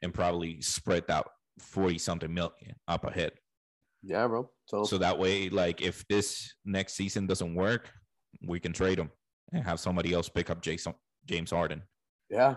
and 0.03 0.15
probably 0.15 0.61
spread 0.61 1.07
that 1.09 1.27
forty 1.59 1.99
something 1.99 2.33
million 2.33 2.77
up 2.89 3.05
ahead. 3.05 3.33
Yeah, 4.03 4.27
bro. 4.29 4.51
So 4.67 4.85
so 4.85 4.99
that 4.99 5.19
way, 5.19 5.49
like 5.49 5.83
if 5.83 6.07
this 6.09 6.55
next 6.65 6.95
season 6.95 7.27
doesn't 7.27 7.55
work, 7.55 7.91
we 8.47 8.61
can 8.61 8.73
trade 8.73 8.99
him 8.99 9.11
and 9.53 9.65
have 9.65 9.81
somebody 9.81 10.13
else 10.13 10.29
pick 10.29 10.51
up 10.51 10.63
Jason 10.63 10.95
James 11.27 11.51
Harden. 11.51 11.83
Yeah. 12.29 12.57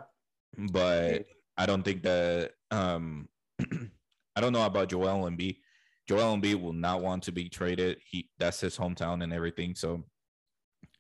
But 0.72 1.26
I 1.58 1.66
don't 1.66 1.84
think 1.84 2.04
that 2.04 2.52
um 2.72 3.28
I 4.36 4.42
don't 4.42 4.54
know 4.54 4.66
about 4.66 4.90
Joel 4.90 5.30
Embiid. 5.30 5.58
Joel 6.08 6.36
Embiid 6.38 6.62
will 6.62 6.74
not 6.74 7.02
want 7.02 7.24
to 7.24 7.32
be 7.32 7.50
traded. 7.50 7.98
He 8.10 8.30
that's 8.38 8.60
his 8.60 8.78
hometown 8.78 9.24
and 9.24 9.32
everything. 9.34 9.76
So 9.76 10.04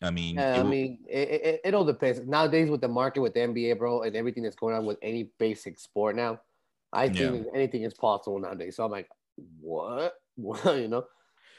I 0.01 0.11
mean, 0.11 0.35
Yeah, 0.35 0.55
I 0.55 0.63
will- 0.63 0.69
mean, 0.69 0.99
it, 1.09 1.29
it, 1.29 1.61
it 1.65 1.73
all 1.73 1.85
depends. 1.85 2.19
Nowadays, 2.25 2.69
with 2.69 2.81
the 2.81 2.87
market, 2.87 3.21
with 3.21 3.33
the 3.33 3.39
NBA, 3.41 3.77
bro, 3.77 4.01
and 4.03 4.15
everything 4.15 4.43
that's 4.43 4.55
going 4.55 4.75
on 4.75 4.85
with 4.85 4.97
any 5.01 5.29
basic 5.39 5.79
sport 5.79 6.15
now, 6.15 6.41
I 6.91 7.05
Yeah. 7.05 7.11
think 7.31 7.47
anything 7.53 7.83
is 7.83 7.93
possible 7.93 8.39
nowadays. 8.39 8.75
So 8.75 8.85
I'm 8.85 8.91
like, 8.91 9.09
what? 9.59 10.13
What? 10.35 10.65
you 10.77 10.87
know, 10.87 11.05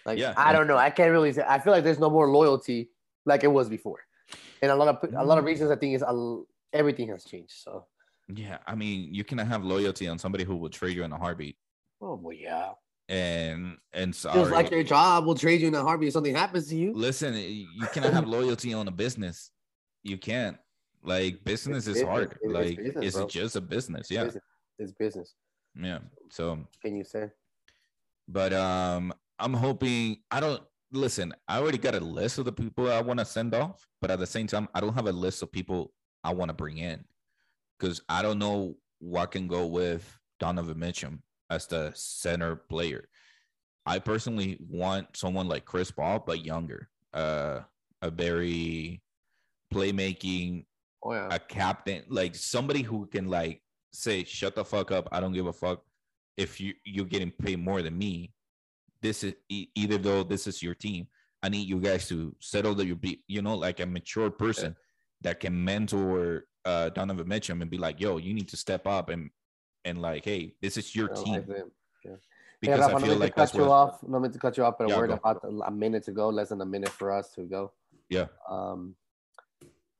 like 0.04 0.18
Yeah, 0.18 0.34
I 0.36 0.52
don't 0.52 0.66
know. 0.66 0.76
I 0.76 0.90
can't 0.90 1.12
really 1.12 1.32
say. 1.32 1.44
I 1.46 1.60
feel 1.60 1.72
like 1.72 1.84
there's 1.84 2.00
no 2.00 2.10
more 2.10 2.28
loyalty 2.28 2.90
like 3.24 3.44
it 3.44 3.52
was 3.52 3.68
before, 3.68 4.00
and 4.62 4.70
a 4.72 4.74
lot 4.74 4.88
of 4.88 5.14
a 5.14 5.24
lot 5.24 5.38
of 5.38 5.44
reasons. 5.44 5.70
I 5.70 5.76
think 5.76 5.94
is 5.94 6.02
a, 6.02 6.42
everything 6.72 7.08
has 7.10 7.22
changed. 7.24 7.52
So, 7.52 7.86
yeah, 8.28 8.58
I 8.66 8.74
mean, 8.74 9.14
you 9.14 9.22
cannot 9.22 9.46
have 9.46 9.64
loyalty 9.64 10.08
on 10.08 10.18
somebody 10.18 10.42
who 10.42 10.56
will 10.56 10.70
trade 10.70 10.96
you 10.96 11.04
in 11.04 11.12
a 11.12 11.16
heartbeat. 11.16 11.56
Oh 12.04 12.20
well, 12.22 12.36
yeah. 12.36 12.70
And 13.08 13.76
and 13.92 14.14
sorry, 14.14 14.40
Just 14.40 14.52
like 14.52 14.70
your 14.70 14.82
job 14.82 15.26
will 15.26 15.34
trade 15.34 15.60
you 15.60 15.68
in 15.68 15.74
a 15.74 15.82
heartbeat 15.82 16.08
if 16.08 16.12
something 16.14 16.34
happens 16.34 16.68
to 16.68 16.76
you. 16.76 16.92
listen, 16.94 17.34
you 17.34 17.86
cannot 17.92 18.12
have 18.12 18.26
loyalty 18.38 18.72
on 18.72 18.88
a 18.88 18.90
business. 18.90 19.50
You 20.02 20.16
can't. 20.18 20.56
Like 21.02 21.44
business 21.44 21.86
is 21.86 21.94
business. 21.96 22.08
hard. 22.08 22.38
It's 22.40 22.52
Like 22.52 22.76
business, 22.78 23.16
it's 23.16 23.32
just 23.34 23.56
a 23.56 23.60
business. 23.60 24.00
It's 24.02 24.10
Yeah, 24.10 24.24
business. 24.24 24.44
It's 24.78 24.92
business. 24.92 25.34
yeah. 25.74 25.98
So 26.30 26.66
Can 26.82 26.96
you 26.96 27.04
say? 27.04 27.30
but 28.26 28.54
um 28.54 29.12
i'm 29.38 29.52
hoping 29.52 30.16
i 30.30 30.40
don't 30.40 30.62
listen 30.92 31.30
i 31.46 31.58
already 31.58 31.76
got 31.76 31.94
a 31.94 32.00
list 32.00 32.38
of 32.38 32.46
the 32.46 32.52
people 32.52 32.90
i 32.90 32.98
want 33.00 33.18
to 33.18 33.24
send 33.24 33.54
off 33.54 33.86
but 34.00 34.10
at 34.10 34.18
the 34.18 34.26
same 34.26 34.46
time 34.46 34.66
i 34.74 34.80
don't 34.80 34.94
have 34.94 35.06
a 35.06 35.12
list 35.12 35.42
of 35.42 35.52
people 35.52 35.92
i 36.22 36.32
want 36.32 36.48
to 36.48 36.54
bring 36.54 36.78
in 36.78 37.04
because 37.78 38.00
i 38.08 38.22
don't 38.22 38.38
know 38.38 38.74
what 38.98 39.30
can 39.30 39.46
go 39.46 39.66
with 39.66 40.18
donovan 40.40 40.78
mitchell 40.78 41.10
as 41.50 41.66
the 41.66 41.92
center 41.94 42.56
player 42.56 43.08
i 43.86 43.98
personally 43.98 44.58
want 44.68 45.06
someone 45.16 45.48
like 45.48 45.64
chris 45.64 45.90
paul 45.90 46.22
but 46.26 46.44
younger 46.44 46.88
uh 47.12 47.60
a 48.02 48.10
very 48.10 49.02
playmaking 49.72 50.64
Oh 51.04 51.12
yeah. 51.12 51.28
a 51.30 51.38
captain, 51.38 52.02
like 52.08 52.34
somebody 52.34 52.80
who 52.80 53.06
can 53.06 53.28
like 53.28 53.60
say, 53.92 54.24
"Shut 54.24 54.54
the 54.54 54.64
fuck 54.64 54.90
up! 54.90 55.06
I 55.12 55.20
don't 55.20 55.34
give 55.34 55.46
a 55.46 55.52
fuck 55.52 55.82
if 56.38 56.58
you 56.60 56.72
you're 56.84 57.04
getting 57.04 57.30
paid 57.30 57.58
more 57.58 57.82
than 57.82 57.98
me." 57.98 58.32
This 59.02 59.22
is 59.22 59.34
e- 59.50 59.68
either 59.74 59.98
though 59.98 60.22
this 60.22 60.46
is 60.46 60.62
your 60.62 60.74
team. 60.74 61.06
I 61.42 61.50
need 61.50 61.68
you 61.68 61.78
guys 61.78 62.08
to 62.08 62.34
settle 62.40 62.74
that 62.76 62.86
you 62.86 62.96
be, 62.96 63.22
you 63.28 63.42
know, 63.42 63.54
like 63.54 63.80
a 63.80 63.86
mature 63.86 64.30
person 64.30 64.74
that 65.20 65.40
can 65.40 65.62
mentor 65.62 66.46
uh 66.64 66.88
Donovan 66.88 67.28
Mitchell 67.28 67.60
and 67.60 67.70
be 67.70 67.76
like, 67.76 68.00
"Yo, 68.00 68.16
you 68.16 68.32
need 68.32 68.48
to 68.48 68.56
step 68.56 68.86
up 68.86 69.10
and 69.10 69.28
and 69.84 70.00
like, 70.00 70.24
hey, 70.24 70.54
this 70.60 70.76
is 70.76 70.94
your 70.94 71.08
team." 71.08 71.34
like 71.34 71.46
them. 71.46 71.70
Because 72.60 72.88
yeah, 72.88 72.96
I 72.96 73.00
feel 73.00 73.16
like 73.16 73.34
to 73.34 73.40
that's 73.40 73.52
cut 73.52 73.58
you 73.58 73.70
off. 73.70 74.02
Not 74.06 74.20
meant 74.20 74.32
to 74.32 74.38
cut 74.38 74.56
you 74.56 74.64
off, 74.64 74.76
but 74.78 74.88
Yeah, 74.88 74.94
a 74.94 74.98
word 74.98 75.10
about 75.10 75.44
a 75.66 75.70
minute 75.70 76.04
to 76.04 76.12
go, 76.12 76.28
less 76.30 76.48
than 76.48 76.60
a 76.60 76.64
minute 76.66 76.88
for 76.88 77.12
us 77.12 77.30
to 77.34 77.42
go. 77.42 77.72
Yeah. 78.08 78.26
Um, 78.48 78.94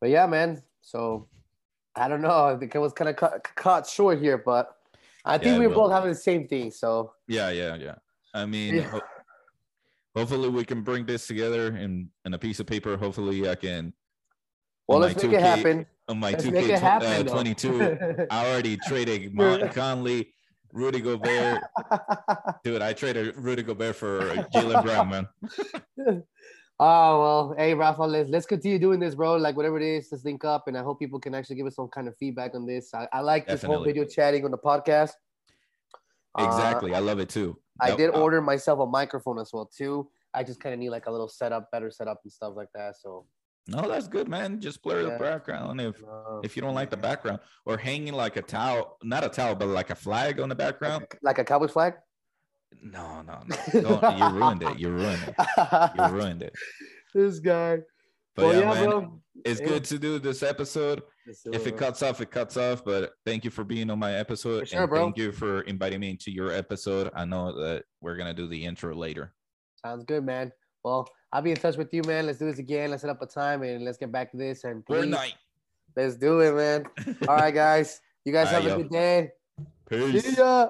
but 0.01 0.09
yeah, 0.11 0.27
man. 0.27 0.63
So 0.81 1.29
I 1.95 2.09
don't 2.09 2.23
know. 2.23 2.47
I 2.47 2.57
think 2.57 2.75
it 2.75 2.79
was 2.79 2.93
kind 2.93 3.11
of 3.11 3.17
cut, 3.17 3.43
cut 3.55 3.87
short 3.87 4.19
here, 4.19 4.39
but 4.39 4.77
I 5.25 5.37
think 5.37 5.53
Yeah, 5.53 5.59
we 5.59 5.65
it 5.67 5.69
were 5.69 5.75
both 5.75 5.93
having 5.93 6.11
the 6.11 6.15
same 6.17 6.49
thing. 6.49 6.71
So 6.71 7.13
Yeah, 7.29 7.51
yeah, 7.51 7.75
yeah. 7.77 7.97
I 8.33 8.47
mean, 8.47 8.75
Yeah. 8.77 8.83
ho- 8.89 9.01
hopefully 10.17 10.49
we 10.49 10.65
can 10.65 10.83
bring 10.83 11.05
this 11.07 11.27
together 11.27 11.77
in 11.77 12.11
in 12.25 12.33
a 12.35 12.39
piece 12.39 12.61
of 12.61 12.67
paper. 12.67 12.97
Hopefully 12.97 13.49
I 13.49 13.57
can. 13.57 13.93
well, 14.89 15.01
let's 15.01 15.17
make 15.17 15.33
it 15.33 15.37
2K 15.37 15.41
happen. 15.41 15.87
On 16.09 16.19
my 16.21 16.33
Let's 16.33 16.45
2K 16.45 16.79
happen. 16.79 17.09
uh, 17.27 17.31
twenty 17.31 17.55
two. 17.55 17.97
I 18.31 18.47
already 18.51 18.77
traded 18.77 19.35
Martin 19.35 19.71
Conley, 19.71 20.35
Rudy 20.73 21.01
Gobert. 21.01 21.63
Dude, 22.65 22.83
I 22.83 22.93
traded 22.93 23.37
Rudy 23.37 23.63
Gobert 23.63 23.97
for 23.97 24.21
Jaylen 24.55 24.83
Brown, 24.85 25.09
man. 25.09 26.23
Oh 26.81 27.21
well, 27.21 27.55
hey 27.57 27.73
Rafa, 27.73 28.03
let's 28.03 28.29
let's 28.29 28.47
continue 28.47 28.81
doing 28.81 28.99
this, 28.99 29.15
bro. 29.15 29.37
Like 29.37 29.57
whatever 29.57 29.79
it 29.79 29.85
is, 29.85 30.09
let's 30.11 30.25
link 30.25 30.45
up, 30.45 30.67
and 30.67 30.77
I 30.77 30.83
hope 30.83 30.99
people 30.99 31.21
can 31.21 31.33
actually 31.33 31.55
give 31.55 31.67
us 31.69 31.77
some 31.77 31.87
kind 31.87 32.09
of 32.09 32.17
feedback 32.17 32.53
on 32.57 32.67
this. 32.67 32.93
I, 32.93 33.07
I 33.13 33.21
like 33.21 33.47
this 33.47 33.63
whole 33.63 33.85
video 33.85 34.05
chatting 34.05 34.45
on 34.45 34.51
the 34.51 34.59
podcast. 34.59 35.13
Uh, 36.37 36.45
Exactly. 36.45 36.93
I 36.93 36.99
love 36.99 37.21
it 37.21 37.29
too. 37.29 37.57
I 37.81 37.91
That- 37.91 37.99
did 37.99 38.11
uh, 38.11 38.21
order 38.21 38.43
myself 38.43 38.81
a 38.81 38.87
microphone 38.87 39.39
as 39.39 39.53
well 39.53 39.67
too. 39.67 40.11
I 40.35 40.43
just 40.43 40.59
kind 40.59 40.73
of 40.73 40.81
need 40.81 40.91
like 40.91 41.07
a 41.07 41.13
little 41.13 41.29
setup, 41.29 41.71
better 41.71 41.93
setup 41.93 42.19
and 42.25 42.33
stuff 42.33 42.55
like 42.57 42.71
that. 42.75 42.97
So 42.97 43.25
No, 43.67 43.89
that's 43.89 44.09
good, 44.09 44.29
man. 44.29 44.61
Just 44.61 44.83
blur 44.83 45.03
Yeah. 45.03 45.13
the 45.15 45.19
background 45.19 45.81
if 45.81 45.97
if 46.43 46.55
you 46.57 46.63
don't 46.63 46.75
like 46.75 46.91
the 46.91 46.97
background 46.99 47.41
or 47.65 47.79
hanging 47.79 48.13
like 48.13 48.37
a 48.37 48.43
towel, 48.43 48.99
not 49.03 49.25
a 49.25 49.29
towel, 49.29 49.55
but 49.55 49.69
like 49.69 49.91
a 49.91 49.95
flag 49.95 50.39
on 50.41 50.49
the 50.51 50.55
background. 50.55 51.07
like 51.23 51.39
a 51.39 51.45
Cowboys 51.45 51.71
flag. 51.71 51.95
No, 52.83 53.23
no, 53.23 53.41
no. 53.47 53.57
You 54.19 54.29
ruined 54.39 54.63
it. 54.63 54.79
You 54.79 54.89
ruined 54.91 55.23
it. 55.29 55.35
You 55.97 56.05
ruined 56.19 56.43
it. 56.43 56.53
this 57.15 57.39
guy. 57.39 57.79
But 58.37 58.47
well, 58.47 58.53
yeah, 58.53 58.61
yeah, 58.61 58.81
man, 58.81 58.91
bro. 58.91 59.21
it's 59.45 59.61
Yeah. 59.61 59.67
good 59.69 59.85
to 59.85 59.99
do 59.99 60.19
this 60.19 60.43
episode. 60.43 61.03
If 61.47 61.67
it 61.67 61.77
cuts 61.79 62.03
off, 62.03 62.21
it 62.21 62.31
cuts 62.33 62.57
off. 62.57 62.85
But 62.85 63.13
thank 63.25 63.45
you 63.45 63.51
for 63.51 63.63
being 63.65 63.89
on 63.91 63.99
my 64.01 64.15
episode. 64.15 64.69
Sure, 64.69 64.81
and 64.83 64.91
bro. 64.91 65.05
thank 65.05 65.17
you 65.17 65.31
for 65.33 65.61
inviting 65.63 66.01
me 66.01 66.11
into 66.11 66.31
your 66.33 66.51
episode. 66.51 67.11
I 67.15 67.25
know 67.25 67.53
that 67.63 67.85
we're 68.03 68.17
gonna 68.17 68.35
do 68.35 68.49
the 68.49 68.65
intro 68.65 68.95
later. 68.95 69.33
Sounds 69.77 70.05
good, 70.05 70.25
man. 70.25 70.51
Well, 70.85 71.09
I'll 71.33 71.43
be 71.43 71.51
in 71.51 71.57
touch 71.57 71.77
with 71.77 71.93
you, 71.93 72.03
man. 72.07 72.27
Let's 72.27 72.39
do 72.39 72.45
this 72.45 72.59
again. 72.59 72.91
Let's 72.91 73.01
set 73.03 73.11
up 73.11 73.21
a 73.23 73.27
time 73.27 73.63
and 73.63 73.85
let's 73.85 73.97
get 73.99 74.13
back 74.13 74.31
to 74.33 74.37
this. 74.37 74.65
And 74.65 74.85
Good 74.85 75.05
please, 75.05 75.11
night. 75.11 75.35
let's 75.97 76.17
do 76.17 76.41
it, 76.41 76.55
man. 76.55 76.85
All 77.27 77.37
right, 77.37 77.55
guys. 77.55 78.01
You 78.25 78.33
guys 78.33 78.49
All 78.49 78.55
right, 78.55 78.63
have 78.63 78.67
a 78.67 78.77
yo. 78.77 78.83
good 78.83 78.91
day. 78.91 79.31
Peace. 79.89 80.25
See 80.25 80.37
ya. 80.37 80.69